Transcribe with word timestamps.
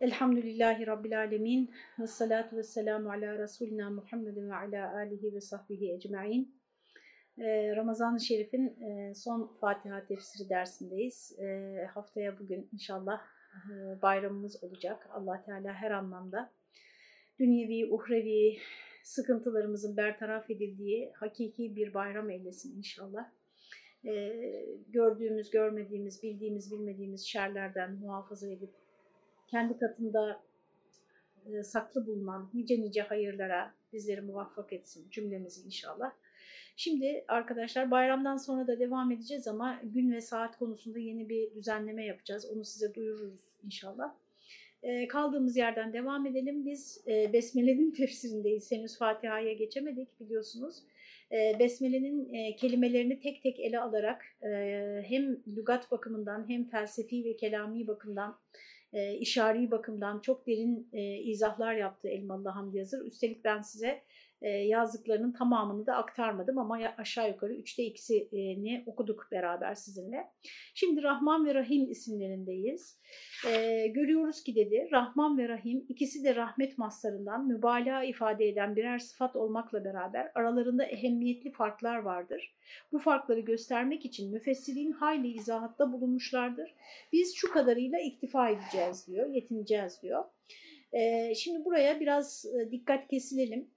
Elhamdülillahi 0.00 0.86
Rabbil 0.86 1.18
Alemin 1.18 1.70
ve 1.98 2.06
salatu 2.06 2.56
ve 2.56 2.62
selamu 2.62 3.10
ala 3.10 3.38
Resulina 3.38 3.90
Muhammedin 3.90 4.50
ve 4.50 4.54
ala 4.54 4.94
alihi 4.96 5.34
ve 5.34 5.40
sahbihi 5.40 5.92
ecma'in. 5.92 6.60
Ee, 7.38 7.76
Ramazan-ı 7.76 8.20
Şerif'in 8.20 8.82
e, 8.82 9.14
son 9.14 9.56
Fatiha 9.60 10.06
tefsiri 10.06 10.48
dersindeyiz. 10.48 11.38
Ee, 11.38 11.86
haftaya 11.94 12.38
bugün 12.38 12.68
inşallah 12.72 13.20
e, 13.54 14.02
bayramımız 14.02 14.64
olacak. 14.64 15.08
allah 15.12 15.42
Teala 15.44 15.72
her 15.72 15.90
anlamda 15.90 16.52
dünyevi, 17.38 17.92
uhrevi 17.92 18.58
sıkıntılarımızın 19.02 19.96
bertaraf 19.96 20.50
edildiği 20.50 21.12
hakiki 21.14 21.76
bir 21.76 21.94
bayram 21.94 22.30
eylesin 22.30 22.78
inşallah. 22.78 23.30
Ee, 24.04 24.66
gördüğümüz, 24.88 25.50
görmediğimiz, 25.50 26.22
bildiğimiz, 26.22 26.72
bilmediğimiz 26.72 27.26
şerlerden 27.26 27.92
muhafaza 27.92 28.48
edip 28.48 28.70
kendi 29.50 29.78
katında 29.78 30.40
e, 31.46 31.62
saklı 31.62 32.06
bulunan 32.06 32.50
nice 32.54 32.80
nice 32.80 33.02
hayırlara 33.02 33.74
bizleri 33.92 34.20
muvaffak 34.20 34.72
etsin 34.72 35.10
cümlemizi 35.10 35.66
inşallah. 35.66 36.12
Şimdi 36.76 37.24
arkadaşlar 37.28 37.90
bayramdan 37.90 38.36
sonra 38.36 38.66
da 38.66 38.78
devam 38.78 39.12
edeceğiz 39.12 39.48
ama 39.48 39.80
gün 39.84 40.12
ve 40.12 40.20
saat 40.20 40.58
konusunda 40.58 40.98
yeni 40.98 41.28
bir 41.28 41.54
düzenleme 41.54 42.04
yapacağız. 42.04 42.46
Onu 42.54 42.64
size 42.64 42.94
duyururuz 42.94 43.40
inşallah. 43.64 44.14
E, 44.82 45.08
kaldığımız 45.08 45.56
yerden 45.56 45.92
devam 45.92 46.26
edelim. 46.26 46.66
Biz 46.66 47.04
e, 47.06 47.32
Besmele'nin 47.32 47.90
tefsirindeyiz. 47.96 48.72
Henüz 48.72 48.98
Fatiha'ya 48.98 49.52
geçemedik 49.52 50.20
biliyorsunuz. 50.20 50.82
E, 51.32 51.58
Besmele'nin 51.58 52.34
e, 52.34 52.56
kelimelerini 52.56 53.20
tek 53.20 53.42
tek 53.42 53.60
ele 53.60 53.80
alarak 53.80 54.24
e, 54.42 54.48
hem 55.06 55.36
lügat 55.56 55.90
bakımından 55.90 56.48
hem 56.48 56.68
felsefi 56.68 57.24
ve 57.24 57.36
kelami 57.36 57.86
bakımdan 57.86 58.38
e, 58.92 59.14
işari 59.14 59.70
bakımdan 59.70 60.20
çok 60.20 60.46
derin 60.46 60.88
e, 60.92 61.16
izahlar 61.18 61.74
yaptı 61.74 62.08
Elmalı 62.08 62.48
Hamdi 62.48 62.78
Yazır. 62.78 63.06
Üstelik 63.06 63.44
ben 63.44 63.62
size 63.62 64.02
yazdıklarının 64.48 65.32
tamamını 65.32 65.86
da 65.86 65.96
aktarmadım 65.96 66.58
ama 66.58 66.78
aşağı 66.98 67.28
yukarı 67.28 67.54
üçte 67.54 67.82
ikisini 67.82 68.82
okuduk 68.86 69.28
beraber 69.32 69.74
sizinle. 69.74 70.26
Şimdi 70.74 71.02
Rahman 71.02 71.46
ve 71.46 71.54
Rahim 71.54 71.90
isimlerindeyiz. 71.90 73.00
E, 73.48 73.86
görüyoruz 73.86 74.42
ki 74.42 74.54
dedi 74.54 74.88
Rahman 74.92 75.38
ve 75.38 75.48
Rahim 75.48 75.86
ikisi 75.88 76.24
de 76.24 76.36
rahmet 76.36 76.78
maslarından 76.78 77.46
mübalağa 77.46 78.04
ifade 78.04 78.48
eden 78.48 78.76
birer 78.76 78.98
sıfat 78.98 79.36
olmakla 79.36 79.84
beraber 79.84 80.32
aralarında 80.34 80.84
ehemmiyetli 80.84 81.52
farklar 81.52 81.96
vardır. 81.96 82.54
Bu 82.92 82.98
farkları 82.98 83.40
göstermek 83.40 84.04
için 84.04 84.32
müfessirin 84.32 84.92
hayli 84.92 85.28
izahatta 85.28 85.92
bulunmuşlardır. 85.92 86.74
Biz 87.12 87.34
şu 87.36 87.52
kadarıyla 87.52 87.98
iktifa 87.98 88.50
edeceğiz 88.50 89.06
diyor, 89.06 89.26
yetineceğiz 89.26 90.02
diyor. 90.02 90.24
E, 90.92 91.34
şimdi 91.34 91.64
buraya 91.64 92.00
biraz 92.00 92.44
dikkat 92.70 93.08
kesilelim. 93.08 93.70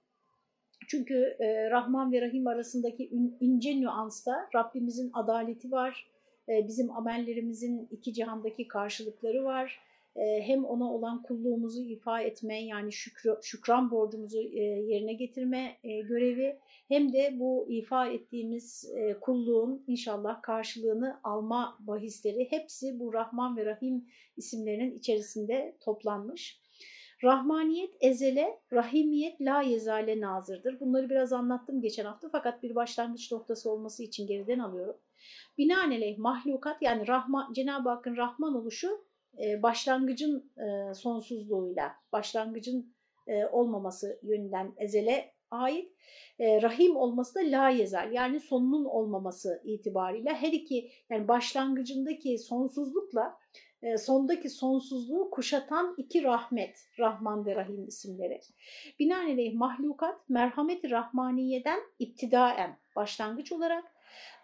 Çünkü 0.88 1.36
e, 1.40 1.70
Rahman 1.70 2.12
ve 2.12 2.20
Rahim 2.20 2.46
arasındaki 2.46 3.08
ince 3.40 3.80
nüansta 3.80 4.48
Rabbimizin 4.54 5.10
adaleti 5.12 5.72
var, 5.72 6.06
e, 6.48 6.68
bizim 6.68 6.90
amellerimizin 6.90 7.88
iki 7.90 8.14
cihandaki 8.14 8.68
karşılıkları 8.68 9.44
var. 9.44 9.80
E, 10.16 10.42
hem 10.42 10.64
ona 10.64 10.92
olan 10.92 11.22
kulluğumuzu 11.22 11.82
ifa 11.82 12.20
etme 12.20 12.64
yani 12.64 12.92
şükrü, 12.92 13.36
şükran 13.42 13.90
borcumuzu 13.90 14.38
e, 14.38 14.62
yerine 14.62 15.12
getirme 15.12 15.76
e, 15.84 16.00
görevi 16.00 16.58
hem 16.88 17.12
de 17.12 17.34
bu 17.38 17.66
ifa 17.68 18.06
ettiğimiz 18.06 18.92
e, 18.94 19.20
kulluğun 19.20 19.84
inşallah 19.86 20.42
karşılığını 20.42 21.20
alma 21.24 21.78
bahisleri 21.80 22.50
hepsi 22.50 22.98
bu 23.00 23.12
Rahman 23.12 23.56
ve 23.56 23.64
Rahim 23.64 24.04
isimlerinin 24.36 24.98
içerisinde 24.98 25.76
toplanmış. 25.80 26.63
Rahmaniyet 27.24 27.94
ezele, 28.00 28.60
rahimiyet 28.72 29.40
la 29.40 29.62
yezale 29.62 30.20
nazırdır. 30.20 30.80
Bunları 30.80 31.10
biraz 31.10 31.32
anlattım 31.32 31.80
geçen 31.80 32.04
hafta 32.04 32.28
fakat 32.32 32.62
bir 32.62 32.74
başlangıç 32.74 33.32
noktası 33.32 33.70
olması 33.70 34.02
için 34.02 34.26
geriden 34.26 34.58
alıyorum. 34.58 34.96
Binaenaleyh 35.58 36.18
mahlukat 36.18 36.82
yani 36.82 37.06
Cenab-ı 37.54 37.88
Hakk'ın 37.88 38.16
Rahman 38.16 38.54
oluşu 38.54 39.04
başlangıcın 39.62 40.52
sonsuzluğuyla, 40.94 41.92
başlangıcın 42.12 42.94
olmaması 43.52 44.20
yönünden 44.22 44.72
ezele 44.76 45.34
ait. 45.50 45.92
rahim 46.40 46.96
olması 46.96 47.34
da 47.34 47.40
la 47.40 47.68
yezel 47.68 48.12
yani 48.12 48.40
sonunun 48.40 48.84
olmaması 48.84 49.62
itibariyle 49.64 50.34
her 50.34 50.52
iki 50.52 50.90
yani 51.10 51.28
başlangıcındaki 51.28 52.38
sonsuzlukla 52.38 53.38
sondaki 53.98 54.50
sonsuzluğu 54.50 55.30
kuşatan 55.30 55.94
iki 55.96 56.22
rahmet, 56.22 56.78
Rahman 56.98 57.46
ve 57.46 57.56
Rahim 57.56 57.88
isimleri. 57.88 58.40
Binaenaleyh 58.98 59.54
mahlukat 59.54 60.28
merhamet-i 60.28 60.90
rahmaniyeden 60.90 61.80
iptidaen 61.98 62.78
başlangıç 62.96 63.52
olarak 63.52 63.84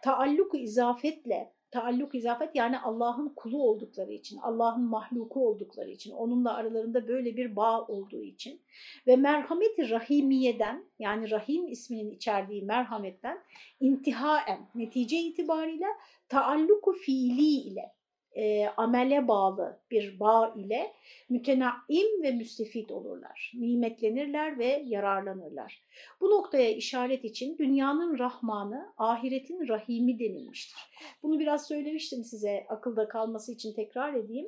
taalluk 0.03 0.55
izafetle 0.55 1.53
taalluk 1.71 2.15
izafet 2.15 2.57
yani 2.57 2.79
Allah'ın 2.79 3.29
kulu 3.29 3.63
oldukları 3.63 4.13
için, 4.13 4.39
Allah'ın 4.39 4.83
mahluku 4.83 5.49
oldukları 5.49 5.91
için, 5.91 6.13
onunla 6.13 6.55
aralarında 6.55 7.09
böyle 7.09 7.37
bir 7.37 7.57
bağ 7.57 7.83
olduğu 7.87 8.23
için 8.23 8.61
ve 9.07 9.17
merhameti 9.17 9.91
rahimiyeden 9.91 10.85
yani 10.99 11.31
rahim 11.31 11.69
isminin 11.69 12.11
içerdiği 12.11 12.63
merhametten 12.63 13.39
intihaen 13.81 14.69
netice 14.75 15.19
itibariyle 15.19 15.87
taalluku 16.29 16.93
fiili 16.93 17.43
ile 17.43 17.93
e, 18.37 18.67
amele 18.77 19.29
bağlı 19.29 19.81
bir 19.91 20.21
bağ 20.21 20.55
ile 20.57 20.93
mütenaim 21.29 22.23
ve 22.23 22.31
müstefit 22.33 22.91
olurlar. 22.91 23.53
Nimetlenirler 23.55 24.59
ve 24.59 24.83
yararlanırlar. 24.87 25.83
Bu 26.21 26.31
noktaya 26.31 26.71
işaret 26.71 27.25
için 27.25 27.59
dünyanın 27.59 28.19
Rahmanı, 28.19 28.93
ahiretin 28.97 29.69
Rahimi 29.69 30.19
denilmiştir. 30.19 30.91
Bunu 31.23 31.39
biraz 31.39 31.69
söylemiştim 31.69 32.25
size 32.25 32.67
akılda 32.69 33.09
kalması 33.09 33.53
için 33.53 33.75
tekrar 33.75 34.15
edeyim. 34.15 34.47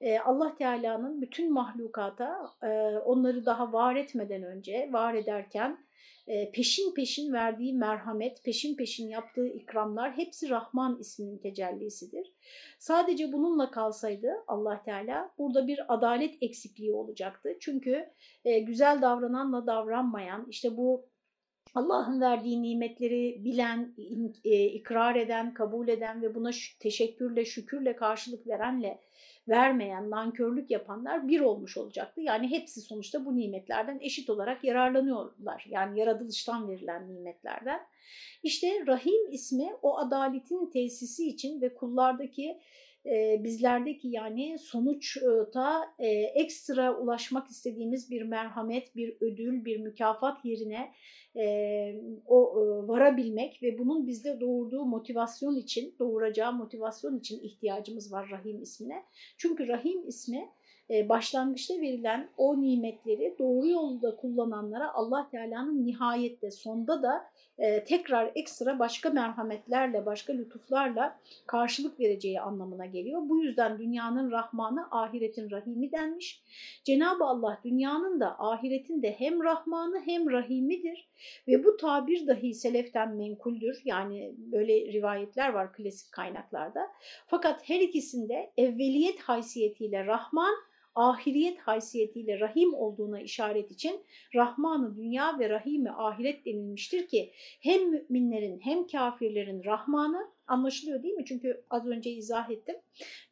E, 0.00 0.18
Allah 0.18 0.56
Teala'nın 0.56 1.22
bütün 1.22 1.52
mahlukata 1.52 2.50
e, 2.62 2.68
onları 2.98 3.46
daha 3.46 3.72
var 3.72 3.96
etmeden 3.96 4.42
önce, 4.42 4.88
var 4.92 5.14
ederken 5.14 5.88
peşin 6.52 6.94
peşin 6.94 7.32
verdiği 7.32 7.74
merhamet, 7.74 8.44
peşin 8.44 8.76
peşin 8.76 9.08
yaptığı 9.08 9.48
ikramlar 9.48 10.16
hepsi 10.16 10.50
Rahman 10.50 10.98
isminin 11.00 11.38
tecellisidir. 11.38 12.32
Sadece 12.78 13.32
bununla 13.32 13.70
kalsaydı 13.70 14.28
Allah 14.46 14.82
Teala 14.82 15.30
burada 15.38 15.66
bir 15.66 15.94
adalet 15.94 16.34
eksikliği 16.40 16.92
olacaktı. 16.92 17.56
Çünkü 17.60 18.06
güzel 18.66 19.02
davrananla 19.02 19.66
davranmayan, 19.66 20.46
işte 20.50 20.76
bu 20.76 21.08
Allah'ın 21.74 22.20
verdiği 22.20 22.62
nimetleri 22.62 23.44
bilen, 23.44 23.94
ikrar 24.44 25.16
eden, 25.16 25.54
kabul 25.54 25.88
eden 25.88 26.22
ve 26.22 26.34
buna 26.34 26.50
teşekkürle, 26.80 27.44
şükürle 27.44 27.96
karşılık 27.96 28.46
verenle 28.46 29.00
vermeyen, 29.48 30.10
nankörlük 30.10 30.70
yapanlar 30.70 31.28
bir 31.28 31.40
olmuş 31.40 31.76
olacaktı. 31.76 32.20
Yani 32.20 32.50
hepsi 32.50 32.80
sonuçta 32.80 33.24
bu 33.24 33.36
nimetlerden 33.36 33.98
eşit 34.00 34.30
olarak 34.30 34.64
yararlanıyorlar. 34.64 35.66
Yani 35.68 36.00
yaratılıştan 36.00 36.68
verilen 36.68 37.14
nimetlerden. 37.14 37.80
İşte 38.42 38.86
Rahim 38.86 39.32
ismi 39.32 39.70
o 39.82 39.98
adaletin 39.98 40.70
tesisi 40.70 41.28
için 41.28 41.60
ve 41.60 41.74
kullardaki 41.74 42.58
e, 43.06 43.44
bizlerdeki 43.44 44.08
yani 44.08 44.58
sonuçta 44.58 45.94
e, 45.98 46.08
ekstra 46.10 46.98
ulaşmak 46.98 47.48
istediğimiz 47.48 48.10
bir 48.10 48.22
merhamet, 48.22 48.96
bir 48.96 49.16
ödül, 49.20 49.64
bir 49.64 49.80
mükafat 49.80 50.44
yerine 50.44 50.92
e, 51.36 51.44
o 52.26 52.52
e, 52.52 52.88
varabilmek 52.88 53.62
ve 53.62 53.78
bunun 53.78 54.06
bizde 54.06 54.40
doğurduğu 54.40 54.84
motivasyon 54.84 55.56
için, 55.56 55.94
doğuracağı 55.98 56.52
motivasyon 56.52 57.18
için 57.18 57.40
ihtiyacımız 57.42 58.12
var 58.12 58.28
Rahim 58.30 58.62
ismine. 58.62 59.02
Çünkü 59.38 59.68
Rahim 59.68 60.08
ismi 60.08 60.48
başlangıçta 61.08 61.74
verilen 61.74 62.30
o 62.36 62.60
nimetleri 62.60 63.36
doğru 63.38 63.68
yolda 63.68 64.16
kullananlara 64.16 64.94
Allah 64.94 65.28
Teala'nın 65.30 65.86
nihayette 65.86 66.50
sonda 66.50 67.02
da 67.02 67.24
e, 67.58 67.84
tekrar 67.84 68.32
ekstra 68.34 68.78
başka 68.78 69.10
merhametlerle, 69.10 70.06
başka 70.06 70.32
lütuflarla 70.32 71.18
karşılık 71.46 72.00
vereceği 72.00 72.40
anlamına 72.40 72.86
geliyor. 72.86 73.22
Bu 73.24 73.44
yüzden 73.44 73.78
dünyanın 73.78 74.30
Rahmanı, 74.30 74.88
ahiretin 74.90 75.50
Rahimi 75.50 75.92
denmiş. 75.92 76.42
Cenab-ı 76.84 77.24
Allah 77.24 77.60
dünyanın 77.64 78.20
da 78.20 78.38
ahiretin 78.38 79.02
de 79.02 79.12
hem 79.18 79.42
Rahmanı 79.42 80.00
hem 80.04 80.30
Rahimidir 80.30 81.08
ve 81.48 81.64
bu 81.64 81.76
tabir 81.76 82.26
dahi 82.26 82.54
seleften 82.54 83.16
menkuldür. 83.16 83.82
Yani 83.84 84.34
böyle 84.36 84.92
rivayetler 84.92 85.48
var 85.48 85.72
klasik 85.72 86.12
kaynaklarda. 86.12 86.88
Fakat 87.26 87.68
her 87.68 87.80
ikisinde 87.80 88.52
evveliyet 88.56 89.20
haysiyetiyle 89.20 90.06
Rahman, 90.06 90.54
ahiriyet 90.98 91.58
haysiyetiyle 91.58 92.40
rahim 92.40 92.74
olduğuna 92.74 93.20
işaret 93.20 93.70
için 93.70 94.00
Rahmanı 94.34 94.96
dünya 94.96 95.38
ve 95.38 95.48
Rahimi 95.48 95.90
ahiret 95.90 96.46
denilmiştir 96.46 97.06
ki 97.06 97.32
hem 97.60 97.90
müminlerin 97.90 98.60
hem 98.60 98.86
kafirlerin 98.86 99.64
Rahmanı 99.64 100.38
Anlaşılıyor 100.48 101.02
değil 101.02 101.14
mi? 101.14 101.24
Çünkü 101.24 101.64
az 101.70 101.86
önce 101.86 102.10
izah 102.10 102.50
ettim. 102.50 102.76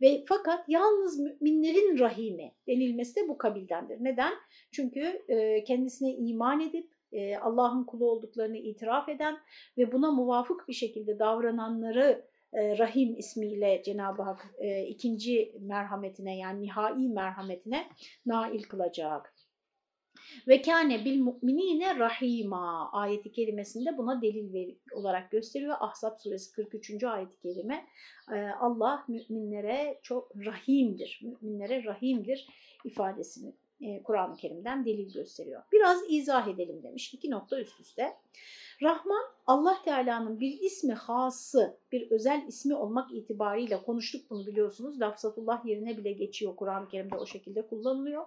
Ve 0.01 0.25
fakat 0.29 0.69
yalnız 0.69 1.19
müminlerin 1.19 1.99
rahimi 1.99 2.53
denilmesi 2.69 3.17
de 3.17 3.29
bu 3.29 3.39
kabildendir. 3.39 3.97
Neden? 4.01 4.33
Çünkü 4.73 5.01
e, 5.29 5.65
kendisine 5.65 6.15
iman 6.15 6.61
edip 6.61 6.91
e, 7.13 7.37
Allah'ın 7.37 7.85
kulu 7.85 8.11
olduklarını 8.11 8.57
itiraf 8.57 9.09
eden 9.09 9.39
ve 9.79 9.93
buna 9.93 10.11
muvafık 10.11 10.69
bir 10.69 10.73
şekilde 10.73 11.19
davrananları 11.19 12.25
Rahim 12.55 13.17
ismiyle 13.17 13.83
Cenab-ı 13.85 14.23
Hak 14.23 14.55
e, 14.59 14.83
ikinci 14.87 15.53
merhametine 15.61 16.39
yani 16.39 16.63
nihai 16.63 17.09
merhametine 17.09 17.89
nail 18.27 18.63
kılacak. 18.63 19.35
Ve 20.49 20.63
kâne 20.63 21.05
bil 21.05 21.21
mu'minine 21.21 21.99
rahima 21.99 22.93
ayeti 22.93 23.33
kerimesinde 23.33 23.99
buna 23.99 24.23
delil 24.23 24.77
olarak 24.93 25.31
gösteriyor. 25.31 25.77
Ahzab 25.81 26.19
suresi 26.19 26.53
43. 26.53 27.05
ayeti 27.05 27.39
kerime 27.39 27.87
e, 28.33 28.37
Allah 28.61 29.05
müminlere 29.09 30.01
çok 30.03 30.37
rahimdir, 30.47 31.21
müminlere 31.23 31.85
rahimdir 31.85 32.47
ifadesini 32.85 33.55
e, 33.81 34.03
Kur'an-ı 34.03 34.37
Kerim'den 34.37 34.85
delil 34.85 35.13
gösteriyor. 35.13 35.63
Biraz 35.73 36.03
izah 36.09 36.49
edelim 36.49 36.83
demiş 36.83 37.15
iki 37.15 37.31
nokta 37.31 37.61
üst 37.61 37.81
üste. 37.81 38.17
Rahman 38.83 39.25
Allah 39.47 39.83
Teala'nın 39.85 40.41
bir 40.41 40.61
ismi 40.61 40.93
hası, 40.93 41.79
bir 41.93 42.11
özel 42.11 42.45
ismi 42.49 42.75
olmak 42.75 43.15
itibariyle 43.15 43.83
konuştuk 43.83 44.31
bunu 44.31 44.47
biliyorsunuz. 44.47 45.01
Lafzatullah 45.01 45.65
yerine 45.65 45.97
bile 45.97 46.13
geçiyor 46.13 46.57
Kur'an-ı 46.57 46.89
Kerim'de 46.89 47.17
o 47.17 47.27
şekilde 47.27 47.67
kullanılıyor. 47.67 48.27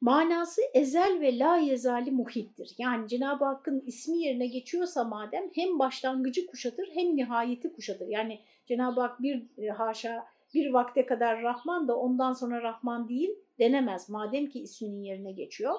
Manası 0.00 0.62
ezel 0.74 1.20
ve 1.20 1.38
la 1.38 1.56
yezali 1.56 2.10
muhittir. 2.10 2.74
Yani 2.78 3.08
Cenab-ı 3.08 3.44
Hakk'ın 3.44 3.82
ismi 3.86 4.18
yerine 4.18 4.46
geçiyorsa 4.46 5.04
madem 5.04 5.50
hem 5.54 5.78
başlangıcı 5.78 6.46
kuşatır 6.46 6.88
hem 6.94 7.16
nihayeti 7.16 7.72
kuşatır. 7.72 8.08
Yani 8.08 8.40
Cenab-ı 8.66 9.00
Hak 9.00 9.22
bir 9.22 9.42
e, 9.58 9.68
haşa 9.68 10.26
bir 10.54 10.72
vakte 10.72 11.06
kadar 11.06 11.42
Rahman 11.42 11.88
da 11.88 11.96
ondan 11.96 12.32
sonra 12.32 12.62
Rahman 12.62 13.08
değil 13.08 13.30
denemez 13.58 14.08
madem 14.08 14.46
ki 14.46 14.60
isminin 14.60 15.02
yerine 15.02 15.32
geçiyor. 15.32 15.74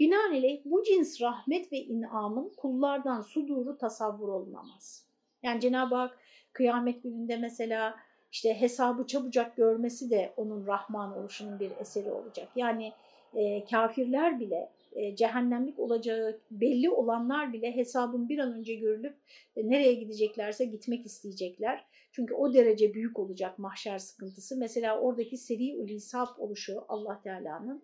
Binaenaleyh 0.00 0.60
bu 0.64 0.82
cins 0.82 1.20
rahmet 1.20 1.72
ve 1.72 1.78
inamın 1.78 2.52
kullardan 2.56 3.20
suduru 3.20 3.78
tasavvur 3.78 4.28
olunamaz. 4.28 5.06
Yani 5.42 5.60
Cenab-ı 5.60 5.94
Hak 5.94 6.18
kıyamet 6.52 7.02
gününde 7.02 7.36
mesela 7.36 7.96
işte 8.32 8.60
hesabı 8.60 9.06
çabucak 9.06 9.56
görmesi 9.56 10.10
de 10.10 10.32
onun 10.36 10.66
Rahman 10.66 11.18
oluşunun 11.18 11.60
bir 11.60 11.70
eseri 11.80 12.10
olacak. 12.10 12.48
Yani 12.56 12.92
e, 13.34 13.64
kafirler 13.64 14.40
bile 14.40 14.70
e, 14.92 15.16
cehennemlik 15.16 15.78
olacağı 15.78 16.38
belli 16.50 16.90
olanlar 16.90 17.52
bile 17.52 17.76
hesabın 17.76 18.28
bir 18.28 18.38
an 18.38 18.52
önce 18.52 18.74
görülüp 18.74 19.16
e, 19.56 19.70
nereye 19.70 19.94
gideceklerse 19.94 20.64
gitmek 20.64 21.06
isteyecekler. 21.06 21.84
Çünkü 22.12 22.34
o 22.34 22.54
derece 22.54 22.94
büyük 22.94 23.18
olacak 23.18 23.58
mahşer 23.58 23.98
sıkıntısı. 23.98 24.58
Mesela 24.58 25.00
oradaki 25.00 25.36
seri 25.36 25.76
ulisap 25.76 26.40
oluşu 26.40 26.84
Allah 26.88 27.20
Teala'nın 27.22 27.82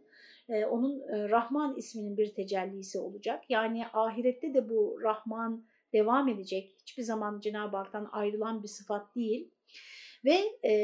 e, 0.49 0.65
onun 0.65 1.01
e, 1.01 1.29
Rahman 1.29 1.77
isminin 1.77 2.17
bir 2.17 2.35
tecellisi 2.35 2.99
olacak. 2.99 3.45
Yani 3.49 3.87
ahirette 3.93 4.55
de 4.55 4.69
bu 4.69 4.99
Rahman 5.03 5.65
devam 5.93 6.29
edecek. 6.29 6.77
Hiçbir 6.81 7.03
zaman 7.03 7.41
Cenab-ı 7.41 7.77
Hak'tan 7.77 8.09
ayrılan 8.13 8.63
bir 8.63 8.69
sıfat 8.69 9.17
değil. 9.17 9.51
Ve 10.25 10.69
e, 10.69 10.75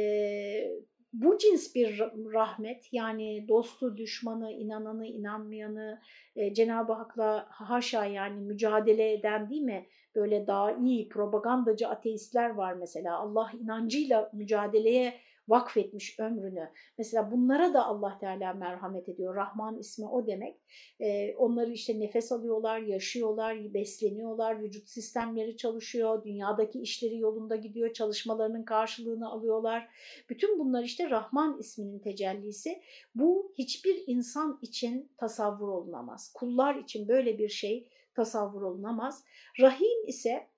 bu 1.13 1.39
cins 1.39 1.75
bir 1.75 1.99
rahmet 2.33 2.89
yani 2.93 3.49
dostu, 3.49 3.97
düşmanı, 3.97 4.53
inananı, 4.53 5.07
inanmayanı 5.07 6.01
e, 6.37 6.55
Cenab-ı 6.55 6.93
Hak'la 6.93 7.47
haşa 7.51 8.05
yani 8.05 8.41
mücadele 8.41 9.13
eden 9.13 9.51
değil 9.51 9.63
mi? 9.63 9.87
Böyle 10.15 10.47
daha 10.47 10.73
iyi 10.73 11.09
propagandacı 11.09 11.89
ateistler 11.89 12.51
var 12.51 12.73
mesela 12.73 13.19
Allah 13.19 13.51
inancıyla 13.63 14.31
mücadeleye 14.33 15.15
vakfetmiş 15.49 16.21
ömrünü. 16.21 16.71
Mesela 16.99 17.31
bunlara 17.33 17.75
da 17.75 17.87
Allah 17.87 18.19
Teala 18.21 18.53
merhamet 18.53 19.09
ediyor. 19.09 19.35
Rahman 19.35 19.79
ismi 19.79 20.09
o 20.09 20.27
demek. 20.27 20.57
Ee, 21.01 21.35
onları 21.37 21.71
işte 21.71 22.01
nefes 22.01 22.33
alıyorlar, 22.33 22.79
yaşıyorlar, 22.79 23.75
besleniyorlar, 23.75 24.63
vücut 24.63 24.89
sistemleri 24.89 25.57
çalışıyor, 25.57 26.25
dünyadaki 26.25 26.81
işleri 26.81 27.19
yolunda 27.19 27.57
gidiyor, 27.57 27.93
çalışmalarının 27.93 28.65
karşılığını 28.65 29.31
alıyorlar. 29.31 29.89
Bütün 30.31 30.59
bunlar 30.59 30.83
işte 30.83 31.11
Rahman 31.11 31.59
isminin 31.59 31.99
tecellisi. 31.99 32.81
Bu 33.15 33.53
hiçbir 33.59 34.05
insan 34.07 34.59
için 34.63 35.13
tasavvur 35.17 35.69
olunamaz. 35.69 36.33
Kullar 36.35 36.75
için 36.75 37.09
böyle 37.09 37.39
bir 37.39 37.49
şey 37.49 37.89
tasavvur 38.15 38.63
olunamaz. 38.63 39.25
Rahim 39.61 40.07
ise 40.07 40.49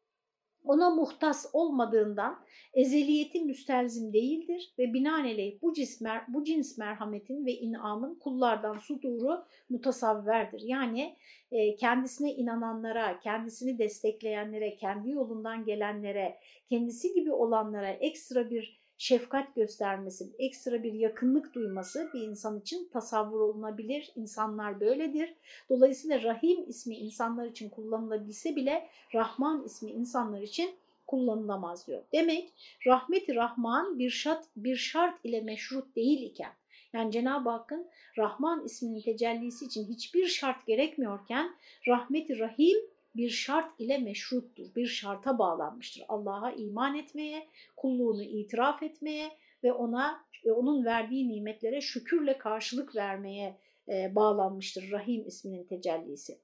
ona 0.66 0.90
muhtas 0.90 1.46
olmadığından 1.52 2.44
ezeliyeti 2.74 3.40
müstelzim 3.40 4.12
değildir 4.12 4.74
ve 4.78 4.92
binaenaleyh 4.92 5.62
bu, 5.62 5.72
cismer, 5.72 6.24
bu 6.28 6.44
cins 6.44 6.78
merhametin 6.78 7.46
ve 7.46 7.52
inamın 7.52 8.14
kullardan 8.14 8.78
suduru 8.78 9.44
mutasavverdir. 9.68 10.60
Yani 10.60 11.16
e, 11.50 11.76
kendisine 11.76 12.34
inananlara, 12.34 13.20
kendisini 13.20 13.78
destekleyenlere, 13.78 14.76
kendi 14.76 15.10
yolundan 15.10 15.64
gelenlere, 15.64 16.38
kendisi 16.68 17.14
gibi 17.14 17.32
olanlara 17.32 17.90
ekstra 17.90 18.50
bir 18.50 18.85
şefkat 18.98 19.54
göstermesi, 19.54 20.32
ekstra 20.38 20.82
bir 20.82 20.92
yakınlık 20.92 21.54
duyması 21.54 22.10
bir 22.14 22.20
insan 22.20 22.60
için 22.60 22.88
tasavvur 22.92 23.40
olunabilir. 23.40 24.12
İnsanlar 24.16 24.80
böyledir. 24.80 25.34
Dolayısıyla 25.70 26.22
Rahim 26.22 26.68
ismi 26.68 26.96
insanlar 26.96 27.46
için 27.46 27.68
kullanılabilse 27.68 28.56
bile 28.56 28.88
Rahman 29.14 29.64
ismi 29.64 29.90
insanlar 29.90 30.40
için 30.40 30.70
kullanılamaz 31.06 31.86
diyor. 31.86 32.02
Demek 32.12 32.52
rahmeti 32.86 33.34
Rahman 33.34 33.98
bir 33.98 34.10
şart, 34.10 34.44
bir 34.56 34.76
şart 34.76 35.24
ile 35.24 35.40
meşrut 35.40 35.96
değil 35.96 36.22
iken, 36.22 36.52
yani 36.92 37.12
Cenab-ı 37.12 37.50
Hakk'ın 37.50 37.86
Rahman 38.18 38.64
isminin 38.64 39.00
tecellisi 39.00 39.64
için 39.64 39.88
hiçbir 39.88 40.26
şart 40.26 40.66
gerekmiyorken 40.66 41.54
rahmeti 41.88 42.38
Rahim 42.38 42.76
bir 43.16 43.30
şart 43.30 43.80
ile 43.80 43.98
meşruttur, 43.98 44.74
bir 44.76 44.86
şarta 44.86 45.38
bağlanmıştır. 45.38 46.04
Allah'a 46.08 46.52
iman 46.52 46.94
etmeye, 46.94 47.48
kulluğunu 47.76 48.22
itiraf 48.22 48.82
etmeye 48.82 49.30
ve 49.64 49.72
ona 49.72 50.26
onun 50.54 50.84
verdiği 50.84 51.28
nimetlere 51.28 51.80
şükürle 51.80 52.38
karşılık 52.38 52.96
vermeye 52.96 53.56
e, 53.88 54.14
bağlanmıştır 54.14 54.90
Rahim 54.90 55.26
isminin 55.26 55.64
tecellisi. 55.64 56.38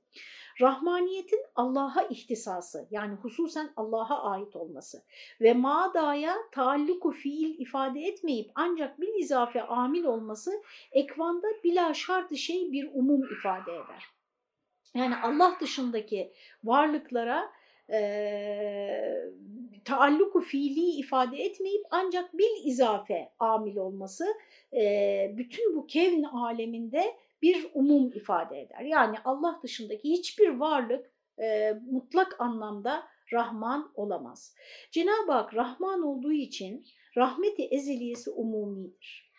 Rahmaniyetin 0.61 1.41
Allah'a 1.57 2.03
ihtisası 2.03 2.89
yani 2.91 3.15
hususen 3.15 3.73
Allah'a 3.77 4.23
ait 4.31 4.57
olması 4.57 5.03
ve 5.41 5.55
madaya 5.55 6.37
taalluku 6.53 7.11
fiil 7.11 7.59
ifade 7.59 8.01
etmeyip 8.01 8.51
ancak 8.55 9.01
bir 9.01 9.21
izafe 9.21 9.63
amil 9.63 10.05
olması 10.05 10.63
ekvanda 10.93 11.47
bila 11.65 11.95
şartı 11.95 12.37
şey 12.37 12.73
bir 12.73 12.91
umum 12.95 13.23
ifade 13.25 13.73
eder. 13.73 14.21
Yani 14.94 15.17
Allah 15.17 15.56
dışındaki 15.61 16.32
varlıklara 16.65 17.53
e, 17.93 18.01
taalluku 19.84 20.41
fiili 20.41 20.81
ifade 20.81 21.37
etmeyip 21.37 21.84
ancak 21.91 22.39
bil 22.39 22.65
izafe 22.65 23.32
amil 23.39 23.77
olması 23.77 24.27
e, 24.72 25.34
bütün 25.37 25.77
bu 25.77 25.87
kevn 25.87 26.22
aleminde 26.22 27.17
bir 27.43 27.70
umum 27.75 28.13
ifade 28.15 28.61
eder. 28.61 28.81
Yani 28.81 29.17
Allah 29.25 29.61
dışındaki 29.63 30.11
hiçbir 30.11 30.49
varlık 30.49 31.13
e, 31.39 31.75
mutlak 31.91 32.41
anlamda 32.41 33.03
Rahman 33.32 33.93
olamaz. 33.94 34.55
Cenab-ı 34.91 35.32
Hak 35.32 35.55
Rahman 35.55 36.03
olduğu 36.03 36.32
için 36.32 36.87
rahmeti 37.17 37.63
ezeliyesi 37.63 38.31
umumidir. 38.31 39.31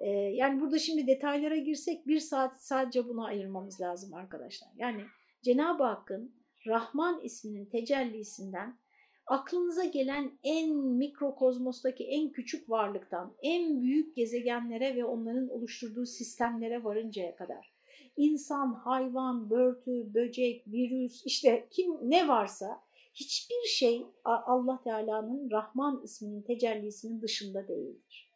E, 0.00 0.08
yani 0.10 0.60
burada 0.60 0.78
şimdi 0.78 1.06
detaylara 1.06 1.56
girsek 1.56 2.06
bir 2.06 2.20
saat 2.20 2.64
sadece 2.64 3.08
buna 3.08 3.26
ayırmamız 3.26 3.80
lazım 3.80 4.14
arkadaşlar. 4.14 4.68
Yani 4.76 5.02
Cenab-ı 5.42 5.82
Hakk'ın 5.82 6.34
Rahman 6.66 7.20
isminin 7.20 7.64
tecellisinden 7.64 8.78
aklınıza 9.26 9.84
gelen 9.84 10.38
en 10.42 10.76
mikrokozmostaki 10.76 12.04
en 12.04 12.32
küçük 12.32 12.70
varlıktan 12.70 13.34
en 13.42 13.82
büyük 13.82 14.16
gezegenlere 14.16 14.96
ve 14.96 15.04
onların 15.04 15.48
oluşturduğu 15.48 16.06
sistemlere 16.06 16.84
varıncaya 16.84 17.36
kadar 17.36 17.72
insan, 18.16 18.72
hayvan, 18.72 19.50
börtü, 19.50 20.14
böcek, 20.14 20.66
virüs 20.66 21.22
işte 21.26 21.68
kim 21.70 22.10
ne 22.10 22.28
varsa 22.28 22.80
hiçbir 23.14 23.68
şey 23.68 24.06
Allah 24.24 24.80
Teala'nın 24.84 25.50
Rahman 25.50 26.02
isminin 26.04 26.42
tecellisinin 26.42 27.22
dışında 27.22 27.68
değildir. 27.68 28.29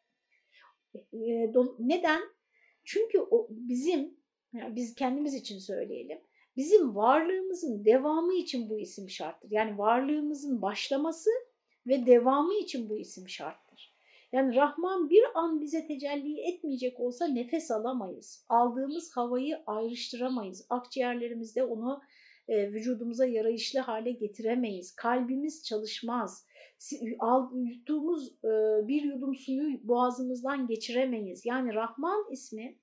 Neden? 1.79 2.21
Çünkü 2.85 3.19
o 3.31 3.47
bizim, 3.51 4.17
yani 4.53 4.77
biz 4.77 4.95
kendimiz 4.95 5.35
için 5.35 5.59
söyleyelim, 5.59 6.19
bizim 6.57 6.97
varlığımızın 6.97 7.85
devamı 7.85 8.35
için 8.35 8.71
bu 8.71 8.79
isim 8.79 9.11
şarttır. 9.11 9.51
Yani 9.51 9.79
varlığımızın 9.79 10.63
başlaması 10.63 11.31
ve 11.87 12.07
devamı 12.07 12.55
için 12.55 12.89
bu 12.89 12.99
isim 12.99 13.29
şarttır. 13.29 13.95
Yani 14.33 14.57
Rahman 14.57 15.11
bir 15.11 15.25
an 15.35 15.61
bize 15.61 15.87
tecelli 15.87 16.41
etmeyecek 16.41 17.01
olsa 17.01 17.27
nefes 17.27 17.71
alamayız. 17.71 18.47
Aldığımız 18.49 19.17
havayı 19.17 19.63
ayrıştıramayız. 19.67 20.67
Akciğerlerimizde 20.71 21.65
onu 21.65 22.03
e, 22.49 22.73
vücudumuza 22.73 23.27
yarayışlı 23.27 23.81
hale 23.81 24.11
getiremeyiz. 24.11 24.95
Kalbimiz 24.97 25.65
çalışmaz. 25.65 26.47
Yuttuğumuz 27.55 28.29
e, 28.29 28.49
bir 28.89 29.03
yudum 29.03 29.35
suyu 29.35 29.89
boğazımızdan 29.89 30.67
geçiremeyiz. 30.67 31.47
Yani 31.47 31.75
Rahman 31.75 32.33
ismi 32.33 32.79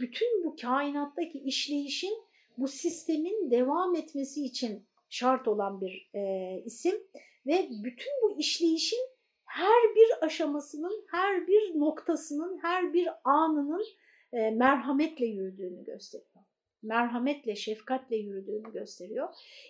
bütün 0.00 0.44
bu 0.44 0.56
kainattaki 0.56 1.38
işleyişin 1.38 2.22
bu 2.58 2.68
sistemin 2.68 3.50
devam 3.50 3.94
etmesi 3.94 4.44
için 4.44 4.86
şart 5.08 5.48
olan 5.48 5.80
bir 5.80 6.10
e, 6.14 6.62
isim 6.64 6.94
ve 7.46 7.68
bütün 7.70 8.12
bu 8.22 8.38
işleyişin 8.38 9.10
her 9.44 9.94
bir 9.96 10.26
aşamasının, 10.26 11.06
her 11.10 11.46
bir 11.46 11.78
noktasının, 11.80 12.58
her 12.62 12.92
bir 12.92 13.08
anının 13.24 13.84
e, 14.32 14.50
merhametle 14.50 15.26
yürüdüğünü 15.26 15.84
gösteriyor. 15.84 16.44
Merhametle, 16.82 17.56
şefkatle 17.56 18.16
yürüdüğünü 18.16 18.72
gösteriyor. 18.72 19.28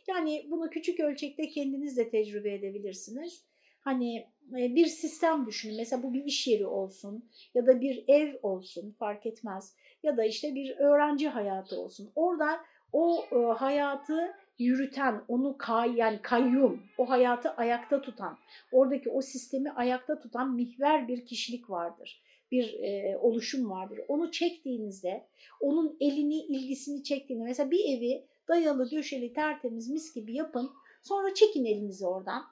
Yani 0.08 0.46
bunu 0.50 0.70
küçük 0.70 1.00
ölçekte 1.00 1.48
kendiniz 1.48 1.96
de 1.96 2.10
tecrübe 2.10 2.54
edebilirsiniz. 2.54 3.49
Hani 3.80 4.26
e, 4.58 4.74
bir 4.74 4.86
sistem 4.86 5.46
düşünün. 5.46 5.76
Mesela 5.76 6.02
bu 6.02 6.14
bir 6.14 6.24
iş 6.24 6.46
yeri 6.46 6.66
olsun 6.66 7.24
ya 7.54 7.66
da 7.66 7.80
bir 7.80 8.04
ev 8.08 8.34
olsun 8.42 8.94
fark 8.98 9.26
etmez. 9.26 9.76
Ya 10.02 10.16
da 10.16 10.24
işte 10.24 10.54
bir 10.54 10.76
öğrenci 10.76 11.28
hayatı 11.28 11.80
olsun. 11.80 12.10
Orada 12.14 12.60
o 12.92 13.24
e, 13.32 13.36
hayatı 13.58 14.34
yürüten, 14.58 15.22
onu 15.28 15.56
kay, 15.58 15.96
yani 15.96 16.18
kayyum, 16.22 16.82
o 16.98 17.10
hayatı 17.10 17.50
ayakta 17.50 18.02
tutan, 18.02 18.38
oradaki 18.72 19.10
o 19.10 19.22
sistemi 19.22 19.70
ayakta 19.70 20.20
tutan 20.20 20.54
mihver 20.54 21.08
bir 21.08 21.26
kişilik 21.26 21.70
vardır. 21.70 22.22
Bir 22.50 22.74
e, 22.80 23.18
oluşum 23.18 23.70
vardır. 23.70 24.00
Onu 24.08 24.30
çektiğinizde, 24.30 25.26
onun 25.60 25.96
elini, 26.00 26.36
ilgisini 26.36 27.04
çektiğinde, 27.04 27.44
mesela 27.44 27.70
bir 27.70 27.84
evi 27.84 28.24
dayalı, 28.48 28.90
döşeli, 28.90 29.32
tertemiz, 29.32 29.90
mis 29.90 30.14
gibi 30.14 30.34
yapın. 30.34 30.70
Sonra 31.02 31.34
çekin 31.34 31.64
elinizi 31.64 32.06
oradan. 32.06 32.42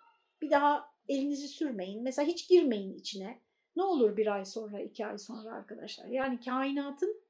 Bir 0.43 0.51
daha 0.51 0.91
elinizi 1.09 1.49
sürmeyin. 1.49 2.03
Mesela 2.03 2.29
hiç 2.29 2.49
girmeyin 2.49 2.95
içine. 2.95 3.41
Ne 3.77 3.83
olur 3.83 4.17
bir 4.17 4.35
ay 4.35 4.45
sonra, 4.45 4.81
iki 4.81 5.07
ay 5.07 5.19
sonra 5.19 5.53
arkadaşlar. 5.53 6.07
Yani 6.07 6.41
kainatın 6.41 7.21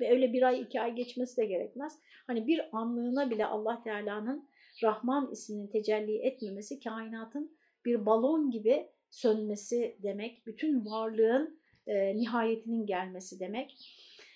öyle 0.00 0.32
bir 0.32 0.42
ay, 0.42 0.60
iki 0.60 0.80
ay 0.80 0.94
geçmesi 0.94 1.36
de 1.36 1.46
gerekmez. 1.46 1.98
Hani 2.26 2.46
bir 2.46 2.60
anlığına 2.72 3.30
bile 3.30 3.46
Allah 3.46 3.82
Teala'nın 3.82 4.48
Rahman 4.82 5.30
isminin 5.32 5.66
tecelli 5.66 6.18
etmemesi 6.18 6.80
kainatın 6.80 7.56
bir 7.84 8.06
balon 8.06 8.50
gibi 8.50 8.88
sönmesi 9.10 9.96
demek. 10.02 10.46
Bütün 10.46 10.86
varlığın 10.86 11.60
e, 11.86 12.16
nihayetinin 12.16 12.86
gelmesi 12.86 13.40
demek. 13.40 13.76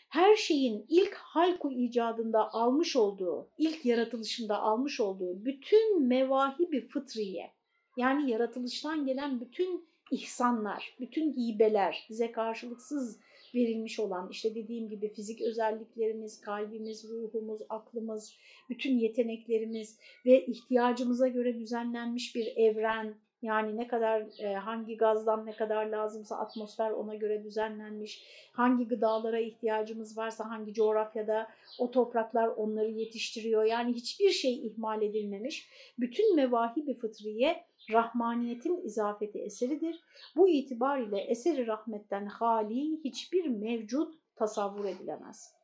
Her 0.08 0.36
şeyin 0.36 0.86
ilk 0.88 1.14
halku 1.14 1.72
icadında 1.72 2.52
almış 2.52 2.96
olduğu, 2.96 3.50
ilk 3.58 3.84
yaratılışında 3.84 4.58
almış 4.58 5.00
olduğu 5.00 5.44
bütün 5.44 6.02
mevahibi 6.02 6.88
fıtriye, 6.88 7.52
yani 7.96 8.30
yaratılıştan 8.30 9.06
gelen 9.06 9.40
bütün 9.40 9.88
ihsanlar, 10.10 10.96
bütün 11.00 11.36
hibeler, 11.36 12.06
bize 12.10 12.32
karşılıksız 12.32 13.20
verilmiş 13.54 14.00
olan 14.00 14.28
işte 14.30 14.54
dediğim 14.54 14.88
gibi 14.88 15.12
fizik 15.12 15.42
özelliklerimiz, 15.42 16.40
kalbimiz, 16.40 17.04
ruhumuz, 17.10 17.60
aklımız, 17.68 18.36
bütün 18.70 18.98
yeteneklerimiz 18.98 19.98
ve 20.26 20.46
ihtiyacımıza 20.46 21.28
göre 21.28 21.54
düzenlenmiş 21.54 22.34
bir 22.34 22.56
evren, 22.56 23.14
yani 23.42 23.76
ne 23.76 23.88
kadar 23.88 24.24
e, 24.38 24.54
hangi 24.54 24.96
gazdan 24.96 25.46
ne 25.46 25.52
kadar 25.52 25.86
lazımsa 25.86 26.36
atmosfer 26.36 26.90
ona 26.90 27.14
göre 27.14 27.44
düzenlenmiş. 27.44 28.22
Hangi 28.52 28.88
gıdalara 28.88 29.38
ihtiyacımız 29.38 30.16
varsa 30.16 30.50
hangi 30.50 30.74
coğrafyada 30.74 31.48
o 31.78 31.90
topraklar 31.90 32.48
onları 32.48 32.90
yetiştiriyor. 32.90 33.64
Yani 33.64 33.92
hiçbir 33.92 34.30
şey 34.30 34.66
ihmal 34.66 35.02
edilmemiş. 35.02 35.68
Bütün 35.98 36.36
mevahi 36.36 36.86
bir 36.86 36.94
fıtriye 36.94 37.64
rahmaniyetin 37.90 38.84
izafeti 38.84 39.38
eseridir. 39.38 40.00
Bu 40.36 40.48
itibariyle 40.48 41.20
eseri 41.20 41.66
rahmetten 41.66 42.26
hali 42.26 43.04
hiçbir 43.04 43.46
mevcut 43.46 44.14
tasavvur 44.36 44.84
edilemez. 44.84 45.54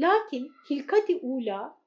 Lakin 0.00 0.52
hilkati 0.70 1.18
ula 1.22 1.78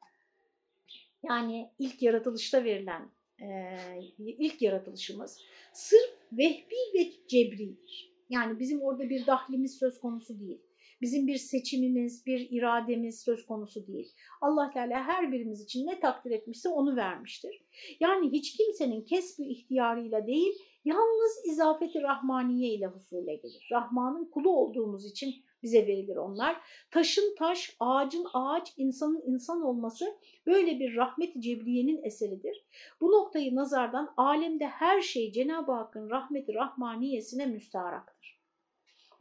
yani 1.23 1.71
ilk 1.79 2.01
yaratılışta 2.01 2.63
verilen 2.63 3.11
e, 3.41 3.77
ilk 4.17 4.61
yaratılışımız 4.61 5.41
sırf 5.73 6.17
vehbi 6.31 6.75
ve 6.93 7.11
cebridir. 7.27 8.15
Yani 8.29 8.59
bizim 8.59 8.81
orada 8.81 9.09
bir 9.09 9.27
dahlimiz 9.27 9.77
söz 9.77 9.99
konusu 9.99 10.39
değil. 10.39 10.61
Bizim 11.01 11.27
bir 11.27 11.37
seçimimiz, 11.37 12.25
bir 12.25 12.47
irademiz 12.51 13.21
söz 13.21 13.45
konusu 13.45 13.87
değil. 13.87 14.13
Allah 14.41 14.71
Teala 14.73 15.03
her 15.03 15.31
birimiz 15.31 15.61
için 15.61 15.87
ne 15.87 15.99
takdir 15.99 16.31
etmişse 16.31 16.69
onu 16.69 16.95
vermiştir. 16.95 17.65
Yani 17.99 18.31
hiç 18.31 18.57
kimsenin 18.57 19.01
kesbi 19.01 19.45
ihtiyarıyla 19.45 20.27
değil, 20.27 20.53
yalnız 20.85 21.45
izafeti 21.45 22.01
rahmaniye 22.01 22.73
ile 22.73 22.85
husule 22.85 23.35
gelir. 23.35 23.67
Rahmanın 23.71 24.25
kulu 24.25 24.49
olduğumuz 24.49 25.05
için 25.05 25.35
bize 25.63 25.87
verilir 25.87 26.15
onlar. 26.15 26.61
Taşın 26.91 27.35
taş, 27.39 27.75
ağacın 27.79 28.25
ağaç, 28.33 28.73
insanın 28.77 29.21
insan 29.25 29.61
olması 29.61 30.17
böyle 30.45 30.79
bir 30.79 30.95
rahmet-i 30.95 31.41
cebriyenin 31.41 32.03
eseridir. 32.03 32.65
Bu 33.01 33.11
noktayı 33.11 33.55
nazardan 33.55 34.13
alemde 34.17 34.67
her 34.67 35.01
şey 35.01 35.31
Cenab-ı 35.31 35.71
Hakk'ın 35.71 36.09
rahmeti 36.09 36.53
rahmaniyesine 36.53 37.45
müstaharaktır. 37.45 38.39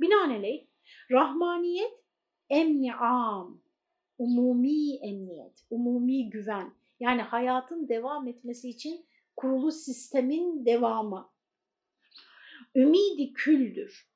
Binaenaleyh 0.00 0.66
rahmaniyet 1.10 1.92
emni 2.50 2.94
am, 2.94 3.62
umumi 4.18 4.96
emniyet, 4.96 5.64
umumi 5.70 6.30
güven. 6.30 6.72
Yani 7.00 7.22
hayatın 7.22 7.88
devam 7.88 8.28
etmesi 8.28 8.68
için 8.68 9.06
kurulu 9.36 9.72
sistemin 9.72 10.66
devamı. 10.66 11.30
Ümidi 12.74 13.32
küldür 13.32 14.14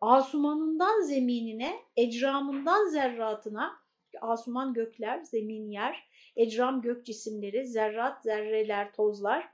asumanından 0.00 1.00
zeminine, 1.00 1.76
ecramından 1.96 2.88
zerratına, 2.88 3.78
asuman 4.20 4.74
gökler, 4.74 5.20
zemin 5.20 5.70
yer, 5.70 6.08
ecram 6.36 6.82
gök 6.82 7.06
cisimleri, 7.06 7.66
zerrat, 7.66 8.22
zerreler, 8.22 8.92
tozlar, 8.92 9.48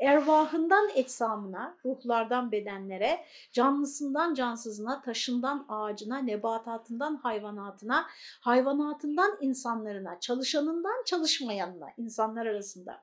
ervahından 0.00 0.90
etsamına, 0.94 1.76
ruhlardan 1.84 2.52
bedenlere, 2.52 3.24
canlısından 3.52 4.34
cansızına, 4.34 5.02
taşından 5.02 5.66
ağacına, 5.68 6.18
nebatatından 6.18 7.16
hayvanatına, 7.16 8.06
hayvanatından 8.40 9.36
insanlarına, 9.40 10.20
çalışanından 10.20 11.04
çalışmayanına, 11.06 11.88
insanlar 11.96 12.46
arasında 12.46 13.02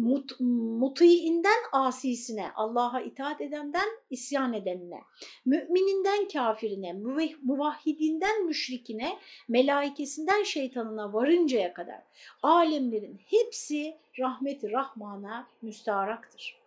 mut, 0.00 0.40
mutiinden 0.80 1.62
asisine, 1.72 2.52
Allah'a 2.54 3.00
itaat 3.00 3.40
edenden 3.40 3.88
isyan 4.10 4.52
edenine, 4.52 5.00
mümininden 5.44 6.28
kafirine, 6.28 6.92
muvahhidinden 7.42 8.46
müşrikine, 8.46 9.18
melaikesinden 9.48 10.42
şeytanına 10.42 11.12
varıncaya 11.12 11.74
kadar 11.74 12.02
alemlerin 12.42 13.20
hepsi 13.26 13.96
rahmeti 14.18 14.72
rahmana 14.72 15.48
müstaharaktır, 15.62 16.60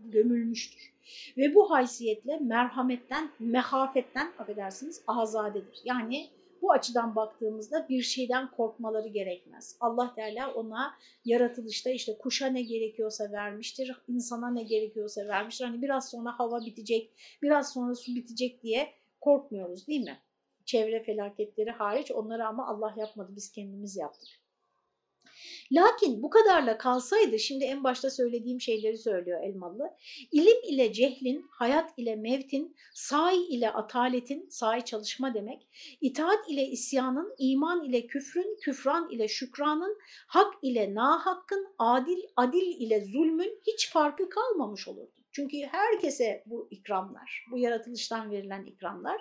gömülmüştür. 0.00 0.94
Ve 1.36 1.54
bu 1.54 1.70
haysiyetle 1.70 2.38
merhametten, 2.40 3.30
mehafetten 3.38 4.32
affedersiniz 4.38 5.02
azadedir. 5.06 5.80
Yani 5.84 6.28
bu 6.64 6.72
açıdan 6.72 7.16
baktığımızda 7.16 7.88
bir 7.88 8.02
şeyden 8.02 8.50
korkmaları 8.50 9.08
gerekmez. 9.08 9.76
Allah 9.80 10.14
Teala 10.14 10.54
ona 10.54 10.94
yaratılışta 11.24 11.90
işte 11.90 12.18
kuşa 12.18 12.46
ne 12.46 12.62
gerekiyorsa 12.62 13.32
vermiştir, 13.32 14.02
insana 14.08 14.50
ne 14.50 14.62
gerekiyorsa 14.62 15.28
vermiştir. 15.28 15.64
Hani 15.64 15.82
biraz 15.82 16.10
sonra 16.10 16.38
hava 16.38 16.60
bitecek, 16.66 17.10
biraz 17.42 17.72
sonra 17.72 17.94
su 17.94 18.14
bitecek 18.14 18.62
diye 18.62 18.92
korkmuyoruz 19.20 19.86
değil 19.86 20.04
mi? 20.04 20.18
Çevre 20.64 21.02
felaketleri 21.02 21.70
hariç 21.70 22.10
onları 22.10 22.46
ama 22.46 22.68
Allah 22.68 22.94
yapmadı, 22.96 23.32
biz 23.36 23.52
kendimiz 23.52 23.96
yaptık. 23.96 24.28
Lakin 25.72 26.22
bu 26.22 26.30
kadarla 26.30 26.78
kalsaydı, 26.78 27.38
şimdi 27.38 27.64
en 27.64 27.84
başta 27.84 28.10
söylediğim 28.10 28.60
şeyleri 28.60 28.98
söylüyor 28.98 29.42
Elmalı, 29.42 29.90
ilim 30.32 30.62
ile 30.68 30.92
cehlin, 30.92 31.46
hayat 31.50 31.90
ile 31.96 32.16
mevtin, 32.16 32.76
sahi 32.94 33.36
ile 33.36 33.70
ataletin, 33.70 34.48
sahi 34.50 34.84
çalışma 34.84 35.34
demek, 35.34 35.68
itaat 36.00 36.50
ile 36.50 36.66
isyanın, 36.66 37.34
iman 37.38 37.84
ile 37.84 38.06
küfrün, 38.06 38.58
küfran 38.60 39.10
ile 39.10 39.28
şükranın, 39.28 39.98
hak 40.26 40.54
ile 40.62 40.94
nahakkın, 40.94 41.66
adil, 41.78 42.22
adil 42.36 42.80
ile 42.80 43.04
zulmün 43.04 43.60
hiç 43.66 43.90
farkı 43.90 44.28
kalmamış 44.28 44.88
olurdu. 44.88 45.23
Çünkü 45.34 45.56
herkese 45.56 46.42
bu 46.46 46.68
ikramlar, 46.70 47.46
bu 47.50 47.58
yaratılıştan 47.58 48.30
verilen 48.30 48.64
ikramlar 48.64 49.20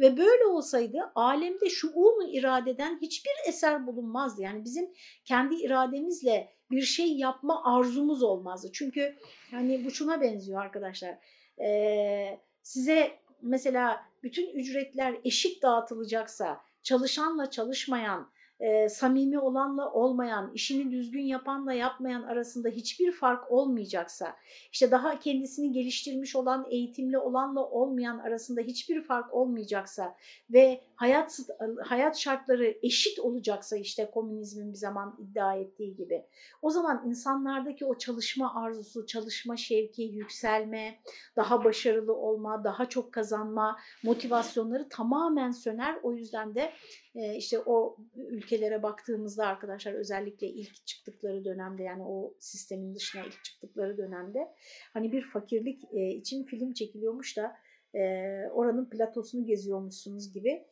ve 0.00 0.16
böyle 0.16 0.44
olsaydı 0.44 1.12
alemde 1.14 1.70
şuunu 1.70 2.28
iradeden 2.30 2.98
hiçbir 3.02 3.32
eser 3.48 3.86
bulunmazdı. 3.86 4.42
Yani 4.42 4.64
bizim 4.64 4.92
kendi 5.24 5.54
irademizle 5.54 6.52
bir 6.70 6.82
şey 6.82 7.16
yapma 7.16 7.64
arzumuz 7.64 8.22
olmazdı. 8.22 8.70
Çünkü 8.72 9.16
hani 9.50 9.84
bu 9.84 9.90
şuna 9.90 10.20
benziyor 10.20 10.62
arkadaşlar. 10.62 11.18
Ee, 11.60 12.38
size 12.62 13.18
mesela 13.42 14.06
bütün 14.22 14.50
ücretler 14.50 15.16
eşit 15.24 15.62
dağıtılacaksa 15.62 16.60
çalışanla 16.82 17.50
çalışmayan 17.50 18.32
e, 18.62 18.88
samimi 18.88 19.38
olanla 19.38 19.92
olmayan, 19.92 20.50
işini 20.54 20.90
düzgün 20.90 21.22
yapanla 21.22 21.72
yapmayan 21.72 22.22
arasında 22.22 22.68
hiçbir 22.68 23.12
fark 23.12 23.52
olmayacaksa, 23.52 24.36
işte 24.72 24.90
daha 24.90 25.18
kendisini 25.18 25.72
geliştirmiş 25.72 26.36
olan, 26.36 26.66
eğitimli 26.70 27.18
olanla 27.18 27.60
olmayan 27.60 28.18
arasında 28.18 28.60
hiçbir 28.60 29.02
fark 29.02 29.34
olmayacaksa 29.34 30.16
ve 30.50 30.80
hayat 30.94 31.40
hayat 31.84 32.18
şartları 32.18 32.74
eşit 32.82 33.18
olacaksa 33.18 33.76
işte 33.76 34.10
komünizmin 34.10 34.72
bir 34.72 34.78
zaman 34.78 35.16
iddia 35.20 35.54
ettiği 35.54 35.96
gibi, 35.96 36.26
o 36.62 36.70
zaman 36.70 37.02
insanlardaki 37.06 37.84
o 37.84 37.98
çalışma 37.98 38.54
arzusu, 38.54 39.06
çalışma 39.06 39.56
şevki, 39.56 40.02
yükselme, 40.02 40.98
daha 41.36 41.64
başarılı 41.64 42.14
olma, 42.14 42.64
daha 42.64 42.88
çok 42.88 43.12
kazanma 43.12 43.78
motivasyonları 44.02 44.88
tamamen 44.88 45.50
söner. 45.50 45.98
O 46.02 46.12
yüzden 46.12 46.54
de 46.54 46.72
işte 47.14 47.58
o 47.66 47.96
ülkelere 48.16 48.82
baktığımızda 48.82 49.46
arkadaşlar 49.46 49.92
özellikle 49.92 50.46
ilk 50.46 50.86
çıktıkları 50.86 51.44
dönemde 51.44 51.82
yani 51.82 52.02
o 52.02 52.34
sistemin 52.38 52.94
dışına 52.94 53.22
ilk 53.22 53.44
çıktıkları 53.44 53.98
dönemde 53.98 54.48
hani 54.92 55.12
bir 55.12 55.22
fakirlik 55.22 55.84
e, 55.92 56.08
için 56.08 56.44
film 56.44 56.72
çekiliyormuş 56.72 57.36
da 57.36 57.56
e, 57.94 58.00
oranın 58.48 58.90
platosunu 58.90 59.46
geziyormuşsunuz 59.46 60.32
gibi 60.32 60.64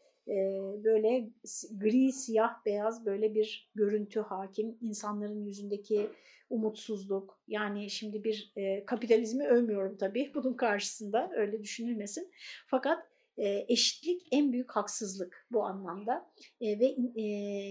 böyle 0.85 1.30
gri, 1.80 2.12
siyah, 2.12 2.64
beyaz 2.66 3.06
böyle 3.06 3.35
bir 3.35 3.70
görüntü 3.75 4.20
hakim. 4.20 4.78
insanların 4.80 5.44
yüzündeki 5.44 6.11
umutsuzluk 6.50 7.40
yani 7.49 7.90
şimdi 7.90 8.25
bir 8.25 8.52
e, 8.56 8.85
kapitalizmi 8.85 9.47
övmüyorum 9.47 9.97
tabii 9.97 10.32
bunun 10.35 10.54
karşısında 10.54 11.30
öyle 11.37 11.62
düşünülmesin. 11.62 12.30
Fakat 12.66 13.10
e, 13.40 13.64
eşitlik 13.68 14.23
en 14.32 14.52
büyük 14.52 14.70
haksızlık 14.70 15.47
bu 15.50 15.64
anlamda 15.64 16.30
e, 16.61 16.80
ve 16.80 16.97
e, 17.16 17.23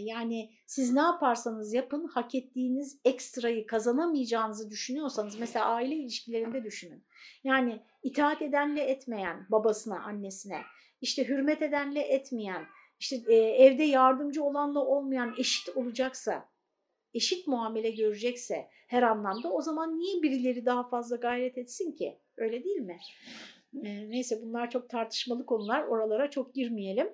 yani 0.04 0.50
siz 0.66 0.94
ne 0.94 1.02
yaparsanız 1.02 1.74
yapın 1.74 2.08
hak 2.08 2.36
ettiğiniz 2.36 3.00
ekstrayı 3.06 3.68
kazanamayacağınızı 3.68 4.70
düşünüyorsanız 4.70 5.40
mesela 5.40 5.66
aile 5.66 5.96
ilişkilerinde 5.96 6.64
düşünün. 6.64 7.04
Yani 7.44 7.84
itaat 8.04 8.42
edenle 8.42 8.82
etmeyen 8.82 9.48
babasına 9.50 10.04
annesine 10.04 10.62
işte 11.02 11.28
hürmet 11.28 11.62
edenle 11.62 12.02
etmeyen 12.02 12.66
işte 13.00 13.16
e, 13.28 13.36
evde 13.36 13.84
yardımcı 13.84 14.44
olanla 14.44 14.80
olmayan 14.80 15.36
eşit 15.38 15.78
olacaksa 15.78 16.50
eşit 17.14 17.48
muamele 17.48 17.92
görecekse 17.92 18.68
her 18.88 19.04
anlamda 19.04 19.54
o 19.54 19.62
zaman 19.62 20.00
niye 20.00 20.24
birileri 20.24 20.66
daha 20.66 20.90
fazla 20.90 21.16
gayret 21.16 21.58
etsin 21.58 21.92
ki? 21.92 22.20
Öyle 22.38 22.64
değil 22.64 22.82
mi? 22.82 22.98
E, 23.74 24.10
neyse 24.10 24.42
bunlar 24.42 24.70
çok 24.70 24.90
tartışmalı 24.90 25.46
konular. 25.46 25.84
Oralara 25.84 26.30
çok 26.30 26.56
girmeyelim. 26.56 27.10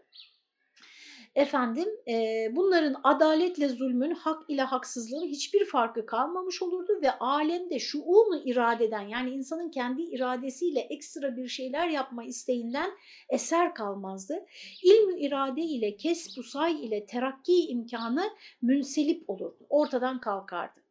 Efendim 1.35 1.87
e, 2.07 2.47
bunların 2.51 2.95
adaletle 3.03 3.67
zulmün, 3.67 4.11
hak 4.11 4.49
ile 4.49 4.61
haksızlığın 4.61 5.27
hiçbir 5.27 5.65
farkı 5.65 6.05
kalmamış 6.05 6.61
olurdu 6.61 6.99
ve 7.01 7.11
alemde 7.11 7.79
şuunu 7.79 8.41
iradeden 8.45 9.01
yani 9.01 9.29
insanın 9.29 9.71
kendi 9.71 10.01
iradesiyle 10.01 10.79
ekstra 10.79 11.37
bir 11.37 11.47
şeyler 11.47 11.89
yapma 11.89 12.23
isteğinden 12.23 12.89
eser 13.29 13.73
kalmazdı. 13.75 14.45
İlmi 14.83 15.19
irade 15.19 15.61
ile 15.61 15.97
kesbusay 15.97 16.85
ile 16.85 17.05
terakki 17.05 17.67
imkanı 17.67 18.29
münselip 18.61 19.29
olurdu, 19.29 19.65
ortadan 19.69 20.19
kalkardı. 20.19 20.84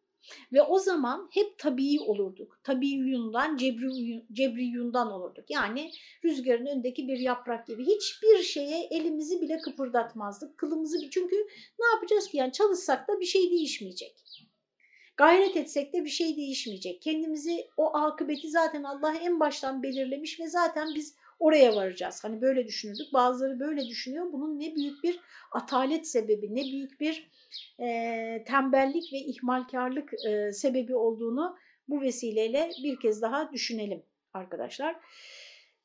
Ve 0.52 0.62
o 0.62 0.78
zaman 0.78 1.28
hep 1.32 1.58
tabii 1.58 2.00
olurduk. 2.00 2.60
Tabii 2.62 2.88
yundan, 2.88 3.56
cebri, 3.56 4.24
cebri 4.32 4.64
yundan 4.64 5.12
olurduk. 5.12 5.44
Yani 5.48 5.90
rüzgarın 6.24 6.66
önündeki 6.66 7.08
bir 7.08 7.18
yaprak 7.18 7.66
gibi. 7.66 7.86
Hiçbir 7.86 8.42
şeye 8.42 8.88
elimizi 8.90 9.40
bile 9.40 9.58
kıpırdatmazdık. 9.58 10.58
Kılımızı 10.58 11.10
çünkü 11.10 11.36
ne 11.78 11.86
yapacağız 11.94 12.28
ki? 12.28 12.36
Yani 12.36 12.52
çalışsak 12.52 13.08
da 13.08 13.20
bir 13.20 13.26
şey 13.26 13.50
değişmeyecek. 13.50 14.24
Gayret 15.16 15.56
etsek 15.56 15.92
de 15.92 16.04
bir 16.04 16.10
şey 16.10 16.36
değişmeyecek. 16.36 17.02
Kendimizi 17.02 17.66
o 17.76 17.96
akıbeti 17.96 18.50
zaten 18.50 18.82
Allah 18.82 19.14
en 19.14 19.40
baştan 19.40 19.82
belirlemiş 19.82 20.40
ve 20.40 20.48
zaten 20.48 20.88
biz 20.94 21.14
oraya 21.38 21.76
varacağız. 21.76 22.24
Hani 22.24 22.40
böyle 22.40 22.66
düşünürdük. 22.66 23.12
Bazıları 23.12 23.60
böyle 23.60 23.86
düşünüyor. 23.86 24.32
Bunun 24.32 24.60
ne 24.60 24.74
büyük 24.76 25.02
bir 25.04 25.20
atalet 25.52 26.08
sebebi, 26.08 26.54
ne 26.54 26.62
büyük 26.62 27.00
bir 27.00 27.30
e, 27.80 28.44
tembellik 28.46 29.12
ve 29.12 29.18
ihmalkarlık 29.18 30.12
e, 30.26 30.52
sebebi 30.52 30.96
olduğunu 30.96 31.56
bu 31.88 32.00
vesileyle 32.00 32.70
bir 32.82 33.00
kez 33.00 33.22
daha 33.22 33.52
düşünelim 33.52 34.02
arkadaşlar. 34.32 34.96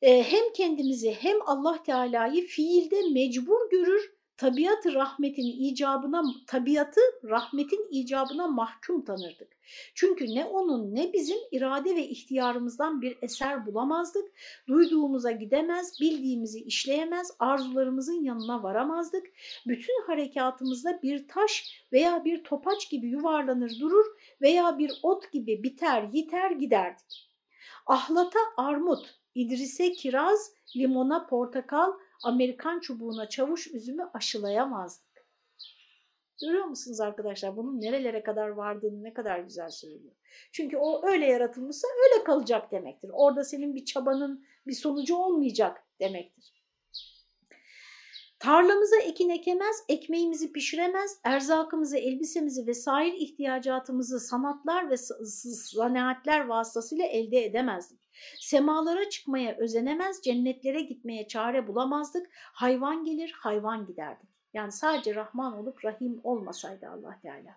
E, 0.02 0.24
hem 0.24 0.54
kendimizi 0.54 1.12
hem 1.12 1.38
Allah 1.46 1.84
Teala'yı 1.84 2.48
fiilde 2.48 3.02
mecbur 3.14 3.70
görür 3.72 4.19
tabiatı 4.40 4.94
rahmetin 4.94 5.60
icabına 5.60 6.24
tabiatı 6.48 7.02
rahmetin 7.24 7.88
icabına 7.92 8.48
mahkum 8.48 9.06
tanırdık. 9.06 9.48
Çünkü 9.96 10.26
ne 10.36 10.46
onun 10.46 10.96
ne 10.96 11.14
bizim 11.14 11.38
irade 11.52 11.96
ve 11.96 12.08
ihtiyarımızdan 12.08 13.02
bir 13.02 13.18
eser 13.22 13.66
bulamazdık. 13.66 14.32
Duyduğumuza 14.68 15.32
gidemez, 15.32 16.00
bildiğimizi 16.02 16.60
işleyemez, 16.60 17.32
arzularımızın 17.40 18.24
yanına 18.24 18.64
varamazdık. 18.64 19.28
Bütün 19.68 20.04
harekatımızda 20.08 21.02
bir 21.02 21.28
taş 21.28 21.84
veya 21.92 22.26
bir 22.26 22.44
topaç 22.44 22.90
gibi 22.90 23.08
yuvarlanır 23.08 23.80
durur 23.80 24.06
veya 24.42 24.78
bir 24.78 25.00
ot 25.04 25.32
gibi 25.32 25.64
biter, 25.64 26.10
yiter 26.14 26.52
giderdik. 26.52 27.30
Ahlata 27.86 28.40
armut, 28.58 29.20
İdris'e 29.36 29.92
kiraz, 29.92 30.52
limona 30.76 31.26
portakal, 31.26 31.92
Amerikan 32.24 32.80
çubuğuna 32.80 33.30
çavuş 33.30 33.68
üzümü 33.68 34.10
aşılayamazdık. 34.14 35.10
Görüyor 36.42 36.66
musunuz 36.66 37.00
arkadaşlar 37.00 37.58
bunun 37.58 37.82
nerelere 37.82 38.24
kadar 38.24 38.48
vardığını 38.48 39.04
ne 39.04 39.14
kadar 39.14 39.40
güzel 39.40 39.70
söylüyor. 39.70 40.16
Çünkü 40.52 40.78
o 40.78 41.08
öyle 41.08 41.26
yaratılmışsa 41.26 41.88
öyle 41.88 42.24
kalacak 42.24 42.72
demektir. 42.72 43.10
Orada 43.14 43.44
senin 43.44 43.76
bir 43.76 43.86
çabanın 43.86 44.46
bir 44.68 44.74
sonucu 44.74 45.16
olmayacak 45.16 45.84
demektir. 46.00 46.60
Tarlamıza 48.40 48.96
ekin 48.96 49.30
ekemez, 49.30 49.84
ekmeğimizi 49.90 50.52
pişiremez, 50.52 51.20
erzakımızı, 51.24 51.98
elbisemizi 51.98 52.68
ve 52.68 52.74
sair 52.74 53.14
ihtiyacatımızı 53.14 54.20
sanatlar 54.20 54.90
ve 54.90 54.96
zanaatler 55.74 56.46
vasıtasıyla 56.46 57.06
elde 57.06 57.46
edemezdik. 57.46 58.00
Semalara 58.40 59.10
çıkmaya 59.10 59.56
özenemez, 59.58 60.22
cennetlere 60.22 60.82
gitmeye 60.82 61.28
çare 61.28 61.68
bulamazdık. 61.68 62.30
Hayvan 62.34 63.04
gelir, 63.04 63.32
hayvan 63.32 63.86
giderdik. 63.86 64.30
Yani 64.54 64.72
sadece 64.72 65.16
Rahman 65.16 65.58
olup 65.58 65.86
Rahim 65.86 66.20
olmasaydı 66.24 66.88
Allah 66.90 67.20
Teala. 67.22 67.56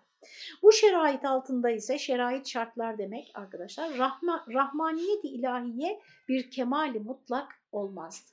Bu 0.61 0.71
şerait 0.71 1.25
altında 1.25 1.69
ise 1.69 1.99
şerait 1.99 2.47
şartlar 2.47 2.97
demek 2.97 3.31
arkadaşlar. 3.33 3.97
Rahma, 3.97 4.45
rahmaniyet-i 4.53 5.27
ilahiye 5.27 6.01
bir 6.27 6.51
kemali 6.51 6.99
mutlak 6.99 7.61
olmazdı. 7.71 8.31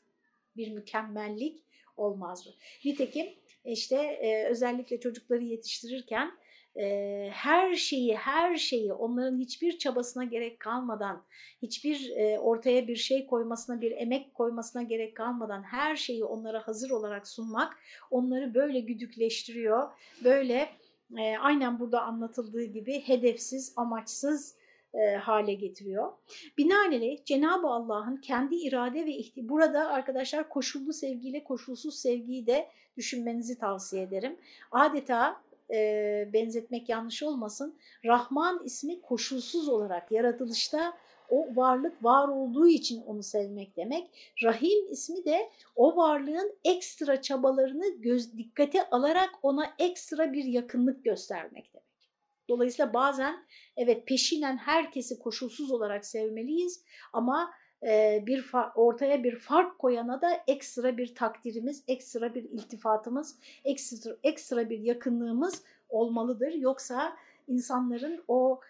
Bir 0.56 0.72
mükemmellik 0.72 1.62
olmazdı. 1.96 2.50
Nitekim 2.84 3.26
işte 3.64 3.96
e, 3.96 4.44
özellikle 4.44 5.00
çocukları 5.00 5.42
yetiştirirken 5.42 6.32
her 7.30 7.74
şeyi 7.74 8.16
her 8.16 8.56
şeyi 8.56 8.92
onların 8.92 9.38
hiçbir 9.38 9.78
çabasına 9.78 10.24
gerek 10.24 10.60
kalmadan 10.60 11.22
hiçbir 11.62 12.12
ortaya 12.38 12.88
bir 12.88 12.96
şey 12.96 13.26
koymasına 13.26 13.80
bir 13.80 13.90
emek 13.90 14.34
koymasına 14.34 14.82
gerek 14.82 15.16
kalmadan 15.16 15.62
her 15.62 15.96
şeyi 15.96 16.24
onlara 16.24 16.68
hazır 16.68 16.90
olarak 16.90 17.28
sunmak 17.28 17.76
onları 18.10 18.54
böyle 18.54 18.80
güdükleştiriyor 18.80 19.88
böyle 20.24 20.68
aynen 21.40 21.80
burada 21.80 22.02
anlatıldığı 22.02 22.64
gibi 22.64 23.00
hedefsiz 23.00 23.72
amaçsız 23.76 24.56
hale 25.20 25.54
getiriyor. 25.54 26.12
Binaenaleyh 26.58 27.24
Cenab-ı 27.24 27.66
Allah'ın 27.66 28.16
kendi 28.16 28.54
irade 28.54 29.06
ve 29.06 29.10
ihti 29.10 29.48
burada 29.48 29.88
arkadaşlar 29.88 30.48
koşullu 30.48 30.92
sevgiyle 30.92 31.44
koşulsuz 31.44 31.98
sevgiyi 31.98 32.46
de 32.46 32.68
düşünmenizi 32.96 33.58
tavsiye 33.58 34.02
ederim. 34.02 34.36
Adeta 34.70 35.42
e, 35.74 36.28
benzetmek 36.32 36.88
yanlış 36.88 37.22
olmasın. 37.22 37.78
Rahman 38.04 38.64
ismi 38.64 39.02
koşulsuz 39.02 39.68
olarak 39.68 40.12
yaratılışta 40.12 40.96
o 41.30 41.56
varlık 41.56 42.04
var 42.04 42.28
olduğu 42.28 42.68
için 42.68 43.02
onu 43.02 43.22
sevmek 43.22 43.76
demek. 43.76 44.34
Rahim 44.42 44.92
ismi 44.92 45.24
de 45.24 45.50
o 45.76 45.96
varlığın 45.96 46.58
ekstra 46.64 47.22
çabalarını 47.22 48.02
göz, 48.02 48.38
dikkate 48.38 48.90
alarak 48.90 49.30
ona 49.42 49.74
ekstra 49.78 50.32
bir 50.32 50.44
yakınlık 50.44 51.04
göstermek 51.04 51.74
demek. 51.74 51.90
Dolayısıyla 52.48 52.94
bazen 52.94 53.46
evet 53.76 54.06
peşinen 54.06 54.56
herkesi 54.56 55.18
koşulsuz 55.18 55.70
olarak 55.70 56.06
sevmeliyiz 56.06 56.84
ama 57.12 57.50
bir 58.26 58.50
ortaya 58.74 59.24
bir 59.24 59.36
fark 59.36 59.78
koyana 59.78 60.20
da 60.20 60.40
ekstra 60.46 60.96
bir 60.96 61.14
takdirimiz, 61.14 61.84
ekstra 61.88 62.34
bir 62.34 62.44
iltifatımız, 62.44 63.38
ekstra, 63.64 64.16
ekstra 64.22 64.70
bir 64.70 64.78
yakınlığımız 64.78 65.62
olmalıdır. 65.88 66.52
Yoksa 66.52 67.16
insanların 67.48 68.24
o 68.28 68.60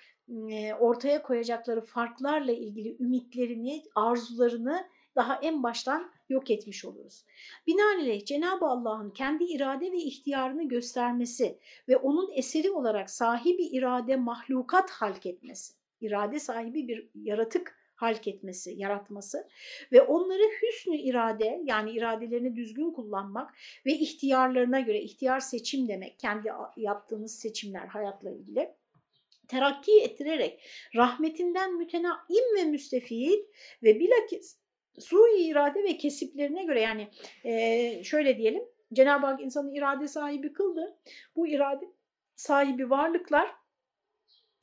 ortaya 0.80 1.22
koyacakları 1.22 1.80
farklarla 1.80 2.52
ilgili 2.52 2.96
ümitlerini, 3.00 3.82
arzularını 3.94 4.84
daha 5.16 5.34
en 5.42 5.62
baştan 5.62 6.10
yok 6.28 6.50
etmiş 6.50 6.84
oluruz. 6.84 7.24
Binaenaleyh 7.66 8.24
Cenab-ı 8.24 8.66
Allah'ın 8.66 9.10
kendi 9.10 9.44
irade 9.44 9.92
ve 9.92 9.96
ihtiyarını 9.96 10.68
göstermesi 10.68 11.58
ve 11.88 11.96
onun 11.96 12.30
eseri 12.34 12.70
olarak 12.70 13.10
sahibi 13.10 13.62
irade 13.62 14.16
mahlukat 14.16 14.90
halk 14.90 15.26
etmesi, 15.26 15.74
irade 16.00 16.38
sahibi 16.38 16.88
bir 16.88 17.08
yaratık 17.14 17.79
halk 18.00 18.28
etmesi, 18.28 18.74
yaratması 18.76 19.48
ve 19.92 20.02
onları 20.02 20.42
hüsnü 20.62 20.96
irade 20.96 21.60
yani 21.64 21.90
iradelerini 21.90 22.56
düzgün 22.56 22.92
kullanmak 22.92 23.54
ve 23.86 23.92
ihtiyarlarına 23.92 24.80
göre, 24.80 25.00
ihtiyar 25.00 25.40
seçim 25.40 25.88
demek 25.88 26.18
kendi 26.18 26.48
yaptığınız 26.76 27.38
seçimler 27.38 27.86
hayatla 27.86 28.30
ilgili 28.30 28.74
terakki 29.48 30.00
ettirerek 30.00 30.60
rahmetinden 30.96 31.76
mütenaim 31.76 32.56
ve 32.56 32.64
müstefid 32.64 33.44
ve 33.82 34.00
bilakis 34.00 34.58
sui 34.98 35.42
irade 35.42 35.82
ve 35.82 35.96
kesiplerine 35.96 36.64
göre 36.64 36.80
yani 36.80 37.08
e, 37.44 38.04
şöyle 38.04 38.38
diyelim 38.38 38.62
Cenab-ı 38.92 39.26
Hak 39.26 39.40
insanı 39.40 39.76
irade 39.76 40.08
sahibi 40.08 40.52
kıldı. 40.52 40.98
Bu 41.36 41.46
irade 41.48 41.84
sahibi 42.36 42.90
varlıklar 42.90 43.59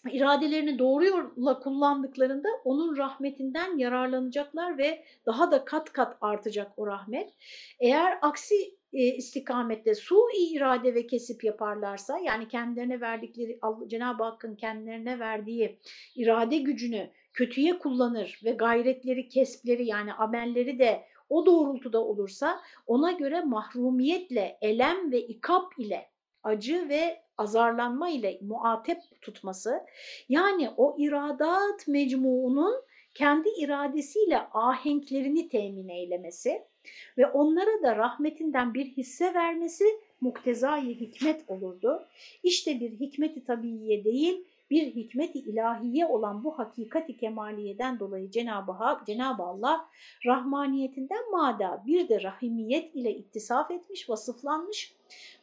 iradelerini 0.09 0.79
doğru 0.79 1.05
yolla 1.05 1.59
kullandıklarında 1.59 2.49
onun 2.63 2.97
rahmetinden 2.97 3.77
yararlanacaklar 3.77 4.77
ve 4.77 5.03
daha 5.25 5.51
da 5.51 5.65
kat 5.65 5.93
kat 5.93 6.17
artacak 6.21 6.71
o 6.77 6.87
rahmet. 6.87 7.33
Eğer 7.79 8.17
aksi 8.21 8.55
e, 8.93 9.03
istikamette 9.03 9.95
su 9.95 10.27
irade 10.37 10.95
ve 10.95 11.07
kesip 11.07 11.43
yaparlarsa 11.43 12.19
yani 12.19 12.47
kendilerine 12.47 13.01
verdikleri 13.01 13.59
Cenab-ı 13.87 14.23
Hakk'ın 14.23 14.55
kendilerine 14.55 15.19
verdiği 15.19 15.79
irade 16.15 16.57
gücünü 16.57 17.09
kötüye 17.33 17.79
kullanır 17.79 18.39
ve 18.45 18.51
gayretleri, 18.51 19.29
kespleri 19.29 19.85
yani 19.85 20.13
amelleri 20.13 20.79
de 20.79 21.03
o 21.29 21.45
doğrultuda 21.45 22.03
olursa 22.05 22.61
ona 22.87 23.11
göre 23.11 23.41
mahrumiyetle, 23.41 24.57
elem 24.61 25.11
ve 25.11 25.21
ikap 25.21 25.79
ile 25.79 26.09
acı 26.43 26.89
ve 26.89 27.26
azarlanma 27.37 28.09
ile 28.09 28.39
muatep 28.41 29.01
tutması 29.21 29.85
yani 30.29 30.69
o 30.77 30.95
iradat 30.99 31.87
mecmuunun 31.87 32.75
kendi 33.13 33.49
iradesiyle 33.49 34.37
ahenklerini 34.37 35.49
temin 35.49 35.87
eylemesi 35.87 36.63
ve 37.17 37.27
onlara 37.27 37.83
da 37.83 37.95
rahmetinden 37.95 38.73
bir 38.73 38.85
hisse 38.85 39.33
vermesi 39.33 39.85
muktezai 40.21 40.99
hikmet 40.99 41.43
olurdu. 41.47 42.03
İşte 42.43 42.79
bir 42.79 42.91
hikmeti 42.91 43.43
tabiiye 43.43 44.03
değil, 44.03 44.45
bir 44.69 44.95
hikmeti 44.95 45.39
ilahiye 45.39 46.05
olan 46.05 46.43
bu 46.43 46.59
hakikati 46.59 47.17
kemaliyeden 47.17 47.99
dolayı 47.99 48.31
Cenab-ı 48.31 48.71
Hak, 48.71 49.07
Cenab-ı 49.07 49.43
Allah 49.43 49.89
rahmaniyetinden 50.25 51.31
mada 51.31 51.83
bir 51.87 52.09
de 52.09 52.23
rahimiyet 52.23 52.95
ile 52.95 53.15
ittisaf 53.15 53.71
etmiş, 53.71 54.09
vasıflanmış 54.09 54.93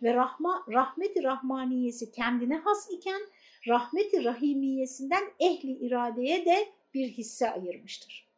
ve 0.02 0.14
rahma, 0.14 0.64
rahmeti 0.68 1.22
rahmaniyesi 1.22 2.12
kendine 2.12 2.56
has 2.56 2.90
iken 2.90 3.20
rahmeti 3.68 4.24
rahimiyesinden 4.24 5.24
ehli 5.40 5.72
iradeye 5.72 6.44
de 6.44 6.68
bir 6.94 7.08
hisse 7.08 7.50
ayırmıştır. 7.50 8.28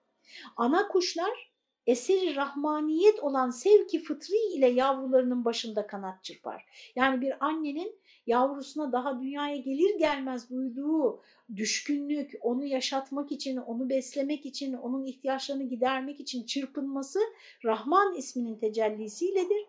Ana 0.56 0.88
kuşlar 0.88 1.50
eseri 1.86 2.36
rahmaniyet 2.36 3.20
olan 3.20 3.50
sevki 3.50 4.02
fıtri 4.02 4.36
ile 4.54 4.66
yavrularının 4.66 5.44
başında 5.44 5.86
kanat 5.86 6.24
çırpar. 6.24 6.64
Yani 6.96 7.20
bir 7.20 7.44
annenin 7.46 7.98
yavrusuna 8.26 8.92
daha 8.92 9.20
dünyaya 9.20 9.56
gelir 9.56 9.98
gelmez 9.98 10.50
duyduğu 10.50 11.20
düşkünlük, 11.56 12.32
onu 12.40 12.64
yaşatmak 12.64 13.32
için, 13.32 13.56
onu 13.56 13.88
beslemek 13.88 14.46
için, 14.46 14.72
onun 14.72 15.04
ihtiyaçlarını 15.04 15.68
gidermek 15.68 16.20
için 16.20 16.46
çırpınması 16.46 17.18
Rahman 17.64 18.14
isminin 18.14 18.58
tecellisiyledir. 18.58 19.66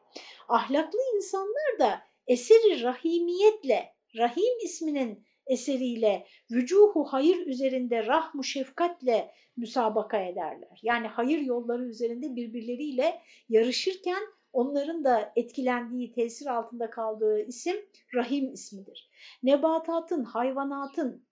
Ahlaklı 0.48 1.00
insanlar 1.16 1.80
da 1.80 2.02
eseri 2.28 2.84
rahimiyetle, 2.84 3.94
Rahim 4.18 4.66
isminin 4.66 5.24
eseriyle 5.48 6.26
vücuhu 6.52 7.04
hayır 7.04 7.48
üzerinde 7.48 8.06
rahmu 8.06 8.44
şefkatle 8.44 9.32
müsabaka 9.58 10.24
ederler. 10.24 10.80
Yani 10.84 11.08
hayır 11.08 11.40
yolları 11.40 11.86
üzerinde 11.86 12.36
birbirleriyle 12.36 13.22
yarışırken 13.50 14.24
onların 14.54 15.04
da 15.04 15.34
etkilendiği, 15.36 16.12
tesir 16.12 16.48
altında 16.48 16.90
kaldığı 16.90 17.40
isim 17.42 17.76
Rahim 18.16 18.54
ismidir. 18.54 19.10
Nebatatın, 19.44 20.24
hayvanatın, 20.24 21.27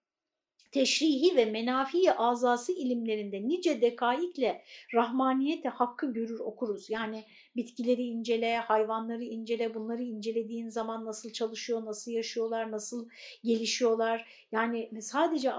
teşrihi 0.76 1.36
ve 1.36 1.46
menafi 1.46 2.14
azası 2.14 2.72
ilimlerinde 2.72 3.48
nice 3.48 3.82
dekaikle 3.82 4.62
rahmaniyete 4.94 5.70
hakkı 5.70 6.14
görür 6.14 6.40
okuruz. 6.40 6.90
Yani 6.90 7.24
bitkileri 7.56 8.02
incele, 8.02 8.58
hayvanları 8.58 9.24
incele, 9.24 9.74
bunları 9.74 10.02
incelediğin 10.02 10.70
zaman 10.70 11.06
nasıl 11.06 11.30
çalışıyor, 11.30 11.86
nasıl 11.86 12.12
yaşıyorlar, 12.12 12.72
nasıl 12.72 13.10
gelişiyorlar. 13.44 14.28
Yani 14.52 15.02
sadece 15.02 15.54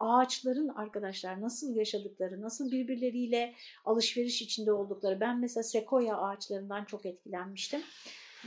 ağaçların 0.00 0.68
arkadaşlar 0.68 1.40
nasıl 1.40 1.76
yaşadıkları, 1.76 2.40
nasıl 2.40 2.70
birbirleriyle 2.70 3.54
alışveriş 3.84 4.42
içinde 4.42 4.72
oldukları. 4.72 5.20
Ben 5.20 5.40
mesela 5.40 5.64
sekoya 5.64 6.16
ağaçlarından 6.16 6.84
çok 6.84 7.06
etkilenmiştim. 7.06 7.80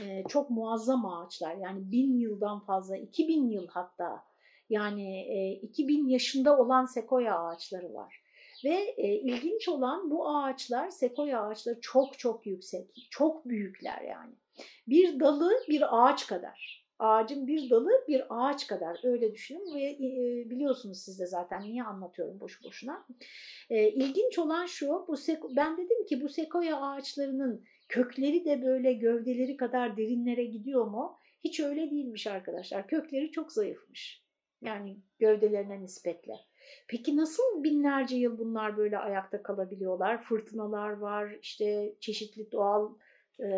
Ee, 0.00 0.24
çok 0.28 0.50
muazzam 0.50 1.06
ağaçlar 1.06 1.56
yani 1.56 1.92
bin 1.92 2.18
yıldan 2.18 2.60
fazla, 2.60 2.96
iki 2.96 3.28
bin 3.28 3.50
yıl 3.50 3.66
hatta 3.68 4.24
yani 4.70 5.20
e, 5.20 5.52
2000 5.52 6.08
yaşında 6.08 6.58
olan 6.58 6.86
sekoya 6.86 7.38
ağaçları 7.38 7.94
var. 7.94 8.22
Ve 8.64 8.94
e, 8.96 9.14
ilginç 9.14 9.68
olan 9.68 10.10
bu 10.10 10.28
ağaçlar, 10.28 10.90
sekoya 10.90 11.42
ağaçları 11.42 11.80
çok 11.80 12.18
çok 12.18 12.46
yüksek, 12.46 13.08
çok 13.10 13.48
büyükler 13.48 14.00
yani. 14.00 14.34
Bir 14.88 15.20
dalı 15.20 15.52
bir 15.68 15.82
ağaç 15.90 16.26
kadar. 16.26 16.86
Ağacın 16.98 17.46
bir 17.46 17.70
dalı 17.70 17.90
bir 18.08 18.24
ağaç 18.30 18.66
kadar 18.66 19.00
öyle 19.04 19.32
düşünün 19.32 19.74
ve 19.74 19.82
e, 19.82 20.50
biliyorsunuz 20.50 20.98
siz 20.98 21.20
de 21.20 21.26
zaten 21.26 21.62
niye 21.62 21.82
anlatıyorum 21.82 22.40
boş 22.40 22.64
boşuna. 22.64 23.06
E, 23.70 23.88
ilginç 23.90 24.38
olan 24.38 24.66
şu, 24.66 24.86
bu 25.08 25.16
ben 25.56 25.76
dedim 25.76 26.06
ki 26.06 26.20
bu 26.20 26.28
sekoya 26.28 26.80
ağaçlarının 26.80 27.64
kökleri 27.88 28.44
de 28.44 28.62
böyle 28.62 28.92
gövdeleri 28.92 29.56
kadar 29.56 29.96
derinlere 29.96 30.44
gidiyor 30.44 30.86
mu? 30.86 31.18
Hiç 31.44 31.60
öyle 31.60 31.90
değilmiş 31.90 32.26
arkadaşlar. 32.26 32.88
Kökleri 32.88 33.30
çok 33.30 33.52
zayıfmış. 33.52 34.25
Yani 34.62 34.96
gövdelerine 35.18 35.82
nispetle. 35.82 36.34
Peki 36.88 37.16
nasıl 37.16 37.64
binlerce 37.64 38.16
yıl 38.16 38.38
bunlar 38.38 38.76
böyle 38.76 38.98
ayakta 38.98 39.42
kalabiliyorlar? 39.42 40.22
Fırtınalar 40.22 40.90
var, 40.90 41.38
işte 41.42 41.94
çeşitli 42.00 42.52
doğal 42.52 42.94
e, 43.40 43.48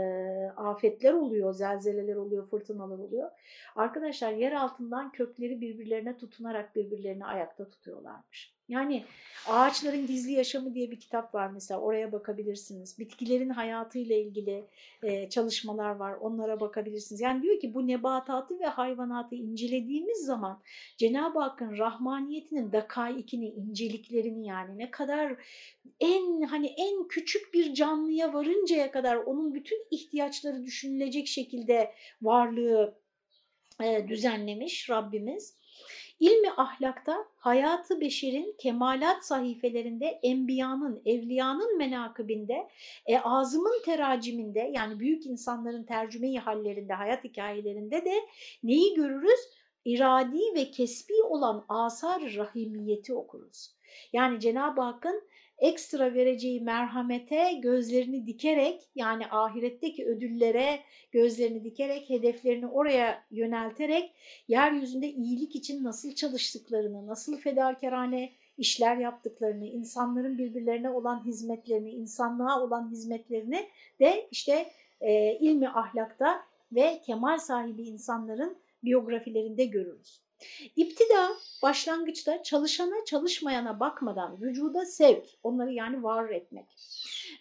afetler 0.56 1.12
oluyor, 1.12 1.52
zelzeleler 1.52 2.16
oluyor, 2.16 2.48
fırtınalar 2.50 2.98
oluyor. 2.98 3.30
Arkadaşlar 3.76 4.32
yer 4.32 4.52
altından 4.52 5.12
kökleri 5.12 5.60
birbirlerine 5.60 6.16
tutunarak 6.16 6.76
birbirlerini 6.76 7.26
ayakta 7.26 7.68
tutuyorlarmış. 7.68 8.57
Yani 8.68 9.04
Ağaçların 9.48 10.06
Gizli 10.06 10.32
Yaşamı 10.32 10.74
diye 10.74 10.90
bir 10.90 11.00
kitap 11.00 11.34
var 11.34 11.50
mesela 11.50 11.80
oraya 11.80 12.12
bakabilirsiniz. 12.12 12.98
Bitkilerin 12.98 13.48
hayatıyla 13.48 14.16
ilgili 14.16 14.64
e, 15.02 15.30
çalışmalar 15.30 15.90
var 15.90 16.14
onlara 16.20 16.60
bakabilirsiniz. 16.60 17.20
Yani 17.20 17.42
diyor 17.42 17.60
ki 17.60 17.74
bu 17.74 17.86
nebatatı 17.86 18.60
ve 18.60 18.66
hayvanatı 18.66 19.34
incelediğimiz 19.34 20.18
zaman 20.18 20.62
Cenab-ı 20.96 21.38
Hakk'ın 21.38 21.78
rahmaniyetinin 21.78 22.72
dakaikini, 22.72 23.48
inceliklerini 23.48 24.46
yani 24.46 24.78
ne 24.78 24.90
kadar 24.90 25.36
en 26.00 26.42
hani 26.42 26.66
en 26.66 27.08
küçük 27.08 27.54
bir 27.54 27.74
canlıya 27.74 28.32
varıncaya 28.32 28.90
kadar 28.90 29.16
onun 29.16 29.54
bütün 29.54 29.86
ihtiyaçları 29.90 30.64
düşünülecek 30.66 31.26
şekilde 31.26 31.94
varlığı 32.22 32.94
e, 33.82 34.08
düzenlemiş 34.08 34.90
Rabbimiz. 34.90 35.57
İlmi 36.20 36.50
ahlakta 36.50 37.26
hayatı 37.36 38.00
beşerin 38.00 38.54
kemalat 38.58 39.24
sahifelerinde 39.24 40.06
enbiyanın, 40.22 41.02
evliyanın 41.04 41.78
menakibinde, 41.78 42.68
e, 43.06 43.18
azımın 43.18 43.82
teraciminde 43.84 44.70
yani 44.74 45.00
büyük 45.00 45.26
insanların 45.26 45.84
tercümeyi 45.84 46.38
hallerinde, 46.38 46.92
hayat 46.92 47.24
hikayelerinde 47.24 48.04
de 48.04 48.14
neyi 48.62 48.94
görürüz? 48.94 49.40
İradi 49.84 50.40
ve 50.54 50.70
kesbi 50.70 51.22
olan 51.22 51.64
asar 51.68 52.34
rahimiyeti 52.36 53.14
okuruz. 53.14 53.74
Yani 54.12 54.40
Cenab-ı 54.40 54.80
Hakk'ın 54.80 55.27
ekstra 55.58 56.14
vereceği 56.14 56.60
merhamete 56.60 57.52
gözlerini 57.62 58.26
dikerek 58.26 58.82
yani 58.94 59.26
ahiretteki 59.26 60.06
ödüllere 60.06 60.80
gözlerini 61.12 61.64
dikerek 61.64 62.10
hedeflerini 62.10 62.66
oraya 62.66 63.24
yönelterek 63.30 64.12
yeryüzünde 64.48 65.08
iyilik 65.08 65.56
için 65.56 65.84
nasıl 65.84 66.14
çalıştıklarını, 66.14 67.06
nasıl 67.06 67.36
fedakarane 67.38 68.32
işler 68.58 68.96
yaptıklarını, 68.96 69.66
insanların 69.66 70.38
birbirlerine 70.38 70.90
olan 70.90 71.24
hizmetlerini, 71.24 71.90
insanlığa 71.90 72.62
olan 72.62 72.90
hizmetlerini 72.90 73.68
de 74.00 74.28
işte 74.30 74.70
e, 75.00 75.38
ilmi 75.38 75.68
ahlakta 75.68 76.42
ve 76.72 77.00
kemal 77.06 77.38
sahibi 77.38 77.82
insanların 77.82 78.56
biyografilerinde 78.84 79.64
görürüz. 79.64 80.27
İptida 80.76 81.36
başlangıçta 81.62 82.42
çalışana 82.42 83.04
çalışmayana 83.04 83.80
bakmadan 83.80 84.40
vücuda 84.40 84.86
sevk, 84.86 85.24
onları 85.42 85.72
yani 85.72 86.02
var 86.02 86.28
etmek 86.30 86.66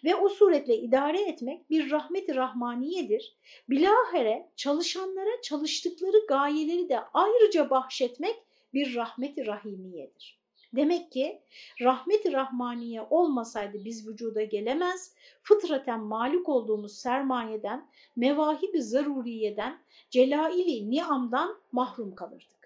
ve 0.04 0.14
o 0.14 0.28
suretle 0.28 0.76
idare 0.76 1.22
etmek 1.28 1.70
bir 1.70 1.90
rahmet-i 1.90 2.34
rahmaniyedir. 2.34 3.36
Bilahare 3.68 4.50
çalışanlara 4.56 5.42
çalıştıkları 5.42 6.26
gayeleri 6.28 6.88
de 6.88 7.00
ayrıca 7.14 7.70
bahşetmek 7.70 8.36
bir 8.74 8.94
rahmet-i 8.94 9.46
rahimiyedir. 9.46 10.38
Demek 10.72 11.12
ki 11.12 11.42
rahmet-i 11.80 12.32
rahmaniye 12.32 13.02
olmasaydı 13.10 13.84
biz 13.84 14.08
vücuda 14.08 14.42
gelemez, 14.42 15.14
fıtraten 15.42 16.00
malik 16.00 16.48
olduğumuz 16.48 16.98
sermayeden, 16.98 17.90
mevahib-i 18.16 18.82
zaruriyeden, 18.82 19.78
celaili 20.10 20.90
niamdan 20.90 21.56
mahrum 21.72 22.14
kalırdık. 22.14 22.57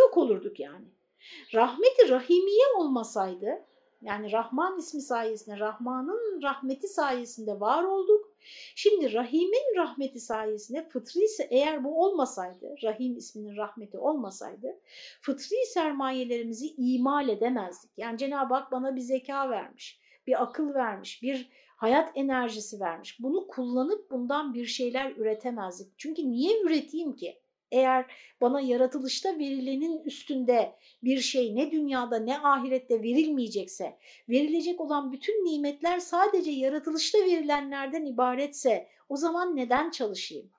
Yok 0.00 0.16
olurduk 0.16 0.60
yani. 0.60 0.86
Rahmet-i 1.54 2.08
rahimiye 2.08 2.64
olmasaydı, 2.76 3.66
yani 4.02 4.32
Rahman 4.32 4.78
ismi 4.78 5.02
sayesinde, 5.02 5.58
Rahman'ın 5.58 6.42
rahmeti 6.42 6.88
sayesinde 6.88 7.60
var 7.60 7.84
olduk. 7.84 8.34
Şimdi 8.74 9.12
Rahim'in 9.12 9.76
rahmeti 9.76 10.20
sayesinde 10.20 10.88
fıtri 10.88 11.24
ise 11.24 11.48
eğer 11.50 11.84
bu 11.84 12.04
olmasaydı, 12.04 12.74
Rahim 12.82 13.16
isminin 13.16 13.56
rahmeti 13.56 13.98
olmasaydı, 13.98 14.80
fıtri 15.20 15.66
sermayelerimizi 15.66 16.74
imal 16.76 17.28
edemezdik. 17.28 17.90
Yani 17.96 18.18
Cenab-ı 18.18 18.54
Hak 18.54 18.72
bana 18.72 18.96
bir 18.96 19.00
zeka 19.00 19.50
vermiş, 19.50 20.00
bir 20.26 20.42
akıl 20.42 20.74
vermiş, 20.74 21.22
bir 21.22 21.50
hayat 21.76 22.12
enerjisi 22.14 22.80
vermiş. 22.80 23.22
Bunu 23.22 23.46
kullanıp 23.46 24.10
bundan 24.10 24.54
bir 24.54 24.66
şeyler 24.66 25.16
üretemezdik. 25.16 25.92
Çünkü 25.98 26.30
niye 26.30 26.62
üreteyim 26.62 27.16
ki? 27.16 27.40
Eğer 27.70 28.06
bana 28.40 28.60
yaratılışta 28.60 29.38
verilenin 29.38 30.04
üstünde 30.04 30.76
bir 31.02 31.20
şey 31.20 31.56
ne 31.56 31.70
dünyada 31.70 32.18
ne 32.18 32.38
ahirette 32.38 33.02
verilmeyecekse, 33.02 33.98
verilecek 34.28 34.80
olan 34.80 35.12
bütün 35.12 35.32
nimetler 35.44 35.98
sadece 35.98 36.50
yaratılışta 36.50 37.18
verilenlerden 37.18 38.06
ibaretse 38.06 38.88
o 39.08 39.16
zaman 39.16 39.56
neden 39.56 39.90
çalışayım? 39.90 40.50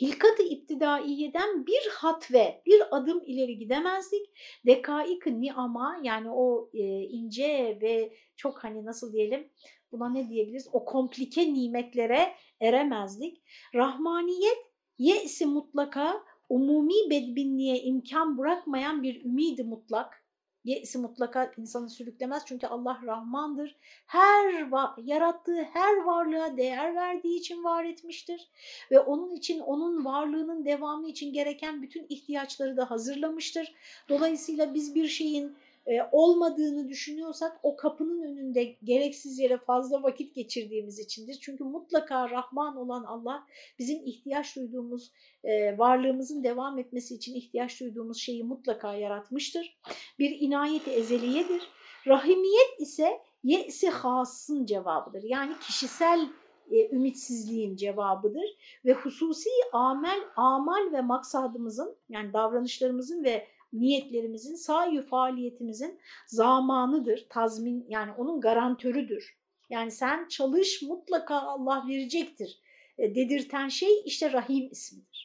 Hilkat-ı 0.00 0.42
iptidaiyeden 0.42 1.66
bir 1.66 1.88
hat 1.90 2.32
ve 2.32 2.62
bir 2.66 2.96
adım 2.96 3.22
ileri 3.26 3.58
gidemezdik. 3.58 4.30
Dekaik-ı 4.66 5.40
ni'ama 5.40 6.00
yani 6.02 6.30
o 6.30 6.70
e, 6.74 6.84
ince 7.02 7.78
ve 7.82 8.12
çok 8.36 8.64
hani 8.64 8.84
nasıl 8.84 9.12
diyelim 9.12 9.50
buna 9.92 10.08
ne 10.08 10.28
diyebiliriz? 10.28 10.68
O 10.72 10.84
komplike 10.84 11.54
nimetlere 11.54 12.34
eremezdik. 12.60 13.42
Rahmaniyet 13.74 14.58
Ye'si 14.98 15.46
mutlaka 15.46 16.24
umumi 16.48 17.10
bedbinliğe 17.10 17.82
imkan 17.82 18.38
bırakmayan 18.38 19.02
bir 19.02 19.24
ümidi 19.24 19.64
mutlak. 19.64 20.26
Ye'si 20.64 20.98
mutlaka 20.98 21.52
insanı 21.56 21.90
sürüklemez 21.90 22.42
çünkü 22.46 22.66
Allah 22.66 23.00
Rahmandır. 23.04 23.76
Her 24.06 24.66
yarattığı 25.02 25.62
her 25.62 25.96
varlığa 25.96 26.56
değer 26.56 26.94
verdiği 26.94 27.38
için 27.38 27.64
var 27.64 27.84
etmiştir. 27.84 28.50
Ve 28.90 29.00
onun 29.00 29.34
için 29.34 29.60
onun 29.60 30.04
varlığının 30.04 30.64
devamı 30.64 31.08
için 31.08 31.32
gereken 31.32 31.82
bütün 31.82 32.06
ihtiyaçları 32.08 32.76
da 32.76 32.90
hazırlamıştır. 32.90 33.74
Dolayısıyla 34.08 34.74
biz 34.74 34.94
bir 34.94 35.08
şeyin 35.08 35.56
e, 35.86 36.08
olmadığını 36.12 36.88
düşünüyorsak 36.88 37.60
o 37.62 37.76
kapının 37.76 38.22
önünde 38.22 38.64
gereksiz 38.84 39.38
yere 39.38 39.58
fazla 39.58 40.02
vakit 40.02 40.34
geçirdiğimiz 40.34 40.98
içindir. 40.98 41.38
Çünkü 41.40 41.64
mutlaka 41.64 42.30
Rahman 42.30 42.76
olan 42.76 43.04
Allah 43.04 43.46
bizim 43.78 44.06
ihtiyaç 44.06 44.56
duyduğumuz, 44.56 45.12
e, 45.44 45.78
varlığımızın 45.78 46.44
devam 46.44 46.78
etmesi 46.78 47.14
için 47.14 47.34
ihtiyaç 47.34 47.80
duyduğumuz 47.80 48.18
şeyi 48.18 48.44
mutlaka 48.44 48.94
yaratmıştır. 48.94 49.78
Bir 50.18 50.36
inayeti 50.40 50.90
ezeliyedir. 50.90 51.62
Rahimiyet 52.06 52.80
ise 52.80 53.20
ye'si 53.44 53.88
hasın 53.88 54.66
cevabıdır. 54.66 55.22
Yani 55.22 55.52
kişisel 55.60 56.28
e, 56.70 56.88
ümitsizliğin 56.90 57.76
cevabıdır 57.76 58.78
ve 58.84 58.92
hususi 58.92 59.50
amel, 59.72 60.20
amal 60.36 60.92
ve 60.92 61.00
maksadımızın 61.00 61.96
yani 62.08 62.32
davranışlarımızın 62.32 63.24
ve 63.24 63.46
niyetlerimizin, 63.72 64.54
sahi 64.54 65.02
faaliyetimizin 65.02 66.00
zamanıdır, 66.26 67.26
tazmin 67.30 67.86
yani 67.88 68.12
onun 68.12 68.40
garantörüdür. 68.40 69.38
Yani 69.70 69.90
sen 69.90 70.28
çalış 70.28 70.82
mutlaka 70.82 71.40
Allah 71.40 71.84
verecektir 71.88 72.60
e, 72.98 73.14
dedirten 73.14 73.68
şey 73.68 74.02
işte 74.04 74.32
Rahim 74.32 74.68
ismidir. 74.70 75.15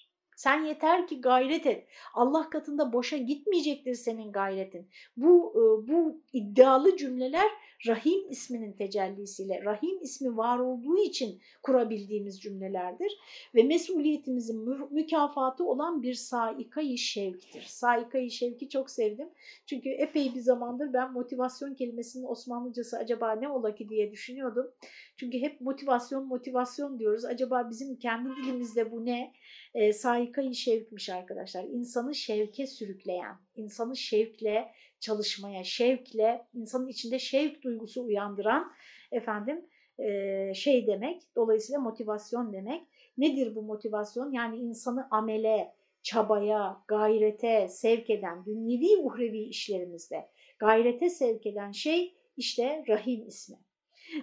Sen 0.41 0.65
yeter 0.65 1.08
ki 1.08 1.21
gayret 1.21 1.65
et. 1.65 1.88
Allah 2.13 2.49
katında 2.49 2.93
boşa 2.93 3.17
gitmeyecektir 3.17 3.93
senin 3.93 4.32
gayretin. 4.32 4.88
Bu, 5.17 5.54
e, 5.56 5.88
bu 5.88 6.21
iddialı 6.34 6.97
cümleler 6.97 7.51
Rahim 7.88 8.30
isminin 8.30 8.73
tecellisiyle, 8.73 9.62
Rahim 9.65 10.01
ismi 10.01 10.38
var 10.38 10.60
olduğu 10.60 10.97
için 10.97 11.41
kurabildiğimiz 11.63 12.41
cümlelerdir. 12.41 13.17
Ve 13.56 13.63
mesuliyetimizin 13.63 14.69
mü 14.69 14.88
mükafatı 14.91 15.65
olan 15.65 16.04
bir 16.04 16.13
saikayı 16.13 16.97
şevktir. 16.97 17.62
Saikayı 17.62 18.32
şevki 18.32 18.69
çok 18.69 18.89
sevdim. 18.89 19.30
Çünkü 19.65 19.89
epey 19.89 20.36
bir 20.36 20.39
zamandır 20.39 20.93
ben 20.93 21.13
motivasyon 21.13 21.73
kelimesinin 21.73 22.25
Osmanlıcası 22.25 22.97
acaba 22.97 23.32
ne 23.32 23.49
ola 23.49 23.75
ki 23.75 23.89
diye 23.89 24.12
düşünüyordum. 24.12 24.71
Çünkü 25.17 25.39
hep 25.39 25.62
motivasyon 25.62 26.27
motivasyon 26.27 26.99
diyoruz. 26.99 27.25
Acaba 27.25 27.69
bizim 27.69 27.95
kendi 27.95 28.30
dilimizde 28.30 28.91
bu 28.91 29.06
ne? 29.06 29.34
E, 29.74 29.94
saikayı 29.94 30.56
şevkmiş 30.56 31.10
arkadaşlar. 31.10 31.64
İnsanı 31.64 32.16
şevke 32.16 32.68
sürükleyen, 32.68 33.36
insanı 33.56 33.96
şevkle 33.96 34.72
çalışmaya, 35.00 35.64
şevkle, 35.64 36.48
insanın 36.54 36.88
içinde 36.88 37.20
şevk 37.20 37.64
duygusu 37.64 38.04
uyandıran 38.04 38.72
efendim 39.12 39.66
e, 40.00 40.54
şey 40.54 40.88
demek. 40.88 41.22
Dolayısıyla 41.36 41.80
motivasyon 41.80 42.54
demek. 42.54 42.88
Nedir 43.18 43.56
bu 43.56 43.62
motivasyon? 43.62 44.32
Yani 44.32 44.58
insanı 44.58 45.08
amele, 45.12 45.74
çabaya, 46.04 46.84
gayrete 46.88 47.68
sevk 47.68 48.10
eden, 48.10 48.46
dünyevi 48.46 48.98
uhrevi 48.98 49.42
işlerimizde 49.42 50.30
gayrete 50.60 51.10
sevk 51.10 51.46
eden 51.46 51.72
şey 51.72 52.14
işte 52.38 52.84
Rahim 52.88 53.28
ismi. 53.28 53.58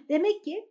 Demek 0.09 0.45
ki 0.45 0.69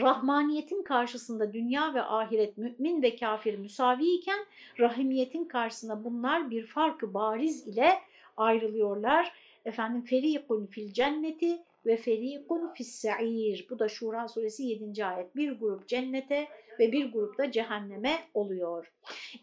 Rahmaniyetin 0.00 0.82
karşısında 0.82 1.52
dünya 1.52 1.94
ve 1.94 2.02
ahiret 2.02 2.58
mümin 2.58 3.02
ve 3.02 3.16
kafir 3.16 3.58
müsavi 3.58 4.14
iken 4.14 4.46
rahimiyetin 4.78 5.44
karşısında 5.44 6.04
bunlar 6.04 6.50
bir 6.50 6.66
farkı 6.66 7.14
bariz 7.14 7.68
ile 7.68 7.98
ayrılıyorlar. 8.36 9.32
Efendim 9.64 10.04
ferikun 10.04 10.66
fil 10.66 10.92
cenneti 10.92 11.58
ve 11.86 11.96
ferikun 11.96 12.72
fis 12.74 12.94
sa'ir. 12.94 13.66
Bu 13.70 13.78
da 13.78 13.88
Şura 13.88 14.28
suresi 14.28 14.62
7. 14.62 15.04
ayet. 15.04 15.36
Bir 15.36 15.52
grup 15.52 15.88
cennete 15.88 16.48
ve 16.78 16.92
bir 16.92 17.12
grup 17.12 17.38
da 17.38 17.52
cehenneme 17.52 18.18
oluyor. 18.34 18.92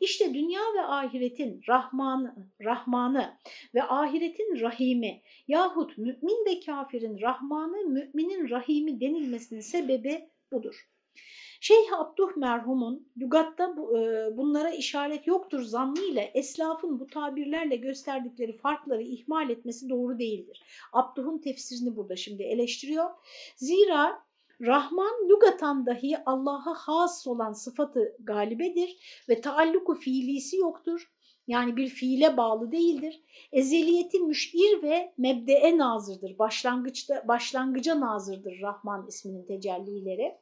İşte 0.02 0.34
dünya 0.34 0.62
ve 0.78 0.82
ahiretin 0.82 1.62
Rahmanı, 1.68 2.36
Rahmanı 2.64 3.38
ve 3.76 3.84
ahiretin 3.84 4.62
Rahimi 4.62 5.22
yahut 5.48 5.98
mümin 5.98 6.46
ve 6.46 6.60
kafirin 6.66 7.22
Rahmanı, 7.22 7.78
müminin 7.78 8.50
Rahimi 8.50 9.02
denilmesinin 9.02 9.62
sebebi 9.62 10.30
budur. 10.52 10.88
Şeyh 11.64 11.94
Abduh 12.00 12.38
merhumun 12.38 13.08
lügatta 13.18 13.64
e, 13.64 14.38
bunlara 14.38 14.70
işaret 14.70 15.28
yoktur 15.28 15.62
zannıyla 15.62 16.22
eslafın 16.22 17.00
bu 17.00 17.08
tabirlerle 17.08 17.76
gösterdikleri 17.76 18.58
farkları 18.58 19.02
ihmal 19.02 19.50
etmesi 19.50 19.90
doğru 19.90 20.20
değildir. 20.20 20.64
Abduh'un 20.94 21.38
tefsirini 21.38 21.96
burada 21.96 22.16
şimdi 22.16 22.44
eleştiriyor. 22.44 23.10
Zira 23.56 24.24
Rahman 24.62 25.30
lügatan 25.30 25.86
dahi 25.86 26.18
Allah'a 26.26 26.74
has 26.74 27.28
olan 27.28 27.54
sıfatı 27.54 28.18
galibedir 28.20 29.24
ve 29.30 29.42
taalluku 29.42 29.96
fiilisi 29.96 30.58
yoktur. 30.58 31.12
Yani 31.52 31.78
bir 31.78 31.88
fiile 31.88 32.38
bağlı 32.38 32.72
değildir. 32.72 33.22
Ezeliyeti 33.52 34.20
müşir 34.20 34.84
ve 34.84 35.14
mebdee 35.18 35.78
nazırdır. 35.78 36.40
Başlangıçta, 36.40 37.28
başlangıca 37.28 38.00
nazırdır 38.00 38.62
Rahman 38.62 39.08
isminin 39.08 39.46
tecellileri. 39.46 40.36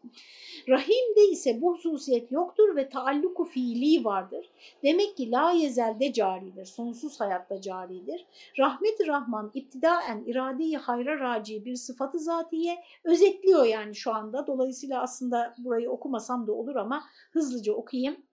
Rahim'de 0.67 1.27
ise 1.31 1.61
bu 1.61 1.73
hususiyet 1.73 2.31
yoktur 2.31 2.75
ve 2.75 2.89
taalluku 2.89 3.45
fiili 3.45 4.05
vardır. 4.05 4.49
Demek 4.83 5.17
ki 5.17 5.31
la 5.31 5.51
yezelde 5.51 6.13
caridir, 6.13 6.65
sonsuz 6.65 7.19
hayatta 7.19 7.61
caridir. 7.61 8.25
Rahmet-i 8.59 9.07
Rahman 9.07 9.51
iptidaen 9.53 10.23
iradeyi 10.25 10.77
hayra 10.77 11.19
raci 11.19 11.65
bir 11.65 11.75
sıfatı 11.75 12.19
zatiye 12.19 12.77
özetliyor 13.03 13.65
yani 13.65 13.95
şu 13.95 14.13
anda. 14.13 14.47
Dolayısıyla 14.47 15.01
aslında 15.01 15.55
burayı 15.57 15.91
okumasam 15.91 16.47
da 16.47 16.51
olur 16.51 16.75
ama 16.75 17.03
hızlıca 17.31 17.73
okuyayım. 17.73 18.28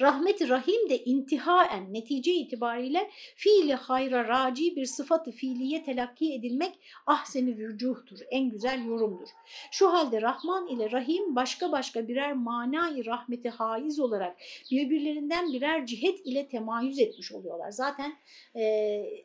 Rahmet-i 0.00 0.48
Rahim 0.48 0.88
de 0.88 1.04
intihaen 1.04 1.94
netice 1.94 2.32
itibariyle 2.32 3.10
fiili 3.36 3.74
hayra 3.74 4.28
raci 4.28 4.76
bir 4.76 4.86
sıfatı 4.86 5.30
fiiliye 5.30 5.84
telakki 5.84 6.34
edilmek 6.34 6.78
ahseni 7.06 7.58
vücuhtur, 7.58 8.18
en 8.30 8.50
güzel 8.50 8.84
yorumdur. 8.86 9.28
Şu 9.70 9.92
halde 9.92 10.22
Rahman 10.22 10.68
ile 10.68 10.90
Rahim 10.90 11.36
başka 11.36 11.72
başka 11.72 12.08
birer 12.08 12.32
manayı 12.32 13.06
rahmeti 13.06 13.48
haiz 13.48 14.00
olarak 14.00 14.36
birbirlerinden 14.70 15.52
birer 15.52 15.86
cihet 15.86 16.26
ile 16.26 16.48
temayüz 16.48 16.98
etmiş 16.98 17.32
oluyorlar. 17.32 17.70
Zaten 17.70 18.14
e, 18.54 18.62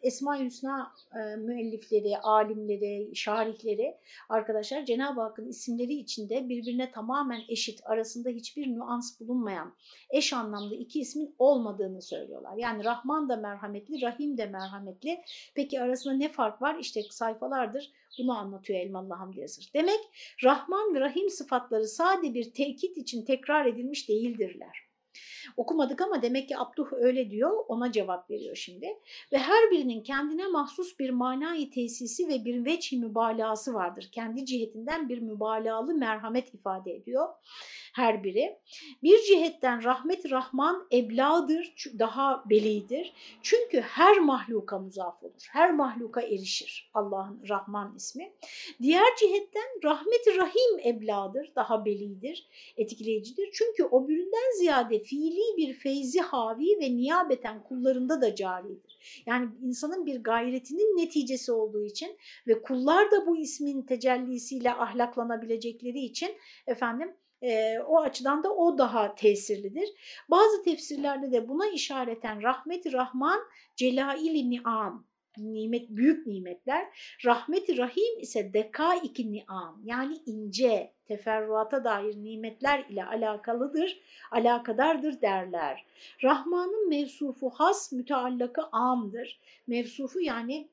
Esma-i 0.04 0.46
Hüsna 0.46 0.92
e, 1.14 1.36
müellifleri, 1.36 2.18
alimleri, 2.18 3.16
şarihleri 3.16 3.96
arkadaşlar 4.30 4.86
Cenab-ı 4.86 5.22
Hakk'ın 5.22 5.48
isimleri 5.48 5.94
içinde 5.94 6.50
birbirine 6.50 6.92
tamamen 6.92 7.42
eşit, 7.50 7.80
arasında 7.86 8.30
hiçbir 8.30 8.68
nüans 8.68 9.20
bulunmayan 9.20 9.74
eş 10.10 10.34
anlamda 10.38 10.76
iki 10.76 11.00
ismin 11.00 11.36
olmadığını 11.40 12.02
söylüyorlar. 12.02 12.58
Yani 12.58 12.84
Rahman 12.84 13.30
da 13.30 13.36
merhametli, 13.36 14.02
Rahim 14.02 14.38
de 14.38 14.46
merhametli. 14.46 15.22
Peki 15.56 15.82
arasında 15.82 16.14
ne 16.14 16.32
fark 16.32 16.62
var? 16.62 16.78
İşte 16.80 17.02
sayfalardır 17.10 17.92
bunu 18.20 18.38
anlatıyor 18.38 18.80
Elmalı 18.80 19.14
Hamdi 19.14 19.40
Yazır. 19.40 19.70
Demek 19.74 20.00
Rahman 20.44 20.96
ve 20.96 21.00
Rahim 21.00 21.30
sıfatları 21.30 21.88
sade 21.88 22.34
bir 22.34 22.54
tekit 22.54 22.98
için 22.98 23.26
tekrar 23.26 23.66
edilmiş 23.66 24.10
değildirler. 24.10 24.87
Okumadık 25.58 26.02
ama 26.02 26.22
demek 26.22 26.48
ki 26.48 26.58
Abduh 26.58 26.88
öyle 26.92 27.30
diyor, 27.30 27.66
ona 27.68 27.92
cevap 27.92 28.30
veriyor 28.30 28.56
şimdi. 28.56 28.88
Ve 29.32 29.38
her 29.38 29.72
birinin 29.72 30.04
kendine 30.04 30.48
mahsus 30.48 31.00
bir 31.00 31.10
manayı 31.10 31.72
tesisi 31.72 32.28
ve 32.28 32.46
bir 32.46 32.66
veçhi 32.66 32.98
mübalağası 32.98 33.74
vardır. 33.74 34.10
Kendi 34.12 34.46
cihetinden 34.46 35.10
bir 35.10 35.20
mübalağalı 35.20 35.94
merhamet 35.94 36.54
ifade 36.54 36.96
ediyor 36.96 37.28
her 37.98 38.24
biri. 38.24 38.60
Bir 39.04 39.24
cihetten 39.24 39.84
rahmet 39.84 40.32
rahman 40.32 40.88
ebladır, 40.94 41.74
daha 42.00 42.44
belidir. 42.50 43.14
Çünkü 43.42 43.82
her 43.82 44.20
mahluka 44.20 44.80
muzaf 44.80 45.24
olur, 45.24 45.48
her 45.52 45.74
mahluka 45.74 46.22
erişir 46.22 46.92
Allah'ın 46.94 47.42
Rahman 47.50 47.96
ismi. 47.96 48.34
Diğer 48.82 49.16
cihetten 49.20 49.68
rahmet 49.84 50.28
rahim 50.38 50.80
ebladır, 50.86 51.52
daha 51.56 51.86
belidir, 51.86 52.48
etkileyicidir. 52.78 53.50
Çünkü 53.54 53.84
o 53.84 54.08
büründen 54.08 54.58
ziyade 54.58 54.96
fiili 55.10 55.58
bir 55.58 55.74
feyzi 55.74 56.20
havi 56.20 56.80
ve 56.82 56.98
niyabeten 56.98 57.64
kullarında 57.64 58.22
da 58.22 58.36
caridir. 58.36 59.24
Yani 59.26 59.50
insanın 59.62 60.06
bir 60.06 60.24
gayretinin 60.24 60.98
neticesi 60.98 61.52
olduğu 61.52 61.84
için 61.84 62.18
ve 62.48 62.62
kullar 62.62 63.12
da 63.12 63.28
bu 63.28 63.38
ismin 63.38 63.82
tecellisiyle 63.82 64.74
ahlaklanabilecekleri 64.74 66.00
için 66.00 66.30
efendim 66.68 67.16
e, 67.42 67.80
o 67.80 68.02
açıdan 68.02 68.44
da 68.44 68.56
o 68.56 68.78
daha 68.78 69.16
tesirlidir. 69.16 69.90
Bazı 70.30 70.64
tefsirlerde 70.64 71.32
de 71.32 71.50
buna 71.50 71.68
işareten 71.68 72.44
rahmet-i 72.44 72.94
rahman 72.94 73.40
celail-i 73.76 74.50
ni'am, 74.50 75.07
nimet, 75.38 75.90
büyük 75.90 76.28
nimetler. 76.28 76.88
Rahmet-i 77.26 77.78
rahim 77.78 78.20
ise 78.20 78.54
deka-iki 78.54 79.32
ni'am 79.32 79.82
yani 79.84 80.18
ince, 80.26 80.94
teferruata 81.06 81.84
dair 81.84 82.16
nimetler 82.16 82.86
ile 82.90 83.06
alakalıdır, 83.06 84.00
alakadardır 84.32 85.22
derler. 85.22 85.86
Rahman'ın 86.24 86.90
mevsufu 86.90 87.50
has, 87.50 87.92
müteallakı 87.92 88.62
amdır. 88.72 89.40
Mevsufu 89.68 90.22
yani 90.22 90.70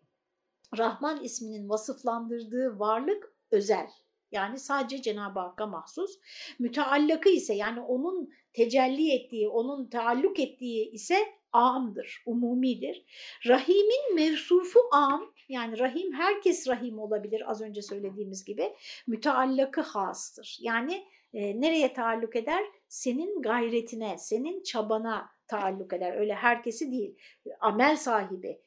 Rahman 0.79 1.25
isminin 1.25 1.69
vasıflandırdığı 1.69 2.79
varlık 2.79 3.35
özel. 3.51 3.89
Yani 4.33 4.59
sadece 4.59 5.03
Cenab-ı 5.03 5.41
Hakk'a 5.41 5.67
mahsus. 5.67 6.19
Müteallakı 6.59 7.29
ise 7.29 7.55
yani 7.55 7.81
onun 7.81 8.31
tecelli 8.53 9.13
ettiği, 9.13 9.49
onun 9.49 9.87
taalluk 9.87 10.41
ettiği 10.41 10.91
ise 10.91 11.17
amdır, 11.55 12.23
umumidir. 12.27 13.05
Rahimin 13.47 14.15
mevsufu 14.15 14.81
am, 14.93 15.33
yani 15.49 15.79
rahim 15.79 16.13
herkes 16.13 16.69
rahim 16.69 16.99
olabilir 16.99 17.51
az 17.51 17.63
önce 17.63 17.83
söylediğimiz 17.83 18.45
gibi. 18.45 18.75
Müteallakı 19.07 19.81
hastır. 19.81 20.59
Yani 20.61 21.05
e, 21.35 21.61
nereye 21.61 21.93
taalluk 21.93 22.37
eder? 22.37 22.65
Senin 22.89 23.43
gayretine, 23.43 24.19
senin 24.19 24.63
çabana 24.63 25.31
taalluk 25.47 25.93
eder. 25.93 26.17
Öyle 26.17 26.35
herkesi 26.35 26.93
değil. 26.93 27.17
Amel 27.61 27.97
sahibi, 27.97 28.61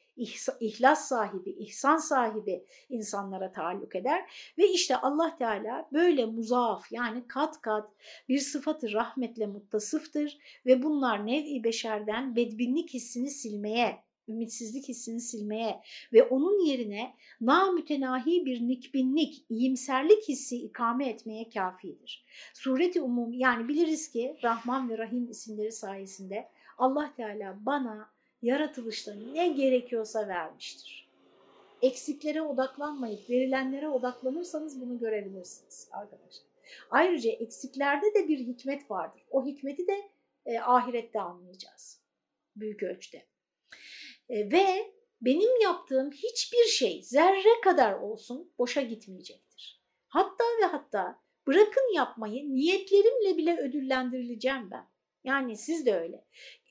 ihlas 0.60 1.08
sahibi, 1.08 1.50
ihsan 1.50 1.96
sahibi 1.96 2.64
insanlara 2.88 3.52
taalluk 3.52 3.96
eder. 3.96 4.30
Ve 4.58 4.68
işte 4.68 4.96
Allah 4.96 5.36
Teala 5.38 5.88
böyle 5.92 6.26
muzaaf 6.26 6.92
yani 6.92 7.28
kat 7.28 7.60
kat 7.60 7.90
bir 8.28 8.38
sıfatı 8.38 8.92
rahmetle 8.92 9.46
muttasıftır 9.46 10.38
ve 10.66 10.82
bunlar 10.82 11.26
nev-i 11.26 11.64
beşerden 11.64 12.36
bedbinlik 12.36 12.94
hissini 12.94 13.30
silmeye, 13.30 14.04
ümitsizlik 14.28 14.88
hissini 14.88 15.20
silmeye 15.20 15.80
ve 16.12 16.22
onun 16.22 16.66
yerine 16.66 17.14
namütenahi 17.40 18.46
bir 18.46 18.60
nikbinlik, 18.60 19.44
iyimserlik 19.48 20.28
hissi 20.28 20.56
ikame 20.56 21.08
etmeye 21.08 21.50
kafidir. 21.50 22.24
Sureti 22.54 23.00
umum 23.00 23.32
yani 23.32 23.68
biliriz 23.68 24.10
ki 24.10 24.36
Rahman 24.42 24.90
ve 24.90 24.98
Rahim 24.98 25.30
isimleri 25.30 25.72
sayesinde 25.72 26.48
Allah 26.78 27.14
Teala 27.16 27.56
bana 27.66 28.17
yaratılışta 28.42 29.14
ne 29.14 29.48
gerekiyorsa 29.48 30.28
vermiştir. 30.28 31.08
Eksiklere 31.82 32.42
odaklanmayıp 32.42 33.30
verilenlere 33.30 33.88
odaklanırsanız 33.88 34.80
bunu 34.80 34.98
görebilirsiniz 34.98 35.88
arkadaşlar. 35.92 36.46
Ayrıca 36.90 37.30
eksiklerde 37.30 38.14
de 38.14 38.28
bir 38.28 38.38
hikmet 38.38 38.90
vardır. 38.90 39.22
O 39.30 39.46
hikmeti 39.46 39.86
de 39.86 40.10
e, 40.46 40.58
ahirette 40.58 41.20
anlayacağız 41.20 42.02
büyük 42.56 42.82
ölçüde. 42.82 43.26
E, 44.28 44.52
ve 44.52 44.92
benim 45.20 45.60
yaptığım 45.62 46.10
hiçbir 46.10 46.64
şey 46.64 47.02
zerre 47.02 47.60
kadar 47.64 47.92
olsun 47.92 48.52
boşa 48.58 48.80
gitmeyecektir. 48.80 49.82
Hatta 50.08 50.44
ve 50.62 50.66
hatta 50.66 51.20
bırakın 51.46 51.94
yapmayı 51.94 52.54
niyetlerimle 52.54 53.36
bile 53.36 53.56
ödüllendirileceğim 53.56 54.70
ben. 54.70 54.88
Yani 55.28 55.56
siz 55.56 55.86
de 55.86 55.94
öyle. 55.94 56.24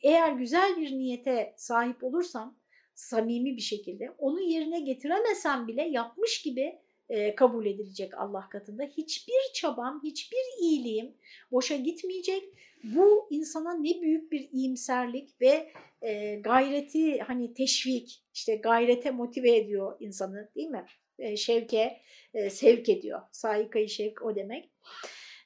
Eğer 0.04 0.32
güzel 0.32 0.78
bir 0.78 0.92
niyete 0.92 1.54
sahip 1.58 2.04
olursam 2.04 2.58
samimi 2.96 3.58
bir 3.58 3.62
şekilde 3.62 4.12
onu 4.18 4.42
yerine 4.42 4.80
getiremesem 4.80 5.68
bile 5.68 5.82
yapmış 5.82 6.42
gibi 6.42 6.80
e, 7.10 7.36
kabul 7.36 7.66
edilecek 7.66 8.18
Allah 8.18 8.50
katında. 8.50 8.84
Hiçbir 8.84 9.54
çabam, 9.54 10.02
hiçbir 10.04 10.62
iyiliğim 10.62 11.14
boşa 11.52 11.76
gitmeyecek. 11.76 12.44
Bu 12.84 13.28
insana 13.32 13.74
ne 13.74 14.02
büyük 14.02 14.32
bir 14.32 14.50
iyimserlik 14.52 15.42
ve 15.42 15.72
e, 16.02 16.36
gayreti 16.36 17.20
hani 17.20 17.54
teşvik, 17.54 18.24
işte 18.34 18.56
gayrete 18.56 19.12
motive 19.12 19.58
ediyor 19.58 19.98
insanı 20.00 20.50
değil 20.56 20.70
mi? 20.70 20.86
E, 21.20 21.38
şevke 21.38 22.02
e, 22.34 22.50
sevk 22.50 22.90
ediyor. 22.90 23.22
Saikayı 23.32 23.90
şevk 23.90 24.22
o 24.22 24.36
demek. 24.36 24.70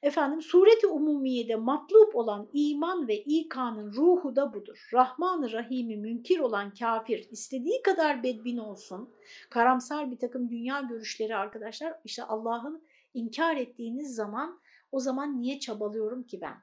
Efendim 0.01 0.41
sureti 0.41 0.87
umumiyede 0.87 1.55
matlup 1.55 2.15
olan 2.15 2.49
iman 2.53 3.07
ve 3.07 3.17
ikanın 3.17 3.93
ruhu 3.93 4.35
da 4.35 4.53
budur. 4.53 4.89
Rahman-ı 4.93 5.51
Rahim'i 5.51 5.97
münkir 5.97 6.39
olan 6.39 6.73
kafir 6.73 7.27
istediği 7.31 7.81
kadar 7.81 8.23
bedbin 8.23 8.57
olsun. 8.57 9.09
Karamsar 9.49 10.11
bir 10.11 10.19
takım 10.19 10.49
dünya 10.49 10.81
görüşleri 10.81 11.35
arkadaşlar 11.35 11.93
işte 12.05 12.23
Allah'ın 12.23 12.83
inkar 13.13 13.57
ettiğiniz 13.57 14.15
zaman 14.15 14.59
o 14.91 14.99
zaman 14.99 15.41
niye 15.41 15.59
çabalıyorum 15.59 16.23
ki 16.23 16.41
ben? 16.41 16.57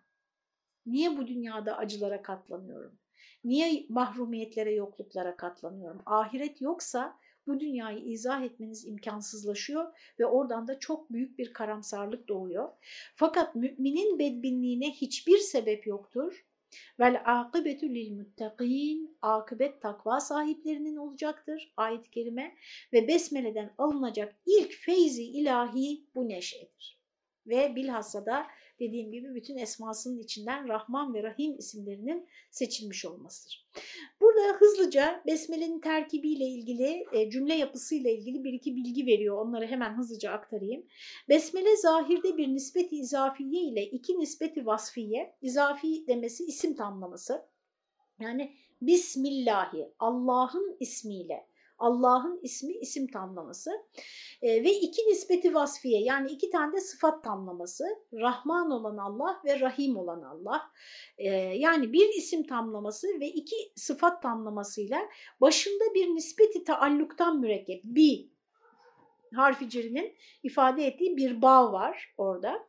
Niye 0.86 1.16
bu 1.16 1.26
dünyada 1.26 1.76
acılara 1.76 2.22
katlanıyorum? 2.22 2.98
Niye 3.44 3.86
mahrumiyetlere, 3.88 4.74
yokluklara 4.74 5.36
katlanıyorum? 5.36 6.02
Ahiret 6.06 6.60
yoksa 6.60 7.18
bu 7.48 7.60
dünyayı 7.60 7.98
izah 7.98 8.42
etmeniz 8.42 8.86
imkansızlaşıyor 8.86 9.92
ve 10.18 10.26
oradan 10.26 10.68
da 10.68 10.78
çok 10.78 11.12
büyük 11.12 11.38
bir 11.38 11.52
karamsarlık 11.52 12.28
doğuyor. 12.28 12.68
Fakat 13.16 13.54
müminin 13.54 14.18
bedbinliğine 14.18 14.90
hiçbir 14.90 15.38
sebep 15.38 15.86
yoktur. 15.86 16.44
Vel 17.00 17.22
akıbetü 17.24 17.94
lil 17.94 18.12
muttaqin 18.12 19.18
akıbet 19.22 19.82
takva 19.82 20.20
sahiplerinin 20.20 20.96
olacaktır 20.96 21.72
ayet-i 21.76 22.10
kerime 22.10 22.54
ve 22.92 23.08
besmeleden 23.08 23.74
alınacak 23.78 24.34
ilk 24.46 24.72
feyzi 24.72 25.24
ilahi 25.24 26.04
bu 26.14 26.28
neşedir. 26.28 26.98
Ve 27.46 27.76
bilhassa 27.76 28.26
da 28.26 28.46
dediğim 28.80 29.12
gibi 29.12 29.34
bütün 29.34 29.56
esmasının 29.56 30.18
içinden 30.18 30.68
Rahman 30.68 31.14
ve 31.14 31.22
Rahim 31.22 31.58
isimlerinin 31.58 32.26
seçilmiş 32.50 33.04
olmasıdır. 33.04 33.68
Burada 34.20 34.56
hızlıca 34.58 35.22
Besmele'nin 35.26 35.80
terkibiyle 35.80 36.44
ilgili, 36.44 37.04
e, 37.12 37.30
cümle 37.30 37.54
yapısıyla 37.54 38.10
ilgili 38.10 38.44
bir 38.44 38.52
iki 38.52 38.76
bilgi 38.76 39.06
veriyor. 39.06 39.38
Onları 39.38 39.66
hemen 39.66 39.98
hızlıca 39.98 40.32
aktarayım. 40.32 40.86
Besmele 41.28 41.76
zahirde 41.76 42.36
bir 42.36 42.48
nispeti 42.48 42.96
izafiye 42.96 43.62
ile 43.62 43.86
iki 43.86 44.18
nispeti 44.18 44.66
vasfiye, 44.66 45.34
izafi 45.42 46.06
demesi 46.06 46.44
isim 46.44 46.74
tamlaması. 46.74 47.48
Yani 48.20 48.52
Bismillahi, 48.82 49.92
Allah'ın 49.98 50.76
ismiyle, 50.80 51.46
Allah'ın 51.78 52.40
ismi 52.42 52.72
isim 52.72 53.06
tamlaması 53.06 53.70
e, 54.42 54.64
ve 54.64 54.72
iki 54.72 55.02
nispeti 55.02 55.54
vasfiye 55.54 56.02
yani 56.02 56.30
iki 56.30 56.50
tane 56.50 56.72
de 56.72 56.80
sıfat 56.80 57.24
tamlaması 57.24 57.84
Rahman 58.12 58.70
olan 58.70 58.96
Allah 58.96 59.40
ve 59.44 59.60
Rahim 59.60 59.96
olan 59.96 60.22
Allah 60.22 60.70
e, 61.18 61.30
yani 61.38 61.92
bir 61.92 62.08
isim 62.08 62.46
tamlaması 62.46 63.06
ve 63.20 63.26
iki 63.26 63.56
sıfat 63.76 64.22
tamlamasıyla 64.22 65.00
başında 65.40 65.94
bir 65.94 66.14
nispeti 66.14 66.64
taalluktan 66.64 67.40
mürekkep 67.40 67.84
bir 67.84 68.28
harfi 69.34 69.70
cerinin 69.70 70.14
ifade 70.42 70.86
ettiği 70.86 71.16
bir 71.16 71.42
bağ 71.42 71.72
var 71.72 72.14
orada 72.16 72.68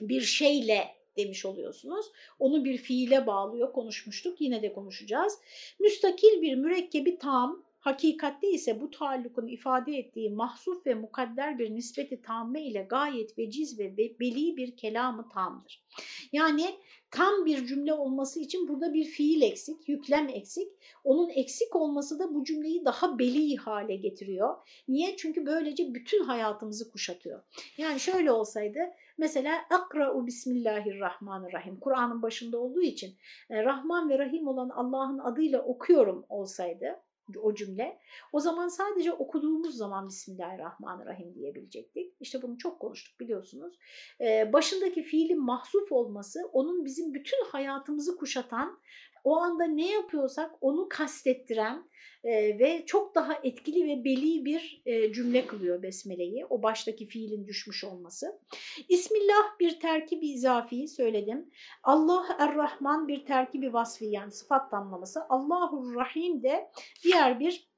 bir 0.00 0.20
şeyle 0.20 0.98
demiş 1.16 1.44
oluyorsunuz. 1.44 2.06
Onu 2.38 2.64
bir 2.64 2.78
fiile 2.78 3.26
bağlıyor 3.26 3.72
konuşmuştuk 3.72 4.40
yine 4.40 4.62
de 4.62 4.72
konuşacağız. 4.72 5.38
Müstakil 5.80 6.42
bir 6.42 6.54
mürekkebi 6.54 7.18
tam 7.18 7.67
Hakikatte 7.88 8.50
ise 8.50 8.80
bu 8.80 8.90
taallukun 8.90 9.46
ifade 9.46 9.92
ettiği 9.92 10.30
mahsuf 10.30 10.86
ve 10.86 10.94
mukadder 10.94 11.58
bir 11.58 11.74
nispeti 11.74 12.22
tamme 12.22 12.62
ile 12.62 12.86
gayet 12.90 13.38
veciz 13.38 13.78
ve 13.78 13.98
beli 13.98 14.56
bir 14.56 14.76
kelamı 14.76 15.28
tamdır. 15.28 15.86
Yani 16.32 16.64
tam 17.10 17.46
bir 17.46 17.66
cümle 17.66 17.92
olması 17.92 18.40
için 18.40 18.68
burada 18.68 18.94
bir 18.94 19.04
fiil 19.04 19.42
eksik, 19.42 19.88
yüklem 19.88 20.28
eksik. 20.28 20.68
Onun 21.04 21.28
eksik 21.28 21.76
olması 21.76 22.18
da 22.18 22.34
bu 22.34 22.44
cümleyi 22.44 22.84
daha 22.84 23.18
beli 23.18 23.56
hale 23.56 23.96
getiriyor. 23.96 24.56
Niye? 24.88 25.16
Çünkü 25.16 25.46
böylece 25.46 25.94
bütün 25.94 26.24
hayatımızı 26.24 26.90
kuşatıyor. 26.90 27.42
Yani 27.78 28.00
şöyle 28.00 28.32
olsaydı 28.32 28.78
mesela 29.18 29.58
akra'u 29.70 30.26
bismillahirrahmanirrahim 30.26 31.80
Kur'an'ın 31.80 32.22
başında 32.22 32.58
olduğu 32.58 32.82
için 32.82 33.14
e, 33.50 33.64
Rahman 33.64 34.10
ve 34.10 34.18
Rahim 34.18 34.48
olan 34.48 34.68
Allah'ın 34.68 35.18
adıyla 35.18 35.62
okuyorum 35.62 36.26
olsaydı 36.28 37.00
o 37.36 37.54
cümle. 37.54 37.98
O 38.32 38.40
zaman 38.40 38.68
sadece 38.68 39.12
okuduğumuz 39.12 39.76
zaman 39.76 40.08
Bismillahirrahmanirrahim 40.08 41.34
diyebilecektik. 41.34 42.14
İşte 42.20 42.42
bunu 42.42 42.58
çok 42.58 42.80
konuştuk 42.80 43.20
biliyorsunuz. 43.20 43.78
Ee, 44.20 44.52
başındaki 44.52 45.02
fiilin 45.02 45.44
mahsuf 45.44 45.92
olması 45.92 46.40
onun 46.52 46.84
bizim 46.84 47.14
bütün 47.14 47.44
hayatımızı 47.44 48.16
kuşatan, 48.16 48.78
o 49.24 49.36
anda 49.36 49.64
ne 49.64 49.90
yapıyorsak 49.90 50.50
onu 50.60 50.88
kastettiren 50.88 51.88
e, 52.24 52.58
ve 52.58 52.86
çok 52.86 53.14
daha 53.14 53.34
etkili 53.42 53.88
ve 53.88 54.04
beli 54.04 54.44
bir 54.44 54.82
e, 54.86 55.12
cümle 55.12 55.46
kılıyor 55.46 55.82
Besmele'yi. 55.82 56.46
O 56.46 56.62
baştaki 56.62 57.06
fiilin 57.06 57.46
düşmüş 57.46 57.84
olması. 57.84 58.40
İsmillah 58.88 59.58
bir 59.60 59.80
terkibi 59.80 60.28
izafiyi 60.28 60.88
söyledim. 60.88 61.50
Allah 61.82 62.36
er-Rahman 62.38 63.08
bir 63.08 63.26
terkibi 63.26 63.72
vasfi 63.72 64.04
yani 64.04 64.32
sıfat 64.32 64.70
tamlaması. 64.70 65.20
Allahur 65.28 65.94
Rahim 65.94 66.42
de 66.42 66.70
diğer 67.04 67.40
bir 67.40 67.68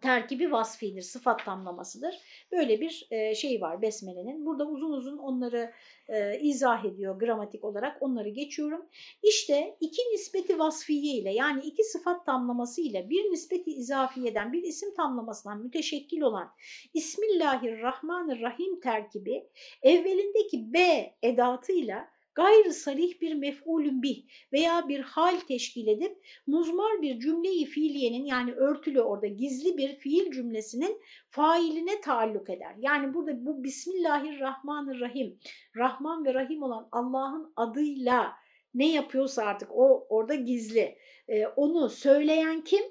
terkibi 0.00 0.52
vasfidir, 0.52 1.02
sıfat 1.02 1.44
tamlamasıdır. 1.44 2.14
Böyle 2.52 2.80
bir 2.80 3.06
e, 3.10 3.34
şey 3.34 3.60
var 3.60 3.82
Besmele'nin. 3.82 4.46
Burada 4.46 4.64
uzun 4.68 4.92
uzun 4.92 5.18
onları 5.18 5.72
e, 6.08 6.40
izah 6.40 6.84
ediyor 6.84 7.18
gramatik 7.18 7.64
olarak. 7.64 8.02
Onları 8.02 8.28
geçiyorum. 8.28 8.86
İşte 9.22 9.76
iki 9.80 10.02
nispeti 10.02 10.58
vasfiye 10.58 11.14
ile 11.14 11.32
yani 11.32 11.62
iki 11.64 11.84
sıfat 11.84 12.26
tamlaması 12.26 12.80
ile 12.80 13.10
bir 13.10 13.30
nispeti 13.30 13.70
izafiyeden 13.70 14.52
bir 14.52 14.62
isim 14.62 14.94
tamlamasından 14.94 15.62
müteşekkil 15.62 16.20
olan 16.20 16.52
Bismillahirrahmanirrahim 16.94 18.80
terkibi 18.80 19.48
evvelindeki 19.82 20.72
B 20.72 20.78
edatıyla 21.22 22.08
gayrı 22.34 22.72
salih 22.72 23.20
bir 23.20 23.34
mef'ulün 23.34 24.02
bih 24.02 24.24
veya 24.52 24.88
bir 24.88 25.00
hal 25.00 25.40
teşkil 25.40 25.86
edip 25.86 26.16
muzmar 26.46 27.02
bir 27.02 27.20
cümleyi 27.20 27.66
fiiliyenin 27.66 28.24
yani 28.24 28.52
örtülü 28.52 29.00
orada 29.00 29.26
gizli 29.26 29.76
bir 29.76 29.94
fiil 29.94 30.32
cümlesinin 30.32 31.02
failine 31.28 32.00
taalluk 32.00 32.50
eder. 32.50 32.74
Yani 32.78 33.14
burada 33.14 33.46
bu 33.46 33.64
Bismillahirrahmanirrahim, 33.64 35.38
Rahman 35.76 36.24
ve 36.24 36.34
Rahim 36.34 36.62
olan 36.62 36.88
Allah'ın 36.92 37.52
adıyla 37.56 38.32
ne 38.74 38.92
yapıyorsa 38.92 39.42
artık 39.42 39.68
o 39.72 40.06
orada 40.08 40.34
gizli. 40.34 40.98
Ee, 41.28 41.46
onu 41.46 41.90
söyleyen 41.90 42.64
kim? 42.64 42.82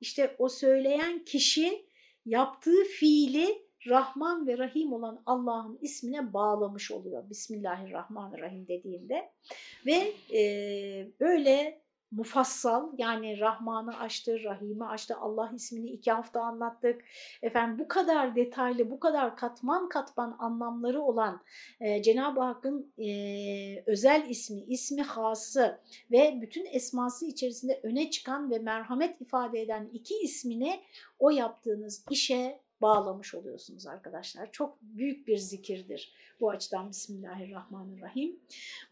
İşte 0.00 0.36
o 0.38 0.48
söyleyen 0.48 1.24
kişi 1.24 1.86
yaptığı 2.24 2.84
fiili 2.84 3.67
Rahman 3.86 4.46
ve 4.46 4.58
Rahim 4.58 4.92
olan 4.92 5.22
Allah'ın 5.26 5.78
ismine 5.82 6.32
bağlamış 6.32 6.90
oluyor. 6.90 7.30
Bismillahirrahmanirrahim 7.30 8.68
dediğinde. 8.68 9.30
Ve 9.86 10.12
e, 10.38 10.42
böyle 11.20 11.80
mufassal 12.10 12.92
yani 12.98 13.40
Rahman'ı 13.40 13.98
açtı, 13.98 14.44
Rahim'i 14.44 14.84
açtı, 14.84 15.16
Allah 15.16 15.52
ismini 15.54 15.90
iki 15.90 16.12
hafta 16.12 16.40
anlattık. 16.40 17.04
Efendim 17.42 17.78
bu 17.78 17.88
kadar 17.88 18.36
detaylı, 18.36 18.90
bu 18.90 19.00
kadar 19.00 19.36
katman 19.36 19.88
katman 19.88 20.36
anlamları 20.38 21.02
olan 21.02 21.42
e, 21.80 22.02
Cenab-ı 22.02 22.40
Hakk'ın 22.40 22.92
e, 22.98 23.10
özel 23.86 24.28
ismi, 24.28 24.60
ismi 24.60 25.02
hası 25.02 25.80
ve 26.10 26.38
bütün 26.40 26.66
esması 26.66 27.26
içerisinde 27.26 27.80
öne 27.82 28.10
çıkan 28.10 28.50
ve 28.50 28.58
merhamet 28.58 29.20
ifade 29.20 29.60
eden 29.60 29.90
iki 29.92 30.14
ismini 30.14 30.80
o 31.18 31.30
yaptığınız 31.30 32.04
işe 32.10 32.60
bağlamış 32.82 33.34
oluyorsunuz 33.34 33.86
arkadaşlar. 33.86 34.52
Çok 34.52 34.82
büyük 34.82 35.28
bir 35.28 35.36
zikirdir 35.36 36.12
bu 36.40 36.50
açıdan 36.50 36.90
Bismillahirrahmanirrahim. 36.90 38.40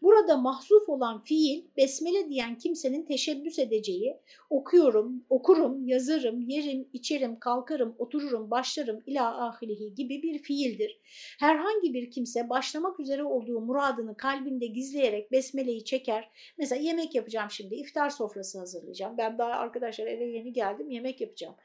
Burada 0.01 0.37
mahzuf 0.37 0.89
olan 0.89 1.23
fiil 1.23 1.65
besmele 1.77 2.29
diyen 2.29 2.57
kimsenin 2.57 3.05
teşebbüs 3.05 3.59
edeceği 3.59 4.17
okuyorum, 4.49 5.25
okurum, 5.29 5.87
yazarım, 5.87 6.41
yerim, 6.41 6.87
içerim, 6.93 7.39
kalkarım, 7.39 7.95
otururum, 7.97 8.51
başlarım 8.51 9.03
ila 9.05 9.47
ahilihi 9.47 9.95
gibi 9.95 10.23
bir 10.23 10.39
fiildir. 10.39 10.99
Herhangi 11.39 11.93
bir 11.93 12.11
kimse 12.11 12.49
başlamak 12.49 12.99
üzere 12.99 13.23
olduğu 13.23 13.61
muradını 13.61 14.17
kalbinde 14.17 14.65
gizleyerek 14.65 15.31
besmeleyi 15.31 15.83
çeker. 15.83 16.29
Mesela 16.57 16.81
yemek 16.81 17.15
yapacağım 17.15 17.51
şimdi, 17.51 17.75
iftar 17.75 18.09
sofrası 18.09 18.59
hazırlayacağım. 18.59 19.17
Ben 19.17 19.37
daha 19.37 19.51
arkadaşlar 19.51 20.07
eve 20.07 20.25
yeni 20.25 20.53
geldim, 20.53 20.89
yemek 20.89 21.21
yapacağım. 21.21 21.55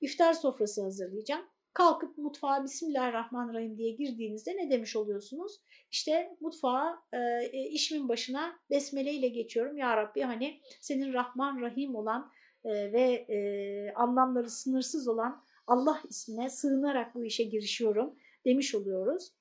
İftar 0.00 0.32
sofrası 0.32 0.82
hazırlayacağım 0.82 1.42
kalkıp 1.74 2.18
mutfağa 2.18 2.64
Bismillahirrahmanirrahim 2.64 3.78
diye 3.78 3.90
girdiğinizde 3.90 4.56
ne 4.56 4.70
demiş 4.70 4.96
oluyorsunuz? 4.96 5.60
İşte 5.90 6.36
mutfağa 6.40 7.02
e, 7.12 7.18
e, 7.52 7.68
işimin 7.68 8.08
başına 8.08 8.58
besmele 8.70 9.12
ile 9.12 9.28
geçiyorum. 9.28 9.76
Ya 9.76 9.96
Rabbi 9.96 10.20
hani 10.22 10.60
senin 10.80 11.12
Rahman 11.12 11.60
Rahim 11.60 11.94
olan 11.94 12.30
e, 12.64 12.70
ve 12.92 13.26
e, 13.28 13.92
anlamları 13.94 14.50
sınırsız 14.50 15.08
olan 15.08 15.44
Allah 15.66 16.02
ismine 16.08 16.50
sığınarak 16.50 17.14
bu 17.14 17.24
işe 17.24 17.44
girişiyorum 17.44 18.14
demiş 18.44 18.74
oluyoruz. 18.74 19.32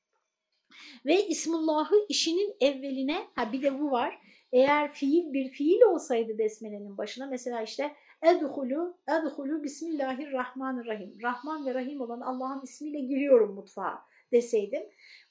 Ve 1.05 1.27
İsmullah'ı 1.27 1.95
işinin 2.09 2.55
evveline, 2.61 3.27
ha 3.36 3.53
bir 3.53 3.61
de 3.61 3.79
bu 3.79 3.91
var, 3.91 4.19
eğer 4.51 4.93
fiil 4.93 5.34
bir 5.34 5.49
fiil 5.49 5.82
olsaydı 5.82 6.38
besmelenin 6.38 6.97
başına 6.97 7.25
mesela 7.25 7.61
işte 7.61 7.95
Edhulu, 8.22 8.97
edhulu 9.07 9.63
bismillahirrahmanirrahim. 9.63 11.17
Rahman 11.24 11.65
ve 11.65 11.74
Rahim 11.74 12.01
olan 12.01 12.22
Allah'ın 12.22 12.61
ismiyle 12.63 12.99
giriyorum 12.99 13.53
mutfağa 13.53 14.01
deseydim. 14.32 14.84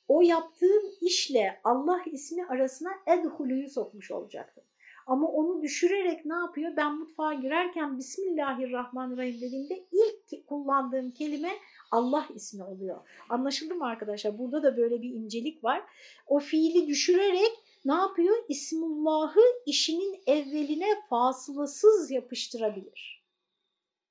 O 0.08 0.22
yaptığım 0.22 0.82
işle 1.00 1.60
Allah 1.64 2.00
ismi 2.06 2.46
arasına 2.46 2.90
edhuluyu 3.06 3.68
sokmuş 3.68 4.10
olacaktım. 4.10 4.64
Ama 5.06 5.28
onu 5.28 5.62
düşürerek 5.62 6.26
ne 6.26 6.34
yapıyor? 6.34 6.76
Ben 6.76 6.94
mutfağa 6.94 7.34
girerken 7.34 7.98
Bismillahirrahmanirrahim 7.98 9.40
dediğimde 9.40 9.84
ilk 9.92 10.46
kullandığım 10.46 11.10
kelime 11.10 11.50
Allah 11.90 12.26
ismi 12.34 12.64
oluyor. 12.64 13.08
Anlaşıldı 13.28 13.74
mı 13.74 13.86
arkadaşlar? 13.86 14.38
Burada 14.38 14.62
da 14.62 14.76
böyle 14.76 15.02
bir 15.02 15.14
incelik 15.14 15.64
var. 15.64 15.82
O 16.26 16.38
fiili 16.38 16.88
düşürerek 16.88 17.52
ne 17.84 17.94
yapıyor? 17.94 18.36
İsmullah'ı 18.48 19.42
işinin 19.66 20.22
evveline 20.26 21.02
fasılasız 21.10 22.10
yapıştırabilir. 22.10 23.20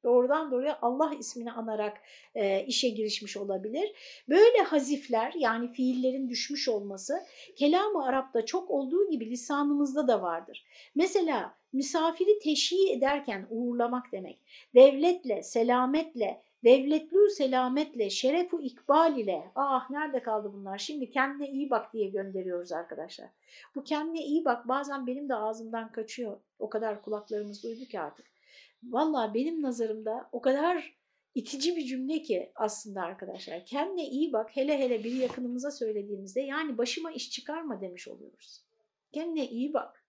Doğrudan 0.04 0.52
doğruya 0.52 0.80
Allah 0.82 1.14
ismini 1.20 1.52
anarak 1.52 2.02
e, 2.36 2.66
işe 2.66 2.90
girişmiş 2.90 3.38
olabilir. 3.38 3.92
Böyle 4.30 4.58
hazifler 4.58 5.34
yani 5.36 5.74
fiillerin 5.74 6.30
düşmüş 6.30 6.68
olması 6.68 7.26
kelam-ı 7.56 8.06
Arap'ta 8.06 8.46
çok 8.46 8.70
olduğu 8.72 9.10
gibi 9.10 9.30
lisanımızda 9.30 10.08
da 10.08 10.22
vardır. 10.22 10.66
Mesela 10.96 11.58
misafiri 11.74 12.40
teşhi 12.40 12.92
ederken 12.92 13.48
uğurlamak 13.50 14.12
demek, 14.12 14.40
devletle, 14.76 15.44
selametle, 15.44 16.42
devletlu 16.64 17.30
selametle, 17.30 18.10
şerefu 18.10 18.62
ikbal 18.62 19.18
ile, 19.18 19.52
ah 19.56 19.90
nerede 19.90 20.24
kaldı 20.24 20.52
bunlar, 20.54 20.78
şimdi 20.78 21.12
kendine 21.12 21.50
iyi 21.50 21.70
bak 21.70 21.94
diye 21.94 22.10
gönderiyoruz 22.10 22.72
arkadaşlar. 22.72 23.30
Bu 23.76 23.84
kendine 23.84 24.26
iyi 24.26 24.46
bak 24.46 24.68
bazen 24.68 25.08
benim 25.08 25.30
de 25.30 25.36
ağzımdan 25.36 25.92
kaçıyor, 25.92 26.40
o 26.60 26.70
kadar 26.70 27.02
kulaklarımız 27.02 27.64
duydu 27.64 27.86
ki 27.86 28.00
artık. 28.00 28.26
Valla 28.84 29.34
benim 29.34 29.62
nazarımda 29.62 30.30
o 30.32 30.42
kadar 30.42 31.00
itici 31.36 31.76
bir 31.76 31.86
cümle 31.86 32.22
ki 32.22 32.52
aslında 32.56 33.02
arkadaşlar. 33.02 33.66
Kendine 33.66 34.08
iyi 34.08 34.34
bak 34.34 34.56
hele 34.56 34.80
hele 34.80 35.04
bir 35.04 35.12
yakınımıza 35.12 35.72
söylediğimizde 35.72 36.42
yani 36.42 36.78
başıma 36.78 37.12
iş 37.12 37.32
çıkarma 37.32 37.82
demiş 37.82 38.08
oluyoruz. 38.08 38.64
Kendine 39.12 39.48
iyi 39.48 39.74
bak. 39.74 40.06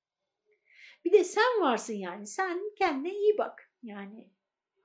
Bir 1.04 1.12
de 1.12 1.24
sen 1.24 1.60
varsın 1.60 1.94
yani 1.94 2.26
sen 2.26 2.60
kendine 2.78 3.14
iyi 3.14 3.38
bak. 3.38 3.70
Yani 3.82 4.28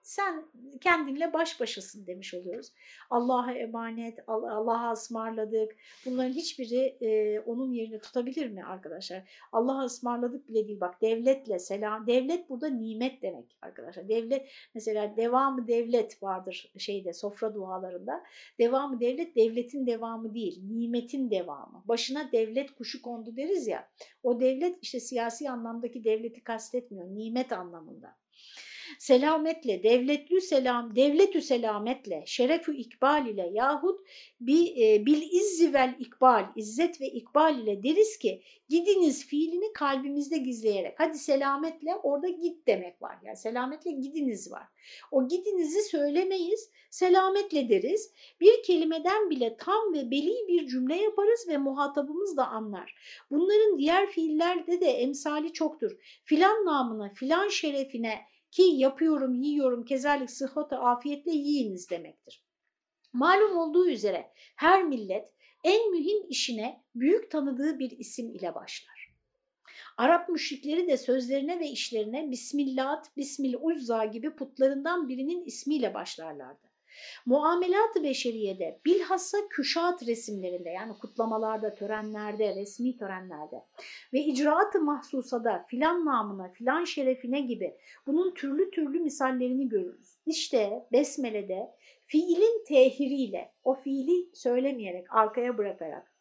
sen 0.06 0.46
kendinle 0.82 1.34
baş 1.34 1.60
başasın 1.60 2.08
demiş 2.08 2.34
oluyoruz. 2.34 2.72
Allah'a 3.10 3.52
emanet, 3.52 4.20
Allah'a 4.28 4.92
ısmarladık. 4.92 5.76
Bunların 6.06 6.34
hiçbiri 6.34 6.98
e, 7.02 7.40
onun 7.40 7.72
yerini 7.72 8.00
tutabilir 8.00 8.50
mi 8.50 8.64
arkadaşlar? 8.64 9.24
Allah'a 9.52 9.86
ısmarladık 9.86 10.50
bile 10.50 10.68
değil. 10.68 10.80
Bak 10.80 11.02
devletle 11.02 11.60
selam. 11.60 12.08
Devlet 12.08 12.50
burada 12.50 12.68
nimet 12.68 13.22
demek 13.22 13.58
arkadaşlar. 13.62 14.10
Devlet 14.10 14.50
mesela 14.76 15.18
devamı 15.18 15.68
devlet 15.68 16.24
vardır 16.24 16.72
şeyde 16.78 17.14
sofra 17.14 17.54
dualarında. 17.54 18.24
Devamı 18.60 19.00
devlet 19.00 19.36
devletin 19.36 19.88
devamı 19.88 20.34
değil. 20.34 20.62
Nimetin 20.64 21.32
devamı. 21.32 21.84
Başına 21.86 22.32
devlet 22.32 22.76
kuşu 22.76 23.02
kondu 23.02 23.36
deriz 23.38 23.68
ya. 23.68 23.90
O 24.24 24.40
devlet 24.40 24.78
işte 24.82 25.00
siyasi 25.00 25.50
anlamdaki 25.50 26.04
devleti 26.04 26.44
kastetmiyor. 26.44 27.08
Nimet 27.08 27.52
anlamında 27.52 28.16
selametle, 29.00 29.84
devletlü 29.84 30.42
selam, 30.42 30.96
devletü 30.96 31.42
selametle, 31.42 32.24
şerefü 32.26 32.78
ikbal 32.78 33.28
ile 33.28 33.50
yahut 33.54 34.00
bir, 34.40 34.78
e, 34.78 35.06
bil 35.06 35.22
izzi 35.32 35.74
vel 35.74 35.96
ikbal, 36.00 36.46
izzet 36.56 37.02
ve 37.02 37.08
ikbal 37.08 37.60
ile 37.60 37.84
deriz 37.84 38.18
ki 38.18 38.42
gidiniz 38.70 39.26
fiilini 39.26 39.74
kalbimizde 39.74 40.38
gizleyerek. 40.38 40.96
Hadi 40.98 41.18
selametle 41.18 41.96
orada 41.96 42.30
git 42.30 42.68
demek 42.68 43.02
var. 43.02 43.18
Yani 43.24 43.38
selametle 43.38 43.92
gidiniz 43.92 44.52
var. 44.52 44.68
O 45.12 45.28
gidinizi 45.28 45.82
söylemeyiz, 45.82 46.70
selametle 46.90 47.70
deriz. 47.70 48.14
Bir 48.42 48.64
kelimeden 48.64 49.30
bile 49.30 49.58
tam 49.58 49.94
ve 49.94 50.12
beli 50.12 50.48
bir 50.48 50.68
cümle 50.68 50.96
yaparız 50.96 51.46
ve 51.48 51.58
muhatabımız 51.58 52.38
da 52.38 52.48
anlar. 52.48 52.96
Bunların 53.32 53.78
diğer 53.78 54.10
fiillerde 54.10 54.82
de 54.82 54.86
emsali 54.86 55.54
çoktur. 55.54 55.92
Filan 56.24 56.66
namına, 56.66 57.14
filan 57.14 57.50
şerefine, 57.50 58.20
ki 58.56 58.64
yapıyorum, 58.64 59.34
yiyorum, 59.34 59.86
kezalik 59.86 60.32
sıhhata 60.32 60.80
afiyetle 60.80 61.32
yiyiniz 61.32 61.90
demektir. 61.90 62.46
Malum 63.14 63.58
olduğu 63.58 63.90
üzere 63.90 64.32
her 64.56 64.84
millet 64.84 65.34
en 65.64 65.92
mühim 65.92 66.30
işine 66.30 66.84
büyük 66.96 67.32
tanıdığı 67.32 67.80
bir 67.80 67.92
isim 67.92 68.30
ile 68.30 68.56
başlar. 68.56 69.16
Arap 69.98 70.30
müşrikleri 70.30 70.88
de 70.88 70.98
sözlerine 70.98 71.60
ve 71.60 71.68
işlerine 71.68 72.32
Bismillat, 72.32 73.18
Bismil 73.18 73.56
Uzza 73.62 74.06
gibi 74.06 74.36
putlarından 74.36 75.10
birinin 75.10 75.46
ismiyle 75.46 75.94
başlarlardı. 75.94 76.68
Muamelat-ı 77.26 78.04
beşeriyede 78.04 78.80
bilhassa 78.86 79.38
küşat 79.50 80.08
resimlerinde 80.08 80.70
yani 80.70 80.94
kutlamalarda, 80.98 81.76
törenlerde, 81.76 82.56
resmi 82.56 82.98
törenlerde 82.98 83.64
ve 84.14 84.20
icraat-ı 84.20 84.82
mahsusada 84.82 85.66
filan 85.68 86.06
namına, 86.06 86.50
filan 86.50 86.84
şerefine 86.84 87.42
gibi 87.42 87.78
bunun 88.08 88.34
türlü 88.34 88.72
türlü 88.72 89.00
misallerini 89.00 89.70
görürüz. 89.70 90.18
İşte 90.26 90.88
Besmele'de 90.92 91.72
fiilin 92.06 92.64
tehiriyle, 92.68 93.54
o 93.64 93.76
fiili 93.76 94.30
söylemeyerek, 94.34 95.08
arkaya 95.10 95.58
bırakarak 95.58 96.12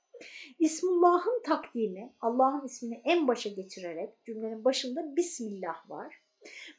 İsmullah'ın 0.59 1.43
takdimi, 1.43 2.13
Allah'ın 2.21 2.67
ismini 2.67 3.03
en 3.05 3.29
başa 3.29 3.49
getirerek 3.49 4.25
cümlenin 4.25 4.65
başında 4.65 5.17
Bismillah 5.17 5.91
var 5.91 6.24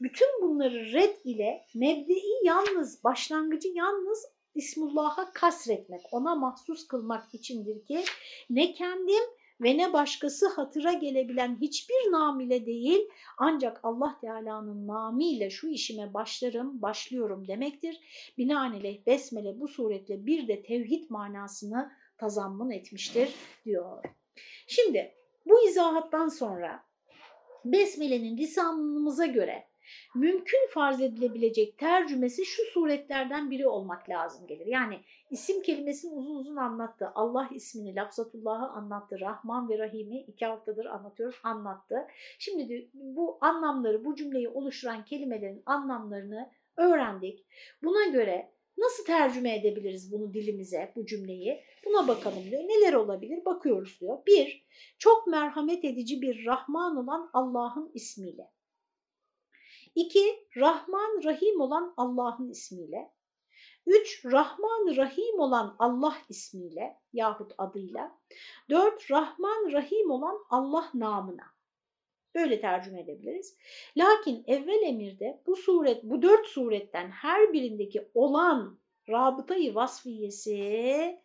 bütün 0.01 0.41
bunları 0.41 0.93
red 0.93 1.15
ile 1.23 1.65
mebde'i 1.75 2.45
yalnız, 2.45 3.03
başlangıcı 3.03 3.67
yalnız 3.67 4.25
İsmullah'a 4.55 5.31
kasretmek, 5.33 6.01
ona 6.11 6.35
mahsus 6.35 6.87
kılmak 6.87 7.33
içindir 7.33 7.85
ki 7.85 8.03
ne 8.49 8.73
kendim 8.73 9.23
ve 9.61 9.77
ne 9.77 9.93
başkası 9.93 10.47
hatıra 10.47 10.93
gelebilen 10.93 11.57
hiçbir 11.61 12.11
nam 12.11 12.39
ile 12.39 12.65
değil 12.65 13.09
ancak 13.37 13.79
Allah 13.83 14.17
Teala'nın 14.21 14.87
namiyle 14.87 15.49
şu 15.49 15.67
işime 15.67 16.13
başlarım, 16.13 16.81
başlıyorum 16.81 17.47
demektir. 17.47 17.99
Binaenaleyh 18.37 19.05
besmele 19.05 19.59
bu 19.59 19.67
suretle 19.67 20.25
bir 20.25 20.47
de 20.47 20.63
tevhid 20.63 21.09
manasını 21.09 21.91
tazammun 22.17 22.69
etmiştir 22.69 23.33
diyor. 23.65 24.03
Şimdi 24.67 25.15
bu 25.45 25.67
izahattan 25.67 26.27
sonra 26.27 26.83
Besmele'nin 27.65 28.37
lisanımıza 28.37 29.25
göre 29.25 29.67
mümkün 30.15 30.69
farz 30.69 31.01
edilebilecek 31.01 31.77
tercümesi 31.77 32.45
şu 32.45 32.63
suretlerden 32.63 33.51
biri 33.51 33.67
olmak 33.67 34.09
lazım 34.09 34.47
gelir. 34.47 34.65
Yani 34.65 34.99
isim 35.31 35.61
kelimesini 35.61 36.13
uzun 36.13 36.35
uzun 36.35 36.55
anlattı. 36.55 37.11
Allah 37.15 37.49
ismini, 37.51 37.95
lafzatullah'ı 37.95 38.67
anlattı. 38.67 39.19
Rahman 39.19 39.69
ve 39.69 39.77
Rahim'i 39.77 40.21
iki 40.21 40.45
haftadır 40.45 40.85
anlatıyoruz, 40.85 41.39
anlattı. 41.43 42.07
Şimdi 42.39 42.89
bu 42.93 43.37
anlamları, 43.41 44.05
bu 44.05 44.15
cümleyi 44.15 44.49
oluşturan 44.49 45.05
kelimelerin 45.05 45.63
anlamlarını 45.65 46.49
öğrendik. 46.77 47.45
Buna 47.83 48.05
göre 48.05 48.54
nasıl 48.77 49.05
tercüme 49.05 49.55
edebiliriz 49.55 50.11
bunu 50.11 50.33
dilimize, 50.33 50.93
bu 50.95 51.05
cümleyi? 51.05 51.63
Buna 51.85 52.07
bakalım 52.07 52.43
diyor. 52.51 52.63
Neler 52.63 52.93
olabilir? 52.93 53.45
Bakıyoruz 53.45 53.97
diyor. 54.01 54.25
Bir, 54.27 54.65
çok 54.99 55.27
merhamet 55.27 55.85
edici 55.85 56.21
bir 56.21 56.45
Rahman 56.45 56.97
olan 56.97 57.29
Allah'ın 57.33 57.91
ismiyle. 57.93 58.51
İki, 59.95 60.47
Rahman 60.57 61.23
Rahim 61.23 61.61
olan 61.61 61.93
Allah'ın 61.97 62.49
ismiyle. 62.49 63.11
Üç, 63.85 64.25
Rahman 64.25 64.95
Rahim 64.97 65.39
olan 65.39 65.75
Allah 65.79 66.17
ismiyle 66.29 66.99
yahut 67.13 67.51
adıyla. 67.57 68.19
Dört, 68.69 69.11
Rahman 69.11 69.71
Rahim 69.71 70.11
olan 70.11 70.45
Allah 70.49 70.91
namına. 70.93 71.54
Böyle 72.35 72.61
tercüme 72.61 73.01
edebiliriz. 73.01 73.57
Lakin 73.97 74.43
evvel 74.47 74.81
emirde 74.81 75.41
bu 75.47 75.55
suret, 75.55 76.03
bu 76.03 76.21
dört 76.21 76.47
suretten 76.47 77.09
her 77.09 77.53
birindeki 77.53 78.07
olan 78.13 78.79
rabıtayı 79.09 79.75
vasfiyesi, 79.75 81.19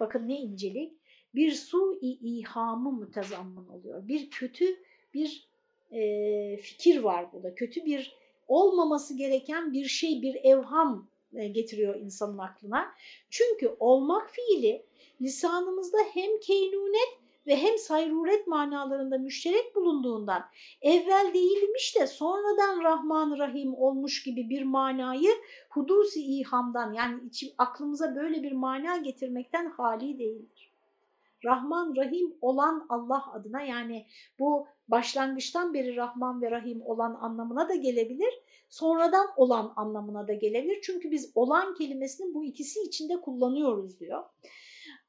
bakın 0.00 0.28
ne 0.28 0.38
incelik, 0.38 0.92
bir 1.34 1.52
su-i 1.52 2.38
ihamı 2.38 2.92
mütezammın 2.92 3.68
oluyor. 3.68 4.08
Bir 4.08 4.30
kötü 4.30 4.76
bir 5.14 5.48
e, 5.92 6.56
fikir 6.56 7.00
var 7.00 7.32
burada. 7.32 7.54
Kötü 7.54 7.84
bir 7.84 8.16
olmaması 8.48 9.16
gereken 9.16 9.72
bir 9.72 9.84
şey, 9.84 10.22
bir 10.22 10.34
evham 10.34 11.08
e, 11.34 11.48
getiriyor 11.48 11.94
insanın 11.94 12.38
aklına. 12.38 12.94
Çünkü 13.30 13.76
olmak 13.80 14.30
fiili 14.30 14.86
lisanımızda 15.20 15.98
hem 16.14 16.40
keynunet 16.40 17.23
ve 17.46 17.56
hem 17.56 17.78
sayruret 17.78 18.46
manalarında 18.46 19.18
müşterek 19.18 19.74
bulunduğundan 19.74 20.44
evvel 20.82 21.30
değilmiş 21.34 21.96
de 22.00 22.06
sonradan 22.06 22.82
Rahman 22.82 23.38
Rahim 23.38 23.74
olmuş 23.74 24.22
gibi 24.22 24.50
bir 24.50 24.62
manayı 24.62 25.30
hudusi 25.70 26.20
ihamdan 26.20 26.92
yani 26.92 27.22
içim, 27.26 27.48
aklımıza 27.58 28.16
böyle 28.16 28.42
bir 28.42 28.52
mana 28.52 28.96
getirmekten 28.96 29.70
hali 29.70 30.18
değildir. 30.18 30.74
Rahman 31.44 31.96
Rahim 31.96 32.34
olan 32.40 32.86
Allah 32.88 33.32
adına 33.32 33.62
yani 33.62 34.06
bu 34.38 34.66
başlangıçtan 34.88 35.74
beri 35.74 35.96
Rahman 35.96 36.42
ve 36.42 36.50
Rahim 36.50 36.82
olan 36.82 37.14
anlamına 37.14 37.68
da 37.68 37.74
gelebilir, 37.74 38.34
sonradan 38.68 39.26
olan 39.36 39.72
anlamına 39.76 40.28
da 40.28 40.34
gelebilir. 40.34 40.78
Çünkü 40.82 41.10
biz 41.10 41.32
olan 41.34 41.74
kelimesini 41.74 42.34
bu 42.34 42.44
ikisi 42.44 42.80
içinde 42.80 43.20
kullanıyoruz 43.20 44.00
diyor. 44.00 44.24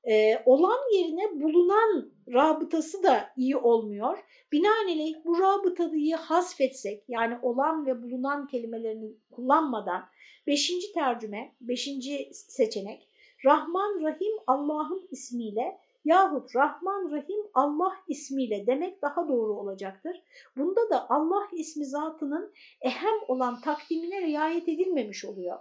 Ee, 0.08 0.44
olan 0.46 0.94
yerine 0.94 1.42
bulunan 1.42 2.12
rabıtası 2.34 3.04
da 3.04 3.30
iyi 3.38 3.58
olmuyor. 3.58 4.18
Binaenaleyh 4.52 5.16
bu 5.26 5.40
rabıtayı 5.40 6.16
hasfetsek 6.16 7.04
yani 7.08 7.38
olan 7.42 7.86
ve 7.86 8.04
bulunan 8.04 8.48
kelimelerini 8.48 9.16
kullanmadan 9.32 10.06
beşinci 10.48 10.94
tercüme, 10.94 11.56
beşinci 11.62 12.30
seçenek 12.34 13.10
Rahman 13.46 14.04
Rahim 14.04 14.34
Allah'ın 14.48 15.08
ismiyle 15.12 15.78
yahut 16.06 16.56
Rahman 16.56 17.12
Rahim 17.12 17.40
Allah 17.54 17.94
ismiyle 18.08 18.68
demek 18.68 19.02
daha 19.02 19.28
doğru 19.28 19.54
olacaktır. 19.54 20.22
Bunda 20.58 20.90
da 20.90 21.10
Allah 21.10 21.48
ismi 21.54 21.86
zatının 21.86 22.54
ehem 22.82 23.16
olan 23.28 23.62
takdimine 23.62 24.22
riayet 24.22 24.70
edilmemiş 24.70 25.26
oluyor. 25.26 25.60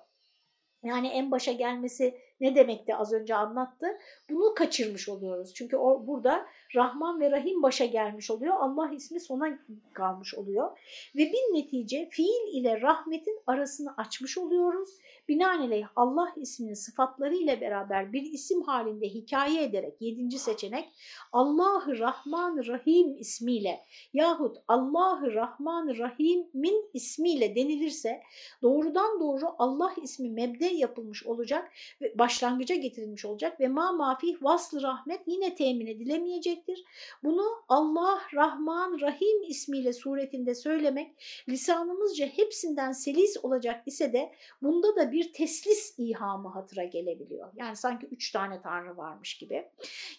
Yani 0.83 1.09
en 1.09 1.31
başa 1.31 1.53
gelmesi 1.53 2.19
ne 2.41 2.55
demekti 2.55 2.97
az 2.97 3.13
önce 3.13 3.35
anlattı. 3.35 3.87
Bunu 4.31 4.55
kaçırmış 4.55 5.09
oluyoruz. 5.09 5.55
Çünkü 5.55 5.77
o 5.77 6.07
burada 6.07 6.47
Rahman 6.75 7.21
ve 7.21 7.31
Rahim 7.31 7.63
başa 7.63 7.85
gelmiş 7.85 8.31
oluyor. 8.31 8.55
Allah 8.59 8.91
ismi 8.93 9.21
sona 9.21 9.59
kalmış 9.93 10.35
oluyor. 10.35 10.79
Ve 11.17 11.21
bir 11.21 11.55
netice 11.59 12.09
fiil 12.11 12.55
ile 12.55 12.81
rahmetin 12.81 13.41
arasını 13.47 13.95
açmış 13.97 14.39
oluyoruz. 14.39 14.91
Binaenaleyh 15.29 15.87
Allah 15.97 16.33
isminin 16.37 16.75
sıfatları 16.75 17.35
ile 17.35 17.61
beraber 17.61 18.13
bir 18.13 18.23
isim 18.23 18.63
halinde 18.63 19.09
hikaye 19.09 19.63
ederek 19.63 19.95
yedinci 20.01 20.39
seçenek 20.39 20.89
Allah-ı 21.33 21.99
Rahman 21.99 22.67
Rahim 22.67 23.17
ismiyle 23.19 23.81
yahut 24.13 24.57
Allah-ı 24.69 25.35
Rahman 25.35 25.99
Rahim'in 25.99 26.91
ismiyle 26.95 27.57
denilirse 27.57 28.23
doğrudan 28.63 29.21
doğru 29.21 29.45
Allah 29.59 29.95
ismi 30.03 30.31
mebde 30.31 30.67
yapılmış 30.67 31.27
olacak 31.27 31.71
ve 32.01 32.19
başlangıca 32.19 32.75
getirilmiş 32.75 33.25
olacak 33.25 33.61
ve 33.61 33.69
ma 33.69 33.93
mafih 33.93 34.43
vaslı 34.43 34.83
rahmet 34.83 35.21
yine 35.27 35.55
temin 35.55 35.87
edilemeyecektir. 35.87 36.85
Bunu 37.23 37.45
Allah 37.69 38.21
Rahman 38.35 39.01
Rahim 39.01 39.43
ismiyle 39.49 39.93
suretinde 39.93 40.55
söylemek 40.55 41.11
lisanımızca 41.49 42.27
hepsinden 42.27 42.93
selis 42.93 43.37
olacak 43.43 43.83
ise 43.87 44.13
de 44.13 44.33
bunda 44.63 44.97
da 44.97 45.13
bir 45.15 45.33
teslis 45.33 45.95
ihamı 45.99 46.49
hatıra 46.49 46.85
gelebiliyor. 46.85 47.53
Yani 47.57 47.77
sanki 47.77 48.07
üç 48.07 48.33
tane 48.33 48.63
tanrı 48.63 48.97
varmış 48.97 49.39
gibi. 49.39 49.69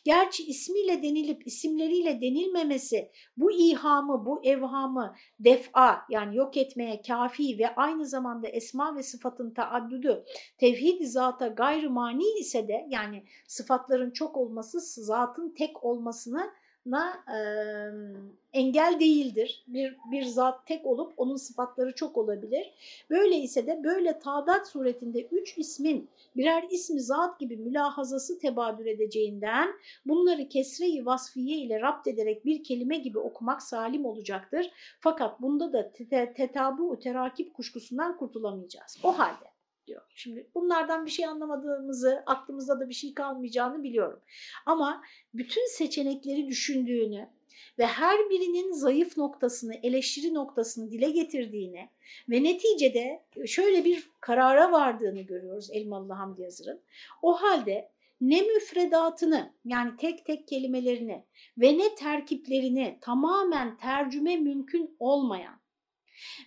Gerçi 0.03 0.43
ismiyle 0.43 1.03
denilip 1.03 1.47
isimleriyle 1.47 2.21
denilmemesi 2.21 3.11
bu 3.37 3.51
ihamı, 3.51 4.25
bu 4.25 4.43
evhamı 4.43 5.15
def'a 5.39 6.01
yani 6.09 6.37
yok 6.37 6.57
etmeye 6.57 7.01
kafi 7.01 7.59
ve 7.59 7.75
aynı 7.75 8.05
zamanda 8.05 8.47
esma 8.47 8.95
ve 8.95 9.03
sıfatın 9.03 9.53
taaddudu 9.53 10.25
tevhid 10.57 11.05
zata 11.05 11.47
gayrı 11.47 11.89
mani 11.89 12.39
ise 12.39 12.67
de 12.67 12.85
yani 12.89 13.23
sıfatların 13.47 14.11
çok 14.11 14.37
olması 14.37 14.79
zatın 14.79 15.53
tek 15.57 15.83
olmasını 15.83 16.51
na 16.85 17.23
e, 17.35 17.39
engel 18.53 18.97
değildir. 18.99 19.63
Bir, 19.67 19.95
bir 20.11 20.23
zat 20.23 20.67
tek 20.67 20.85
olup 20.85 21.13
onun 21.17 21.35
sıfatları 21.35 21.95
çok 21.95 22.17
olabilir. 22.17 22.73
Böyle 23.09 23.37
ise 23.37 23.67
de 23.67 23.83
böyle 23.83 24.19
tadat 24.19 24.67
suretinde 24.67 25.21
üç 25.21 25.57
ismin 25.57 26.09
birer 26.35 26.63
ismi 26.69 27.01
zat 27.01 27.39
gibi 27.39 27.57
mülahazası 27.57 28.39
tebadür 28.39 28.85
edeceğinden 28.85 29.69
bunları 30.05 30.49
kesre-i 30.49 31.05
vasfiye 31.05 31.57
ile 31.57 31.81
rapt 31.81 32.07
ederek 32.07 32.45
bir 32.45 32.63
kelime 32.63 32.97
gibi 32.97 33.19
okumak 33.19 33.63
salim 33.63 34.05
olacaktır. 34.05 34.71
Fakat 34.99 35.41
bunda 35.41 35.73
da 35.73 35.91
tetabu 36.33 36.99
terakip 36.99 37.53
kuşkusundan 37.53 38.17
kurtulamayacağız. 38.17 38.97
O 39.03 39.19
halde 39.19 39.54
diyor. 39.87 40.01
Şimdi 40.15 40.47
bunlardan 40.55 41.05
bir 41.05 41.11
şey 41.11 41.25
anlamadığımızı, 41.25 42.23
aklımızda 42.25 42.79
da 42.79 42.89
bir 42.89 42.93
şey 42.93 43.13
kalmayacağını 43.13 43.83
biliyorum. 43.83 44.19
Ama 44.65 45.03
bütün 45.33 45.67
seçenekleri 45.67 46.47
düşündüğünü 46.47 47.29
ve 47.79 47.85
her 47.85 48.29
birinin 48.29 48.71
zayıf 48.71 49.17
noktasını, 49.17 49.75
eleştiri 49.83 50.33
noktasını 50.33 50.91
dile 50.91 51.09
getirdiğini 51.09 51.89
ve 52.29 52.43
neticede 52.43 53.23
şöyle 53.45 53.85
bir 53.85 54.09
karara 54.21 54.71
vardığını 54.71 55.21
görüyoruz 55.21 55.69
Elmalı 55.71 56.13
Hamdi 56.13 56.41
Yazır'ın. 56.41 56.81
O 57.21 57.33
halde 57.33 57.89
ne 58.21 58.41
müfredatını 58.41 59.53
yani 59.65 59.97
tek 59.97 60.25
tek 60.25 60.47
kelimelerini 60.47 61.23
ve 61.57 61.77
ne 61.77 61.95
terkiplerini 61.95 62.97
tamamen 63.01 63.77
tercüme 63.77 64.37
mümkün 64.37 64.95
olmayan 64.99 65.59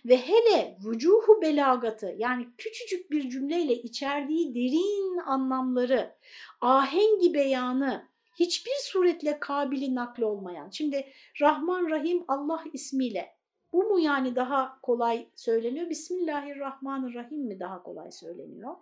ve 0.05 0.17
hele 0.17 0.77
vücuhu 0.85 1.41
belagatı 1.41 2.15
yani 2.17 2.47
küçücük 2.57 3.11
bir 3.11 3.29
cümleyle 3.29 3.73
içerdiği 3.73 4.55
derin 4.55 5.17
anlamları, 5.17 6.15
ahengi 6.61 7.33
beyanı 7.33 8.09
hiçbir 8.39 8.75
suretle 8.81 9.39
kabili 9.39 9.95
nakli 9.95 10.25
olmayan. 10.25 10.69
Şimdi 10.69 11.07
Rahman 11.41 11.89
Rahim 11.89 12.23
Allah 12.27 12.63
ismiyle 12.73 13.39
bu 13.73 13.83
mu 13.83 13.99
yani 13.99 14.35
daha 14.35 14.81
kolay 14.81 15.29
söyleniyor? 15.35 15.89
Bismillahirrahmanirrahim 15.89 17.47
mi 17.47 17.59
daha 17.59 17.83
kolay 17.83 18.11
söyleniyor? 18.11 18.75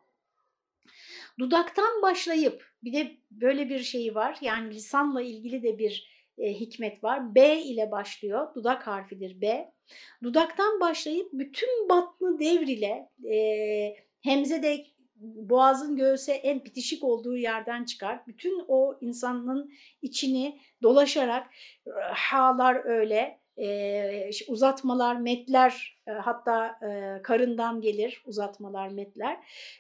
Dudaktan 1.40 2.02
başlayıp 2.02 2.66
bir 2.84 2.94
de 2.94 3.18
böyle 3.32 3.70
bir 3.70 3.80
şey 3.80 4.16
var 4.16 4.38
yani 4.42 4.74
lisanla 4.74 5.22
ilgili 5.22 5.64
de 5.64 5.78
bir 5.78 6.17
e, 6.38 6.54
hikmet 6.54 7.04
var. 7.04 7.36
B 7.36 7.62
ile 7.62 7.92
başlıyor. 7.92 8.56
Dudak 8.56 8.88
harfidir 8.88 9.42
B. 9.42 9.72
Dudaktan 10.24 10.80
başlayıp 10.80 11.30
bütün 11.34 11.90
batını 11.90 12.40
devr 12.40 12.68
ile 12.68 13.10
e, 13.34 13.96
hemze 14.22 14.64
de 14.64 14.86
boğazın 15.20 15.96
göğse 15.96 16.34
en 16.34 16.66
bitişik 16.66 17.04
olduğu 17.04 17.38
yerden 17.38 17.86
çıkar. 17.86 18.28
Bütün 18.28 18.66
o 18.68 18.98
insanın 19.02 19.72
içini 20.02 20.60
dolaşarak 20.84 21.48
halar 22.14 22.86
öyle 22.86 23.40
e, 23.58 24.30
uzatmalar, 24.48 25.16
metler 25.16 26.00
e, 26.08 26.12
hatta 26.12 26.68
e, 26.68 27.22
karından 27.22 27.82
gelir 27.82 28.24
uzatmalar, 28.26 28.90
metler. 28.90 29.38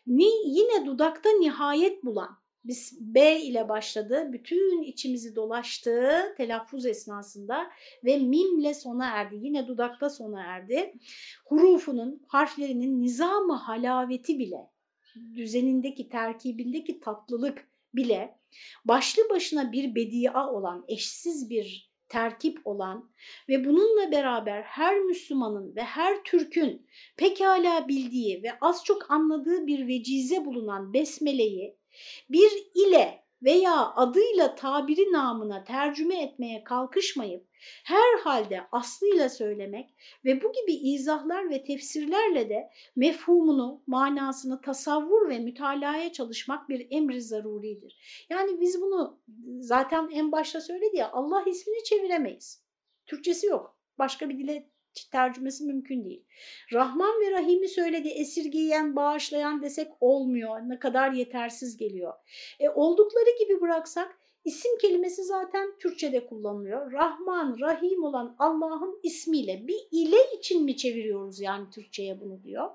Ni, 0.07 0.27
yine 0.45 0.85
dudakta 0.85 1.29
nihayet 1.29 2.05
bulan 2.05 2.37
biz 2.67 2.97
B 3.01 3.39
ile 3.39 3.69
başladı. 3.69 4.29
Bütün 4.33 4.81
içimizi 4.81 5.35
dolaştı 5.35 6.11
telaffuz 6.37 6.85
esnasında 6.85 7.71
ve 8.05 8.17
mimle 8.17 8.73
sona 8.73 9.05
erdi. 9.05 9.35
Yine 9.35 9.67
dudakta 9.67 10.09
sona 10.09 10.41
erdi. 10.43 10.93
Hurufunun, 11.45 12.21
harflerinin 12.27 13.01
nizamı 13.01 13.53
halaveti 13.53 14.39
bile, 14.39 14.69
düzenindeki, 15.35 16.09
terkibindeki 16.09 16.99
tatlılık 16.99 17.67
bile 17.93 18.39
başlı 18.85 19.29
başına 19.29 19.71
bir 19.71 19.95
bedia 19.95 20.53
olan, 20.53 20.85
eşsiz 20.87 21.49
bir 21.49 21.87
terkip 22.09 22.67
olan 22.67 23.11
ve 23.49 23.65
bununla 23.65 24.11
beraber 24.11 24.61
her 24.61 24.99
Müslümanın 24.99 25.75
ve 25.75 25.83
her 25.83 26.23
Türk'ün 26.23 26.87
pekala 27.17 27.87
bildiği 27.87 28.43
ve 28.43 28.49
az 28.61 28.83
çok 28.83 29.11
anladığı 29.11 29.67
bir 29.67 29.87
vecize 29.87 30.45
bulunan 30.45 30.93
besmeleyi 30.93 31.77
bir 32.29 32.51
ile 32.75 33.27
veya 33.43 33.93
adıyla 33.95 34.55
tabiri 34.55 35.11
namına 35.11 35.63
tercüme 35.63 36.23
etmeye 36.23 36.63
kalkışmayıp 36.63 37.47
herhalde 37.83 38.61
aslıyla 38.71 39.29
söylemek 39.29 39.95
ve 40.25 40.43
bu 40.43 40.51
gibi 40.53 40.73
izahlar 40.73 41.49
ve 41.49 41.63
tefsirlerle 41.63 42.49
de 42.49 42.69
mefhumunu, 42.95 43.83
manasını 43.87 44.61
tasavvur 44.61 45.29
ve 45.29 45.39
mütalaya 45.39 46.11
çalışmak 46.13 46.69
bir 46.69 46.87
emri 46.91 47.21
zaruridir. 47.21 48.25
Yani 48.29 48.61
biz 48.61 48.81
bunu 48.81 49.19
zaten 49.59 50.09
en 50.11 50.31
başta 50.31 50.61
söyledi 50.61 50.97
ya 50.97 51.11
Allah 51.11 51.43
ismini 51.47 51.83
çeviremeyiz. 51.83 52.63
Türkçesi 53.05 53.47
yok. 53.47 53.77
Başka 53.99 54.29
bir 54.29 54.37
dile 54.37 54.69
tercümesi 55.05 55.63
mümkün 55.63 56.05
değil. 56.05 56.25
Rahman 56.73 57.21
ve 57.21 57.31
Rahim'i 57.31 57.67
söyledi 57.67 58.07
esirgeyen, 58.07 58.95
bağışlayan 58.95 59.61
desek 59.61 59.87
olmuyor. 59.99 60.59
Ne 60.65 60.79
kadar 60.79 61.11
yetersiz 61.11 61.77
geliyor. 61.77 62.13
E, 62.59 62.69
oldukları 62.69 63.29
gibi 63.39 63.61
bıraksak 63.61 64.19
isim 64.45 64.77
kelimesi 64.77 65.23
zaten 65.23 65.77
Türkçe'de 65.79 66.25
kullanılıyor. 66.25 66.91
Rahman, 66.91 67.57
Rahim 67.59 68.03
olan 68.03 68.35
Allah'ın 68.39 68.99
ismiyle 69.03 69.67
bir 69.67 69.87
ile 69.91 70.17
için 70.39 70.63
mi 70.63 70.77
çeviriyoruz 70.77 71.39
yani 71.39 71.69
Türkçe'ye 71.69 72.21
bunu 72.21 72.43
diyor. 72.43 72.69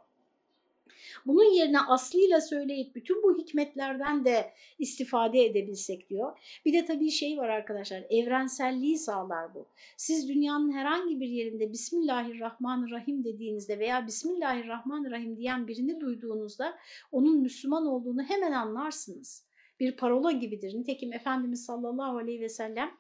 Bunun 1.27 1.55
yerine 1.55 1.81
aslıyla 1.81 2.41
söyleyip 2.41 2.95
bütün 2.95 3.23
bu 3.23 3.39
hikmetlerden 3.39 4.25
de 4.25 4.53
istifade 4.79 5.45
edebilsek 5.45 6.11
diyor. 6.11 6.39
Bir 6.65 6.73
de 6.73 6.85
tabii 6.85 7.11
şey 7.11 7.39
var 7.39 7.49
arkadaşlar 7.49 8.05
evrenselliği 8.11 8.99
sağlar 8.99 9.55
bu. 9.55 9.67
Siz 9.97 10.29
dünyanın 10.29 10.73
herhangi 10.73 11.21
bir 11.21 11.29
yerinde 11.29 11.73
Bismillahirrahmanirrahim 11.73 13.25
dediğinizde 13.25 13.79
veya 13.79 14.07
Bismillahirrahmanirrahim 14.07 15.37
diyen 15.37 15.69
birini 15.69 16.01
duyduğunuzda 16.01 16.79
onun 17.13 17.41
Müslüman 17.41 17.87
olduğunu 17.87 18.23
hemen 18.23 18.53
anlarsınız. 18.53 19.45
Bir 19.81 19.97
parola 19.97 20.33
gibidir. 20.33 20.75
Nitekim 20.75 21.13
Efendimiz 21.13 21.65
sallallahu 21.65 22.17
aleyhi 22.19 22.41
ve 22.41 22.49
sellem 22.49 22.91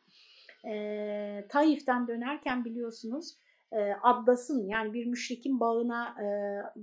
e, 0.65 1.47
Taif'ten 1.49 2.09
dönerken 2.09 2.65
biliyorsunuz 2.65 3.37
e, 3.73 3.97
yani 4.67 4.93
bir 4.93 5.07
müşrikin 5.07 5.61
bağına 5.61 6.17
e, 6.23 6.27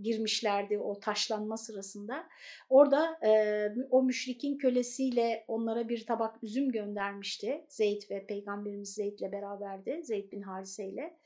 girmişlerdi 0.01 0.77
o 0.77 0.99
taşlanma 0.99 1.57
sırasında. 1.57 2.23
Orada 2.69 3.19
e, 3.25 3.73
o 3.91 4.03
müşrikin 4.03 4.57
kölesiyle 4.57 5.45
onlara 5.47 5.89
bir 5.89 6.05
tabak 6.05 6.43
üzüm 6.43 6.71
göndermişti. 6.71 7.65
Zeyd 7.67 8.01
ve 8.11 8.25
Peygamberimiz 8.25 8.93
Zeyd'le 8.93 9.31
beraberdi. 9.31 10.01
Zeyd 10.03 10.31
bin 10.31 10.41
Harise 10.41 10.87
ile. 10.87 11.17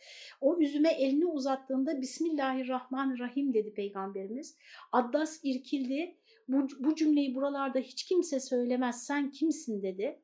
O 0.41 0.59
üzüme 0.59 0.93
elini 0.93 1.25
uzattığında 1.25 2.01
Bismillahirrahmanirrahim 2.01 3.53
dedi 3.53 3.73
Peygamberimiz. 3.73 4.57
Addas 4.91 5.39
irkildi. 5.43 6.15
Bu, 6.47 6.67
bu 6.79 6.95
cümleyi 6.95 7.35
buralarda 7.35 7.79
hiç 7.79 8.03
kimse 8.03 8.39
söylemez 8.39 9.03
sen 9.03 9.31
kimsin 9.31 9.81
dedi. 9.81 10.19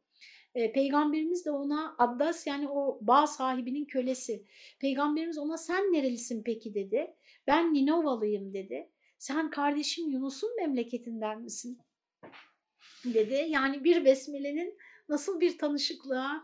E, 0.60 0.72
Peygamberimiz 0.72 1.45
de 1.45 1.51
ona 1.51 1.95
Addas 1.97 2.47
yani 2.47 2.70
o 2.70 2.99
bağ 3.01 3.28
sahibinin 3.28 3.86
kölesi. 3.86 4.43
Peygamberimiz 4.80 5.38
ona 5.38 5.57
sen 5.57 5.84
nerelisin 5.84 6.43
peki 6.43 6.74
dedi. 6.74 7.14
Ben 7.47 7.74
Ninovalıyım 7.74 8.53
dedi. 8.53 8.89
Sen 9.18 9.49
kardeşim 9.49 10.10
Yunus'un 10.10 10.55
memleketinden 10.55 11.41
misin? 11.41 11.80
dedi. 13.05 13.45
Yani 13.49 13.84
bir 13.84 14.05
besmelenin 14.05 14.78
nasıl 15.10 15.39
bir 15.39 15.57
tanışıklığa, 15.57 16.43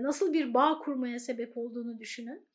nasıl 0.00 0.32
bir 0.32 0.54
bağ 0.54 0.78
kurmaya 0.78 1.18
sebep 1.18 1.56
olduğunu 1.56 1.98
düşünün. 1.98 2.46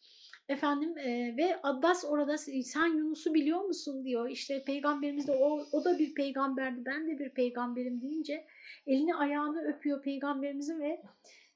Efendim 0.51 0.97
e, 0.97 1.37
ve 1.37 1.59
Abbas 1.63 2.05
orada 2.05 2.37
sen 2.37 2.97
Yunus'u 2.97 3.33
biliyor 3.33 3.61
musun 3.61 4.05
diyor. 4.05 4.29
İşte 4.29 4.63
peygamberimiz 4.63 5.27
de 5.27 5.31
o, 5.31 5.65
o 5.71 5.85
da 5.85 5.99
bir 5.99 6.13
peygamberdi 6.13 6.85
ben 6.85 7.07
de 7.07 7.19
bir 7.19 7.29
peygamberim 7.29 8.01
deyince 8.01 8.45
elini 8.87 9.15
ayağını 9.15 9.61
öpüyor 9.61 10.03
peygamberimizin 10.03 10.79
ve 10.79 11.01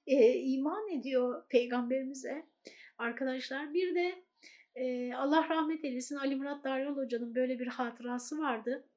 e, 0.07 0.33
iman 0.33 0.89
ediyor 0.89 1.47
peygamberimize. 1.49 2.45
Arkadaşlar 2.97 3.73
bir 3.73 3.95
de 3.95 4.15
e, 4.75 5.13
Allah 5.13 5.49
rahmet 5.49 5.85
eylesin 5.85 6.15
Ali 6.15 6.35
Murat 6.35 6.63
Daryol 6.63 6.97
Hoca'nın 6.97 7.35
böyle 7.35 7.59
bir 7.59 7.67
hatırası 7.67 8.39
vardı. 8.39 8.89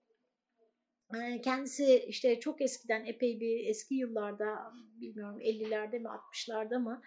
E, 1.15 1.41
kendisi 1.41 2.05
işte 2.09 2.41
çok 2.41 2.61
eskiden 2.61 3.05
epey 3.05 3.41
bir 3.41 3.69
eski 3.69 3.95
yıllarda 3.95 4.73
bilmiyorum 5.01 5.41
50'lerde 5.41 5.99
mi 5.99 6.09
60'larda 6.09 6.79
mı 6.79 7.03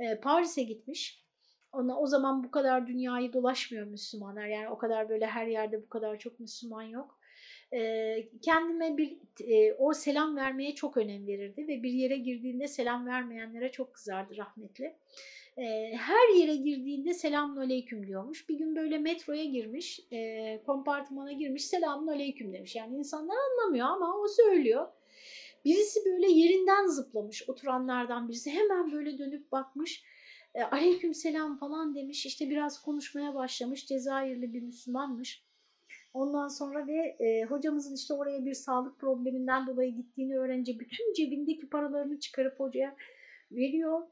e, 0.00 0.20
Paris'e 0.20 0.62
gitmiş 0.62 1.25
ona 1.72 2.00
o 2.00 2.06
zaman 2.06 2.44
bu 2.44 2.50
kadar 2.50 2.86
dünyayı 2.86 3.32
dolaşmıyor 3.32 3.86
Müslümanlar. 3.86 4.46
Yani 4.46 4.68
o 4.68 4.78
kadar 4.78 5.08
böyle 5.08 5.26
her 5.26 5.46
yerde 5.46 5.82
bu 5.82 5.88
kadar 5.88 6.18
çok 6.18 6.40
Müslüman 6.40 6.82
yok. 6.82 7.18
Kendime 8.42 8.96
bir 8.96 9.18
o 9.78 9.92
selam 9.92 10.36
vermeye 10.36 10.74
çok 10.74 10.96
önem 10.96 11.26
verirdi 11.26 11.68
ve 11.68 11.82
bir 11.82 11.92
yere 11.92 12.16
girdiğinde 12.16 12.68
selam 12.68 13.06
vermeyenlere 13.06 13.72
çok 13.72 13.94
kızardı 13.94 14.36
rahmetli. 14.36 14.96
Her 15.96 16.36
yere 16.36 16.56
girdiğinde 16.56 17.14
selamun 17.14 17.56
aleyküm 17.56 18.06
diyormuş. 18.06 18.48
Bir 18.48 18.58
gün 18.58 18.76
böyle 18.76 18.98
metroya 18.98 19.44
girmiş, 19.44 20.00
kompartımana 20.66 21.32
girmiş, 21.32 21.64
selamun 21.64 22.06
aleyküm 22.06 22.52
demiş. 22.52 22.76
Yani 22.76 22.96
insanlar 22.96 23.36
anlamıyor 23.50 23.86
ama 23.86 24.18
o 24.18 24.28
söylüyor. 24.28 24.88
Birisi 25.64 26.04
böyle 26.04 26.30
yerinden 26.30 26.86
zıplamış 26.86 27.48
oturanlardan 27.48 28.28
birisi 28.28 28.50
hemen 28.50 28.92
böyle 28.92 29.18
dönüp 29.18 29.52
bakmış 29.52 30.04
e, 30.56 30.62
aleyküm 30.62 31.14
selam 31.14 31.58
falan 31.58 31.94
demiş 31.94 32.26
işte 32.26 32.50
biraz 32.50 32.82
konuşmaya 32.82 33.34
başlamış 33.34 33.86
Cezayirli 33.86 34.52
bir 34.54 34.62
Müslümanmış. 34.62 35.46
Ondan 36.14 36.48
sonra 36.48 36.86
ve 36.86 37.16
e, 37.24 37.44
hocamızın 37.44 37.94
işte 37.94 38.14
oraya 38.14 38.44
bir 38.44 38.54
sağlık 38.54 38.98
probleminden 38.98 39.66
dolayı 39.66 39.96
gittiğini 39.96 40.38
öğrenince 40.38 40.78
bütün 40.78 41.12
cebindeki 41.12 41.68
paralarını 41.68 42.20
çıkarıp 42.20 42.60
hocaya 42.60 42.96
veriyor. 43.50 44.02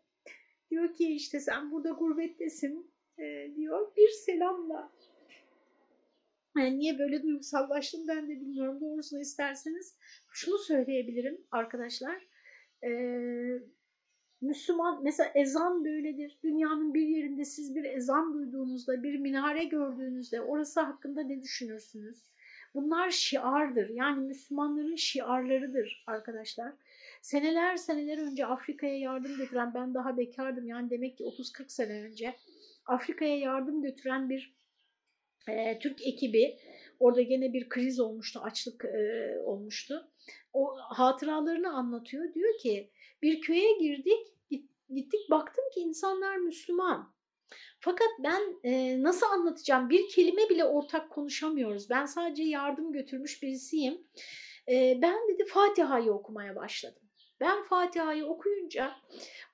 Diyor 0.71 0.95
ki 0.95 1.15
işte 1.15 1.41
sen 1.41 1.73
burada 1.73 1.91
gurbettesin 1.91 2.91
e, 3.19 3.51
diyor 3.57 3.97
bir 3.97 4.09
selamla. 4.09 4.93
Yani 6.57 6.79
niye 6.79 6.99
böyle 6.99 7.23
duygusallaştım 7.23 8.09
ben 8.09 8.29
de 8.29 8.41
bilmiyorum 8.41 8.81
doğrusunu 8.81 9.21
isterseniz. 9.21 9.99
Şunu 10.33 10.59
söyleyebilirim 10.59 11.47
arkadaşlar. 11.51 12.27
Eee 12.83 13.63
Müslüman 14.45 15.01
mesela 15.03 15.31
ezan 15.35 15.85
böyledir. 15.85 16.39
Dünyanın 16.43 16.95
bir 16.95 17.07
yerinde 17.07 17.45
siz 17.45 17.75
bir 17.75 17.85
ezan 17.85 18.35
duyduğunuzda, 18.35 19.03
bir 19.03 19.19
minare 19.19 19.65
gördüğünüzde 19.65 20.41
orası 20.41 20.81
hakkında 20.81 21.23
ne 21.23 21.43
düşünürsünüz? 21.43 22.19
Bunlar 22.75 23.11
şiardır. 23.11 23.89
Yani 23.89 24.27
Müslümanların 24.27 24.97
şiarlarıdır 24.97 26.05
arkadaşlar. 26.07 26.73
Seneler 27.23 27.77
seneler 27.77 28.19
önce 28.19 28.47
Afrika'ya 28.47 28.99
yardım 28.99 29.37
götüren, 29.37 29.75
ben 29.75 29.95
daha 29.95 30.17
bekardım 30.17 30.67
yani 30.67 30.91
demek 30.91 31.19
ki 31.19 31.25
30-40 31.25 31.65
sene 31.69 32.03
önce 32.03 32.35
Afrika'ya 32.87 33.39
yardım 33.39 33.83
götüren 33.83 34.29
bir 34.31 34.55
e, 35.49 35.79
Türk 35.79 36.07
ekibi, 36.07 36.59
orada 37.01 37.23
gene 37.23 37.53
bir 37.53 37.69
kriz 37.69 38.01
olmuştu, 38.01 38.41
açlık 38.43 38.85
e, 38.85 39.39
olmuştu. 39.45 40.11
O 40.53 40.77
hatıralarını 40.77 41.73
anlatıyor. 41.73 42.35
Diyor 42.35 42.59
ki 42.59 42.91
bir 43.23 43.41
köye 43.41 43.79
girdik, 43.79 44.34
gittik 44.91 45.31
baktım 45.31 45.65
ki 45.75 45.81
insanlar 45.81 46.37
Müslüman. 46.37 47.15
Fakat 47.81 48.09
ben 48.19 48.43
e, 48.65 49.03
nasıl 49.03 49.27
anlatacağım 49.27 49.91
bir 49.91 50.09
kelime 50.09 50.49
bile 50.49 50.65
ortak 50.65 51.11
konuşamıyoruz. 51.11 51.91
Ben 51.91 52.07
sadece 52.07 52.43
yardım 52.43 52.93
götürmüş 52.93 53.43
birisiyim. 53.43 54.07
E, 54.69 54.99
ben 55.03 55.29
dedi 55.29 55.45
Fatiha'yı 55.45 56.13
okumaya 56.13 56.57
başladım. 56.57 57.03
Ben 57.41 57.63
Fatiha'yı 57.65 58.27
okuyunca 58.27 58.93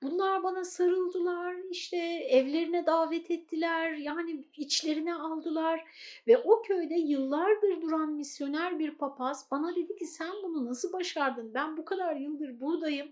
bunlar 0.02 0.42
bana 0.42 0.64
sarıldılar, 0.64 1.56
işte 1.70 1.96
evlerine 2.30 2.86
davet 2.86 3.30
ettiler, 3.30 3.92
yani 3.92 4.44
içlerine 4.56 5.14
aldılar 5.14 5.84
ve 6.26 6.38
o 6.38 6.62
köyde 6.62 6.94
yıllardır 6.94 7.82
duran 7.82 8.12
misyoner 8.12 8.78
bir 8.78 8.90
papaz 8.90 9.48
bana 9.50 9.76
dedi 9.76 9.96
ki 9.96 10.06
sen 10.06 10.32
bunu 10.42 10.66
nasıl 10.66 10.92
başardın? 10.92 11.54
Ben 11.54 11.76
bu 11.76 11.84
kadar 11.84 12.16
yıldır 12.16 12.60
buradayım 12.60 13.08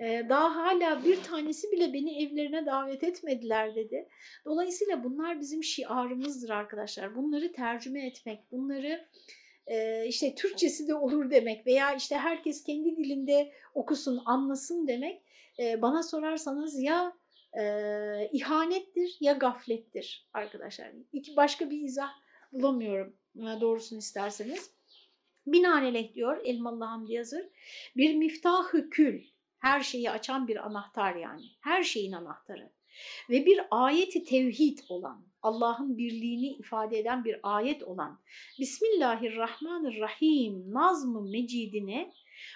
daha 0.00 0.56
hala 0.56 1.04
bir 1.04 1.22
tanesi 1.22 1.72
bile 1.72 1.92
beni 1.92 2.22
evlerine 2.22 2.66
davet 2.66 3.04
etmediler 3.04 3.74
dedi. 3.74 4.08
Dolayısıyla 4.44 5.04
bunlar 5.04 5.40
bizim 5.40 5.64
şiarımızdır 5.64 6.50
arkadaşlar. 6.50 7.16
Bunları 7.16 7.52
tercüme 7.52 8.06
etmek, 8.06 8.50
bunları 8.50 9.08
işte 10.06 10.34
Türkçesi 10.34 10.88
de 10.88 10.94
olur 10.94 11.30
demek 11.30 11.66
veya 11.66 11.94
işte 11.94 12.16
herkes 12.16 12.64
kendi 12.64 12.96
dilinde 12.96 13.52
okusun, 13.74 14.22
anlasın 14.24 14.86
demek 14.86 15.22
bana 15.58 16.02
sorarsanız 16.02 16.80
ya 16.80 17.12
ihanettir 18.32 19.16
ya 19.20 19.32
gaflettir 19.32 20.28
arkadaşlar. 20.32 20.92
İki 21.12 21.36
başka 21.36 21.70
bir 21.70 21.80
izah 21.80 22.10
bulamıyorum 22.52 23.16
doğrusunu 23.36 23.98
isterseniz. 23.98 24.70
Binaenaleyh 25.46 26.14
diyor 26.14 26.40
Elmalı 26.44 26.84
Hamdi 26.84 27.12
Yazır, 27.12 27.46
bir 27.96 28.14
miftahı 28.14 28.90
kül 28.90 29.22
her 29.66 29.80
şeyi 29.80 30.10
açan 30.10 30.48
bir 30.48 30.66
anahtar 30.66 31.14
yani. 31.14 31.42
Her 31.60 31.82
şeyin 31.82 32.12
anahtarı. 32.12 32.72
Ve 33.30 33.46
bir 33.46 33.60
ayeti 33.70 34.24
tevhid 34.24 34.78
olan, 34.88 35.26
Allah'ın 35.42 35.98
birliğini 35.98 36.46
ifade 36.46 36.98
eden 36.98 37.24
bir 37.24 37.40
ayet 37.42 37.82
olan 37.82 38.20
Bismillahirrahmanirrahim 38.58 40.74
nazmı 40.74 41.22
mecidine 41.22 42.12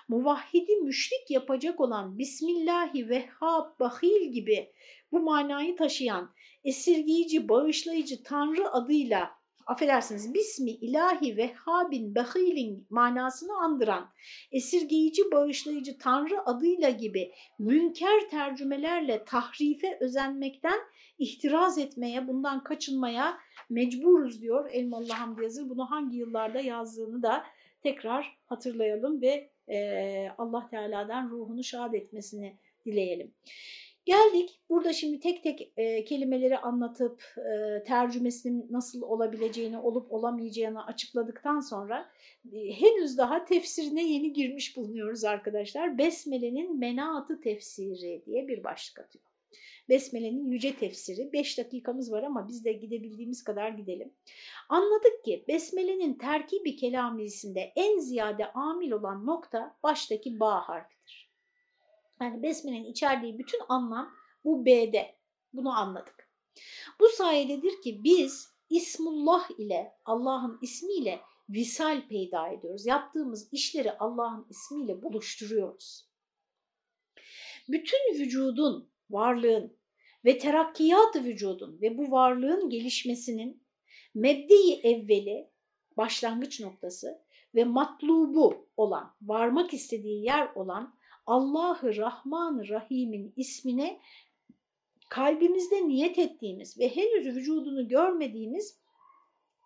muvahhidi 0.09 0.77
müşrik 0.77 1.31
yapacak 1.31 1.81
olan 1.81 2.19
Bismillahi 2.19 3.09
Vehhab 3.09 3.81
Bahil 3.81 4.33
gibi 4.33 4.73
bu 5.13 5.21
manayı 5.21 5.77
taşıyan 5.77 6.35
esirgiyici, 6.65 7.49
bağışlayıcı 7.49 8.23
Tanrı 8.23 8.73
adıyla 8.73 9.40
affedersiniz 9.71 10.35
Bismi 10.35 10.71
ilahi 10.71 11.37
vehhabin 11.37 12.15
behilin 12.15 12.87
manasını 12.91 13.57
andıran 13.57 14.11
esirgeyici 14.53 15.23
bağışlayıcı 15.33 15.99
tanrı 15.99 16.47
adıyla 16.47 16.91
gibi 16.91 17.33
münker 17.59 18.31
tercümelerle 18.31 19.25
tahrife 19.25 19.99
özenmekten 20.01 20.81
ihtiraz 21.19 21.79
etmeye 21.79 22.29
bundan 22.29 22.65
kaçınmaya 22.65 23.39
mecburuz 23.71 24.43
diyor 24.43 24.71
Elmalı 24.73 25.13
Hamdi 25.13 25.43
Yazır. 25.43 25.69
Bunu 25.69 25.91
hangi 25.91 26.17
yıllarda 26.17 26.61
yazdığını 26.61 27.23
da 27.23 27.45
tekrar 27.83 28.39
hatırlayalım 28.47 29.23
ve 29.23 29.51
Allah 30.39 30.69
Teala'dan 30.71 31.31
ruhunu 31.31 31.65
şad 31.65 31.93
etmesini 31.93 32.57
dileyelim. 32.87 33.35
Geldik 34.05 34.61
burada 34.69 34.93
şimdi 34.93 35.21
tek 35.21 35.43
tek 35.43 35.73
e, 35.77 36.05
kelimeleri 36.05 36.59
anlatıp 36.59 37.23
e, 37.37 37.83
tercümesinin 37.85 38.67
nasıl 38.71 39.03
olabileceğini, 39.03 39.79
olup 39.79 40.13
olamayacağını 40.13 40.87
açıkladıktan 40.87 41.61
sonra 41.61 42.11
e, 42.53 42.73
henüz 42.73 43.19
daha 43.19 43.45
tefsirine 43.45 44.13
yeni 44.13 44.33
girmiş 44.33 44.77
bulunuyoruz 44.77 45.25
arkadaşlar. 45.25 45.99
Besmele'nin 45.99 46.79
menaatı 46.79 47.41
tefsiri 47.41 48.23
diye 48.27 48.49
bir 48.49 48.65
başlık 48.65 48.99
atıyor. 48.99 49.25
Besmele'nin 49.89 50.45
yüce 50.51 50.77
tefsiri. 50.77 51.33
5 51.33 51.59
dakikamız 51.59 52.13
var 52.13 52.23
ama 52.23 52.49
biz 52.49 52.65
de 52.65 52.73
gidebildiğimiz 52.73 53.45
kadar 53.45 53.69
gidelim. 53.69 54.13
Anladık 54.69 55.25
ki 55.25 55.45
Besmele'nin 55.49 56.15
terkibi 56.15 56.77
kelamisinde 56.77 57.73
en 57.77 57.99
ziyade 57.99 58.53
amil 58.53 58.91
olan 58.91 59.27
nokta 59.27 59.77
baştaki 59.83 60.41
ba 60.41 60.61
harfidir. 60.69 61.00
Yani 62.21 62.43
besmelenin 62.43 62.91
içerdiği 62.91 63.39
bütün 63.39 63.61
anlam 63.69 64.15
bu 64.45 64.67
B'de. 64.67 65.15
Bunu 65.53 65.79
anladık. 65.79 66.31
Bu 67.01 67.09
sayededir 67.09 67.83
ki 67.83 68.05
biz 68.05 68.55
İsmullah 68.71 69.51
ile 69.59 69.93
Allah'ın 70.05 70.59
ismiyle 70.63 71.21
visal 71.49 72.09
peyda 72.09 72.49
ediyoruz. 72.49 72.87
Yaptığımız 72.87 73.49
işleri 73.53 73.93
Allah'ın 73.93 74.47
ismiyle 74.51 75.03
buluşturuyoruz. 75.03 76.11
Bütün 77.69 78.21
vücudun, 78.21 78.91
varlığın 79.11 79.77
ve 80.25 80.39
terakkiyat 80.39 81.17
vücudun 81.17 81.81
ve 81.81 81.99
bu 81.99 82.11
varlığın 82.11 82.71
gelişmesinin 82.71 83.63
mebde 84.15 84.55
evveli, 84.83 85.51
başlangıç 85.97 86.61
noktası 86.61 87.23
ve 87.55 87.65
matlubu 87.65 88.69
olan, 88.77 89.17
varmak 89.23 89.75
istediği 89.75 90.25
yer 90.25 90.55
olan 90.55 91.00
Allah'ı 91.31 91.97
Rahman 91.97 92.69
Rahim'in 92.69 93.33
ismine 93.37 94.01
kalbimizde 95.09 95.89
niyet 95.89 96.19
ettiğimiz 96.19 96.79
ve 96.79 96.97
henüz 96.97 97.37
vücudunu 97.37 97.89
görmediğimiz 97.89 98.81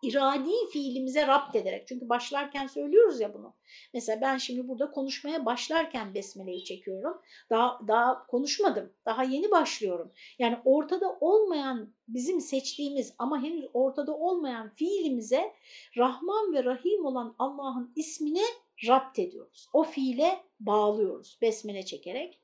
iradi 0.03 0.51
fiilimize 0.73 1.27
rapt 1.27 1.57
ederek. 1.57 1.89
Çünkü 1.89 2.09
başlarken 2.09 2.67
söylüyoruz 2.67 3.21
ya 3.21 3.35
bunu. 3.35 3.55
Mesela 3.95 4.21
ben 4.21 4.39
şimdi 4.39 4.69
burada 4.69 4.91
konuşmaya 4.91 5.47
başlarken 5.47 6.15
besmeleyi 6.15 6.65
çekiyorum. 6.65 7.21
Daha, 7.51 7.81
daha 7.89 8.27
konuşmadım. 8.27 8.93
Daha 9.07 9.25
yeni 9.25 9.51
başlıyorum. 9.51 10.12
Yani 10.39 10.59
ortada 10.65 11.17
olmayan 11.21 11.95
bizim 12.09 12.41
seçtiğimiz 12.41 13.15
ama 13.19 13.43
henüz 13.43 13.65
ortada 13.75 14.17
olmayan 14.17 14.71
fiilimize 14.75 15.55
Rahman 15.97 16.53
ve 16.53 16.65
Rahim 16.65 17.07
olan 17.07 17.35
Allah'ın 17.39 17.93
ismine 17.97 18.45
rapt 18.89 19.18
ediyoruz. 19.18 19.68
O 19.72 19.85
fiile 19.85 20.41
bağlıyoruz 20.61 21.39
besmele 21.43 21.85
çekerek. 21.85 22.39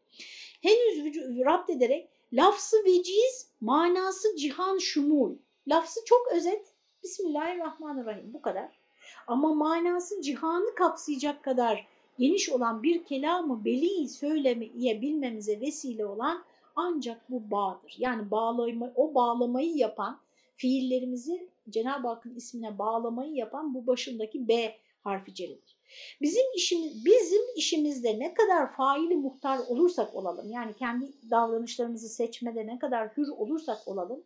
Henüz 0.63 1.17
rapt 1.45 1.71
ederek 1.71 2.09
lafzı 2.33 2.77
veciz, 2.85 3.51
manası 3.61 4.37
cihan 4.37 4.79
şumul. 4.79 5.37
Lafzı 5.69 6.01
çok 6.05 6.33
özet. 6.33 6.75
Bismillahirrahmanirrahim 7.03 8.33
bu 8.33 8.43
kadar. 8.43 8.81
Ama 9.27 9.55
manası 9.55 10.23
cihanı 10.23 10.75
kapsayacak 10.75 11.43
kadar 11.45 11.87
geniş 12.19 12.51
olan 12.51 12.83
bir 12.83 13.05
kelamı 13.05 13.65
beli 13.65 14.09
söylemeye 14.09 15.03
bilmemize 15.03 15.61
vesile 15.61 16.07
olan 16.07 16.45
ancak 16.77 17.31
bu 17.31 17.51
bağdır. 17.51 17.97
Yani 17.99 18.31
bağlama, 18.31 18.93
o 18.95 19.15
bağlamayı 19.15 19.77
yapan 19.77 20.21
fiillerimizi 20.57 21.49
Cenab-ı 21.71 22.09
Hakk'ın 22.09 22.35
ismine 22.35 22.79
bağlamayı 22.79 23.35
yapan 23.35 23.75
bu 23.75 23.87
başındaki 23.87 24.49
B 24.49 24.77
harfi 25.01 25.35
celidir. 25.35 25.80
Bizim 26.21 26.45
işimiz, 26.55 27.05
bizim 27.05 27.43
işimizde 27.57 28.19
ne 28.19 28.35
kadar 28.35 28.73
faili 28.73 29.17
muhtar 29.17 29.59
olursak 29.59 30.15
olalım, 30.15 30.51
yani 30.51 30.75
kendi 30.75 31.13
davranışlarımızı 31.31 32.09
seçmede 32.09 32.67
ne 32.67 32.79
kadar 32.79 33.09
hür 33.09 33.29
olursak 33.29 33.89
olalım, 33.89 34.25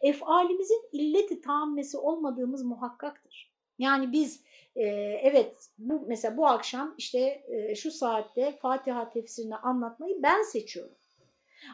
efalimizin 0.00 0.82
illeti 0.92 1.40
taammesi 1.40 1.98
olmadığımız 1.98 2.62
muhakkaktır. 2.62 3.50
Yani 3.78 4.12
biz 4.12 4.42
e, 4.76 4.84
evet 5.22 5.70
bu 5.78 6.04
mesela 6.06 6.36
bu 6.36 6.46
akşam 6.46 6.94
işte 6.98 7.42
e, 7.48 7.74
şu 7.74 7.90
saatte 7.90 8.58
Fatiha 8.62 9.10
tefsirini 9.10 9.56
anlatmayı 9.56 10.22
ben 10.22 10.42
seçiyorum. 10.42 10.94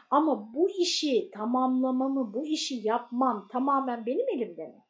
Ama 0.09 0.53
bu 0.53 0.69
işi 0.69 1.31
tamamlamamı, 1.31 2.33
bu 2.33 2.45
işi 2.45 2.75
yapmam 2.87 3.47
tamamen 3.51 4.05
benim 4.05 4.29
elimde 4.29 4.67
mi? 4.67 4.83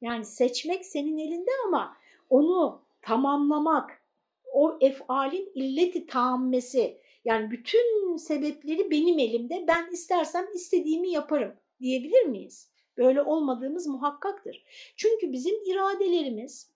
Yani 0.00 0.24
seçmek 0.24 0.86
senin 0.86 1.18
elinde 1.18 1.50
ama 1.66 1.96
onu 2.30 2.83
tamamlamak, 3.04 4.02
o 4.52 4.78
efalin 4.80 5.52
illeti 5.54 6.06
taammesi 6.06 7.00
yani 7.24 7.50
bütün 7.50 8.16
sebepleri 8.16 8.90
benim 8.90 9.18
elimde 9.18 9.64
ben 9.68 9.92
istersem 9.92 10.46
istediğimi 10.54 11.10
yaparım 11.10 11.54
diyebilir 11.80 12.22
miyiz? 12.22 12.70
Böyle 12.96 13.22
olmadığımız 13.22 13.86
muhakkaktır. 13.86 14.64
Çünkü 14.96 15.32
bizim 15.32 15.54
iradelerimiz 15.64 16.74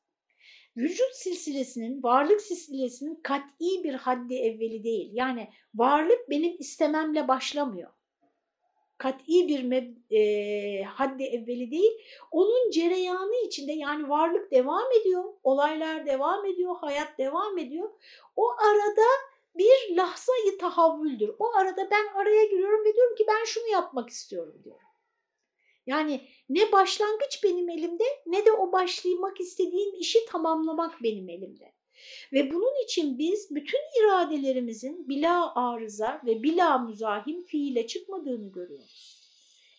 vücut 0.77 1.15
silsilesinin, 1.15 2.03
varlık 2.03 2.41
silsilesinin 2.41 3.21
kat'i 3.23 3.85
bir 3.85 3.95
haddi 3.95 4.35
evveli 4.35 4.85
değil. 4.85 5.11
Yani 5.13 5.49
varlık 5.75 6.31
benim 6.31 6.57
istememle 6.59 7.29
başlamıyor. 7.29 7.91
Kat'i 8.99 9.49
bir 9.49 9.95
e, 10.11 10.83
haddi 10.83 11.25
evveli 11.25 11.71
değil. 11.71 11.93
Onun 12.31 12.71
cereyanı 12.71 13.47
içinde 13.47 13.73
yani 13.73 14.09
varlık 14.09 14.51
devam 14.51 14.93
ediyor, 15.01 15.25
olaylar 15.43 16.07
devam 16.07 16.47
ediyor, 16.47 16.77
hayat 16.81 17.19
devam 17.19 17.59
ediyor. 17.59 17.91
O 18.37 18.51
arada 18.51 19.07
bir 19.55 19.97
lahzayı 19.97 20.59
tahavvüldür. 20.59 21.31
O 21.39 21.53
arada 21.55 21.91
ben 21.91 22.21
araya 22.21 22.45
giriyorum 22.45 22.85
ve 22.85 22.95
diyorum 22.95 23.17
ki 23.17 23.25
ben 23.29 23.45
şunu 23.45 23.69
yapmak 23.69 24.11
istiyorum 24.11 24.61
diyorum. 24.65 24.89
Yani 25.87 26.29
ne 26.49 26.73
başlangıç 26.73 27.45
benim 27.45 27.69
elimde 27.69 28.05
ne 28.27 28.47
de 28.47 28.53
o 28.53 28.73
başlamak 28.73 29.41
istediğim 29.41 29.95
işi 29.95 30.27
tamamlamak 30.27 31.03
benim 31.03 31.29
elimde. 31.29 31.73
Ve 32.33 32.53
bunun 32.53 32.85
için 32.85 33.19
biz 33.19 33.55
bütün 33.55 33.81
iradelerimizin 34.01 35.09
bila 35.09 35.55
arıza 35.55 36.21
ve 36.27 36.43
bila 36.43 36.79
müzahim 36.79 37.43
fiile 37.43 37.87
çıkmadığını 37.87 38.53
görüyoruz. 38.53 39.19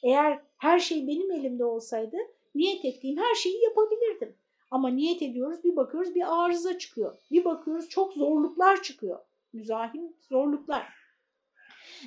Eğer 0.03 0.39
her 0.57 0.79
şey 0.79 1.07
benim 1.07 1.31
elimde 1.31 1.65
olsaydı 1.65 2.17
niyet 2.55 2.85
ettiğim 2.85 3.17
her 3.17 3.35
şeyi 3.35 3.63
yapabilirdim. 3.63 4.35
Ama 4.71 4.89
niyet 4.89 5.21
ediyoruz 5.21 5.63
bir 5.63 5.75
bakıyoruz 5.75 6.15
bir 6.15 6.43
arıza 6.43 6.77
çıkıyor. 6.77 7.17
Bir 7.31 7.45
bakıyoruz 7.45 7.89
çok 7.89 8.13
zorluklar 8.13 8.83
çıkıyor. 8.83 9.19
Müzahim 9.53 10.13
zorluklar. 10.29 10.99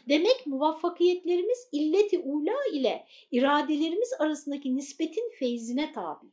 Demek 0.08 0.46
muvaffakiyetlerimiz 0.46 1.68
illeti 1.72 2.18
ula 2.18 2.56
ile 2.72 3.06
iradelerimiz 3.30 4.12
arasındaki 4.18 4.76
nispetin 4.76 5.30
feyzine 5.38 5.92
tabi. 5.92 6.26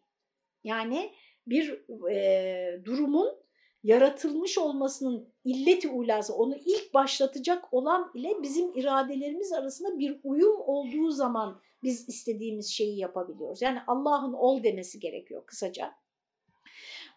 Yani 0.64 1.14
bir 1.48 1.82
e, 2.12 2.86
durumun 2.86 3.38
yaratılmış 3.84 4.58
olmasının 4.58 5.30
illeti 5.44 5.90
ulası, 5.90 6.36
onu 6.36 6.56
ilk 6.66 6.94
başlatacak 6.94 7.74
olan 7.74 8.12
ile 8.14 8.42
bizim 8.42 8.78
iradelerimiz 8.78 9.52
arasında 9.52 10.00
bir 10.00 10.20
uyum 10.24 10.62
olduğu 10.62 11.12
zaman 11.12 11.62
biz 11.84 12.10
istediğimiz 12.10 12.68
şeyi 12.68 12.98
yapabiliyoruz. 12.98 13.62
Yani 13.62 13.80
Allah'ın 13.88 14.34
ol 14.34 14.64
demesi 14.64 15.00
gerekiyor 15.00 15.46
kısaca. 15.46 15.94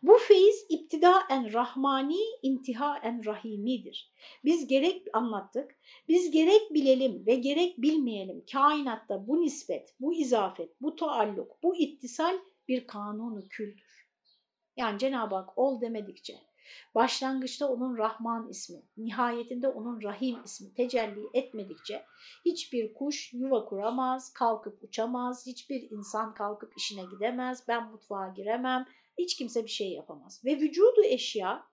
Bu 0.02 0.18
feyiz 0.18 0.66
iptidaen 0.68 1.52
rahmani, 1.52 2.20
intihaen 2.42 3.24
rahimidir. 3.24 4.12
Biz 4.44 4.66
gerek 4.66 5.06
anlattık, 5.12 5.78
biz 6.08 6.30
gerek 6.30 6.74
bilelim 6.74 7.26
ve 7.26 7.34
gerek 7.34 7.82
bilmeyelim 7.82 8.44
kainatta 8.52 9.26
bu 9.26 9.40
nispet, 9.40 9.94
bu 10.00 10.14
izafet, 10.14 10.80
bu 10.80 10.96
taalluk, 10.96 11.62
bu 11.62 11.76
ittisal 11.76 12.38
bir 12.68 12.86
kanunu 12.86 13.48
küldür. 13.48 14.08
Yani 14.76 14.98
Cenab-ı 14.98 15.34
Hak 15.34 15.58
ol 15.58 15.80
demedikçe, 15.80 16.38
başlangıçta 16.94 17.68
onun 17.68 17.96
Rahman 17.98 18.48
ismi, 18.48 18.82
nihayetinde 18.96 19.68
onun 19.68 20.02
Rahim 20.02 20.44
ismi 20.44 20.74
tecelli 20.74 21.28
etmedikçe 21.34 22.04
hiçbir 22.44 22.94
kuş 22.94 23.32
yuva 23.32 23.64
kuramaz, 23.64 24.32
kalkıp 24.32 24.84
uçamaz, 24.84 25.46
hiçbir 25.46 25.90
insan 25.90 26.34
kalkıp 26.34 26.72
işine 26.76 27.04
gidemez, 27.04 27.64
ben 27.68 27.90
mutfağa 27.90 28.28
giremem, 28.36 28.86
hiç 29.18 29.36
kimse 29.36 29.64
bir 29.64 29.70
şey 29.70 29.92
yapamaz. 29.92 30.42
Ve 30.44 30.56
vücudu 30.56 31.04
eşya, 31.04 31.66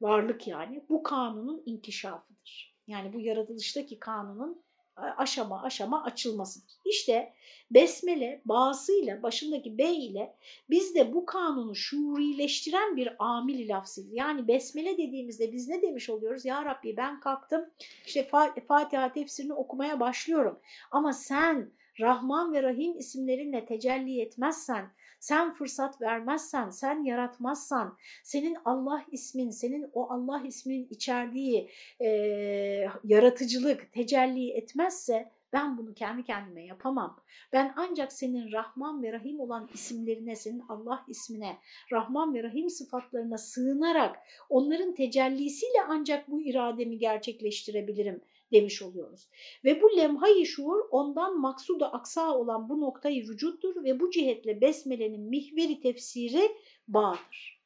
varlık 0.00 0.46
yani 0.46 0.84
bu 0.88 1.02
kanunun 1.02 1.62
inkişafıdır. 1.66 2.74
Yani 2.86 3.12
bu 3.12 3.20
yaratılıştaki 3.20 3.98
kanunun 3.98 4.63
aşama 4.96 5.62
aşama 5.62 6.04
açılmasıdır. 6.04 6.74
İşte 6.84 7.32
besmele 7.70 8.42
bağısıyla 8.44 9.22
başındaki 9.22 9.78
B 9.78 9.84
ile 9.84 10.36
biz 10.70 10.94
de 10.94 11.12
bu 11.12 11.26
kanunu 11.26 11.74
şuurileştiren 11.74 12.96
bir 12.96 13.16
amil 13.18 13.68
lafzıyız. 13.68 14.12
Yani 14.12 14.48
besmele 14.48 14.98
dediğimizde 14.98 15.52
biz 15.52 15.68
ne 15.68 15.82
demiş 15.82 16.10
oluyoruz? 16.10 16.44
Ya 16.44 16.64
Rabbi 16.64 16.96
ben 16.96 17.20
kalktım 17.20 17.70
işte 18.06 18.28
Fatiha 18.68 19.12
tefsirini 19.12 19.52
okumaya 19.52 20.00
başlıyorum 20.00 20.60
ama 20.90 21.12
sen 21.12 21.72
Rahman 22.00 22.52
ve 22.52 22.62
Rahim 22.62 22.98
isimlerinle 22.98 23.66
tecelli 23.66 24.20
etmezsen, 24.20 24.90
sen 25.24 25.54
fırsat 25.54 26.00
vermezsen, 26.00 26.70
sen 26.70 27.04
yaratmazsan, 27.04 27.98
senin 28.22 28.56
Allah 28.64 29.04
ismin, 29.12 29.50
senin 29.50 29.90
o 29.92 30.12
Allah 30.12 30.42
isminin 30.46 30.86
içerdiği 30.90 31.70
e, 32.00 32.08
yaratıcılık 33.04 33.92
tecelli 33.92 34.50
etmezse 34.50 35.30
ben 35.52 35.78
bunu 35.78 35.94
kendi 35.94 36.24
kendime 36.24 36.64
yapamam. 36.64 37.20
Ben 37.52 37.72
ancak 37.76 38.12
senin 38.12 38.52
Rahman 38.52 39.02
ve 39.02 39.12
Rahim 39.12 39.40
olan 39.40 39.68
isimlerine, 39.74 40.36
senin 40.36 40.62
Allah 40.68 41.04
ismine, 41.08 41.58
Rahman 41.92 42.34
ve 42.34 42.42
Rahim 42.42 42.70
sıfatlarına 42.70 43.38
sığınarak 43.38 44.18
onların 44.48 44.94
tecellisiyle 44.94 45.82
ancak 45.88 46.30
bu 46.30 46.42
irademi 46.42 46.98
gerçekleştirebilirim 46.98 48.20
demiş 48.52 48.82
oluyoruz. 48.82 49.28
Ve 49.64 49.82
bu 49.82 49.96
lemhay 49.96 50.44
şuur 50.44 50.80
ondan 50.90 51.40
maksuda 51.40 51.92
aksa 51.92 52.38
olan 52.38 52.68
bu 52.68 52.80
noktayı 52.80 53.22
vücuttur 53.22 53.84
ve 53.84 54.00
bu 54.00 54.10
cihetle 54.10 54.60
besmelenin 54.60 55.20
mihveri 55.20 55.80
tefsiri 55.80 56.50
bağdır. 56.88 57.64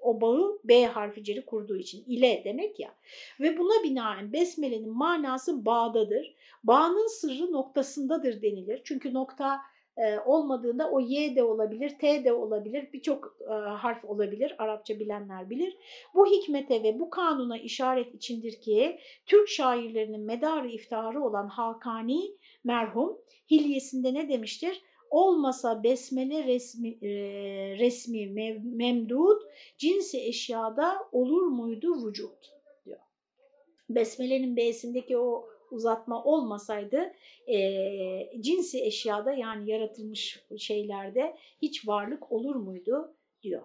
O 0.00 0.20
bağı 0.20 0.58
B 0.64 0.86
harficeli 0.86 1.46
kurduğu 1.46 1.76
için 1.76 2.04
ile 2.06 2.42
demek 2.44 2.80
ya. 2.80 2.94
Ve 3.40 3.58
buna 3.58 3.82
binaen 3.84 4.32
besmelenin 4.32 4.90
manası 4.90 5.64
bağdadır. 5.64 6.34
Bağın 6.64 7.08
sırrı 7.08 7.52
noktasındadır 7.52 8.42
denilir. 8.42 8.80
Çünkü 8.84 9.14
nokta 9.14 9.60
e, 10.00 10.20
olmadığında 10.20 10.90
o 10.90 11.00
Y 11.00 11.36
de 11.36 11.42
olabilir, 11.42 11.98
T 11.98 12.24
de 12.24 12.32
olabilir, 12.32 12.88
birçok 12.92 13.36
e, 13.40 13.52
harf 13.52 14.04
olabilir, 14.04 14.54
Arapça 14.58 14.98
bilenler 14.98 15.50
bilir. 15.50 15.76
Bu 16.14 16.26
hikmete 16.26 16.82
ve 16.82 17.00
bu 17.00 17.10
kanuna 17.10 17.58
işaret 17.58 18.14
içindir 18.14 18.60
ki 18.60 18.98
Türk 19.26 19.48
şairlerinin 19.48 20.20
medarı 20.20 20.68
iftiharı 20.68 21.24
olan 21.24 21.48
Hakani 21.48 22.36
merhum 22.64 23.18
hilyesinde 23.50 24.14
ne 24.14 24.28
demiştir? 24.28 24.82
Olmasa 25.10 25.82
besmele 25.82 26.44
resmi, 26.44 26.88
e, 26.88 27.10
resmi 27.78 28.26
mev, 28.26 28.56
memdud, 28.62 29.40
cinsi 29.78 30.20
eşyada 30.20 30.98
olur 31.12 31.46
muydu 31.46 32.06
vücut 32.06 32.54
diyor. 32.84 33.00
Besmelenin 33.88 34.56
B'sindeki 34.56 35.18
o 35.18 35.48
uzatma 35.72 36.24
olmasaydı 36.24 37.12
e, 37.46 38.40
cinsi 38.40 38.84
eşyada 38.84 39.32
yani 39.32 39.70
yaratılmış 39.70 40.44
şeylerde 40.58 41.36
hiç 41.62 41.88
varlık 41.88 42.32
olur 42.32 42.56
muydu 42.56 43.14
diyor. 43.42 43.62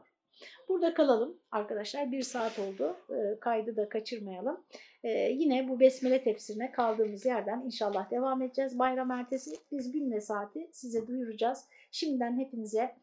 Burada 0.69 0.93
kalalım 0.93 1.37
arkadaşlar. 1.51 2.11
Bir 2.11 2.21
saat 2.21 2.59
oldu. 2.59 2.97
E, 3.09 3.39
kaydı 3.39 3.75
da 3.75 3.89
kaçırmayalım. 3.89 4.63
E, 5.03 5.09
yine 5.09 5.69
bu 5.69 5.79
besmele 5.79 6.23
tefsirine 6.23 6.71
kaldığımız 6.71 7.25
yerden 7.25 7.61
inşallah 7.65 8.11
devam 8.11 8.41
edeceğiz. 8.41 8.79
Bayram 8.79 9.11
ertesi 9.11 9.51
biz 9.71 9.91
gün 9.91 10.11
ve 10.11 10.21
saati 10.21 10.69
size 10.71 11.07
duyuracağız. 11.07 11.65
Şimdiden 11.91 12.39
hepinize 12.39 12.95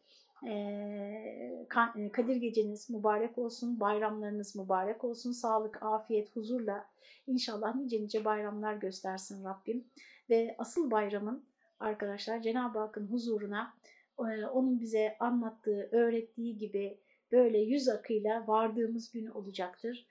Kadir 2.11 2.35
geceniz 2.35 2.89
mübarek 2.89 3.37
olsun. 3.37 3.79
Bayramlarınız 3.79 4.55
mübarek 4.55 5.03
olsun. 5.03 5.31
Sağlık, 5.31 5.83
afiyet, 5.83 6.35
huzurla 6.35 6.85
inşallah 7.27 7.75
nice 7.75 8.01
nice 8.01 8.25
bayramlar 8.25 8.75
göstersin 8.75 9.43
Rabbim. 9.43 9.87
Ve 10.29 10.55
asıl 10.57 10.91
bayramın 10.91 11.45
arkadaşlar 11.79 12.41
Cenab-ı 12.41 12.79
Hakk'ın 12.79 13.07
huzuruna 13.07 13.73
onun 14.53 14.79
bize 14.79 15.17
anlattığı, 15.19 15.89
öğrettiği 15.91 16.57
gibi 16.57 16.99
böyle 17.31 17.57
yüz 17.57 17.89
akıyla 17.89 18.47
vardığımız 18.47 19.11
gün 19.11 19.25
olacaktır. 19.25 20.07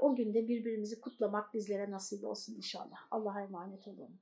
O 0.00 0.16
günde 0.16 0.48
birbirimizi 0.48 1.00
kutlamak 1.00 1.54
bizlere 1.54 1.90
nasip 1.90 2.24
olsun 2.24 2.54
inşallah. 2.56 2.98
Allah'a 3.10 3.40
emanet 3.42 3.88
olun. 3.88 4.20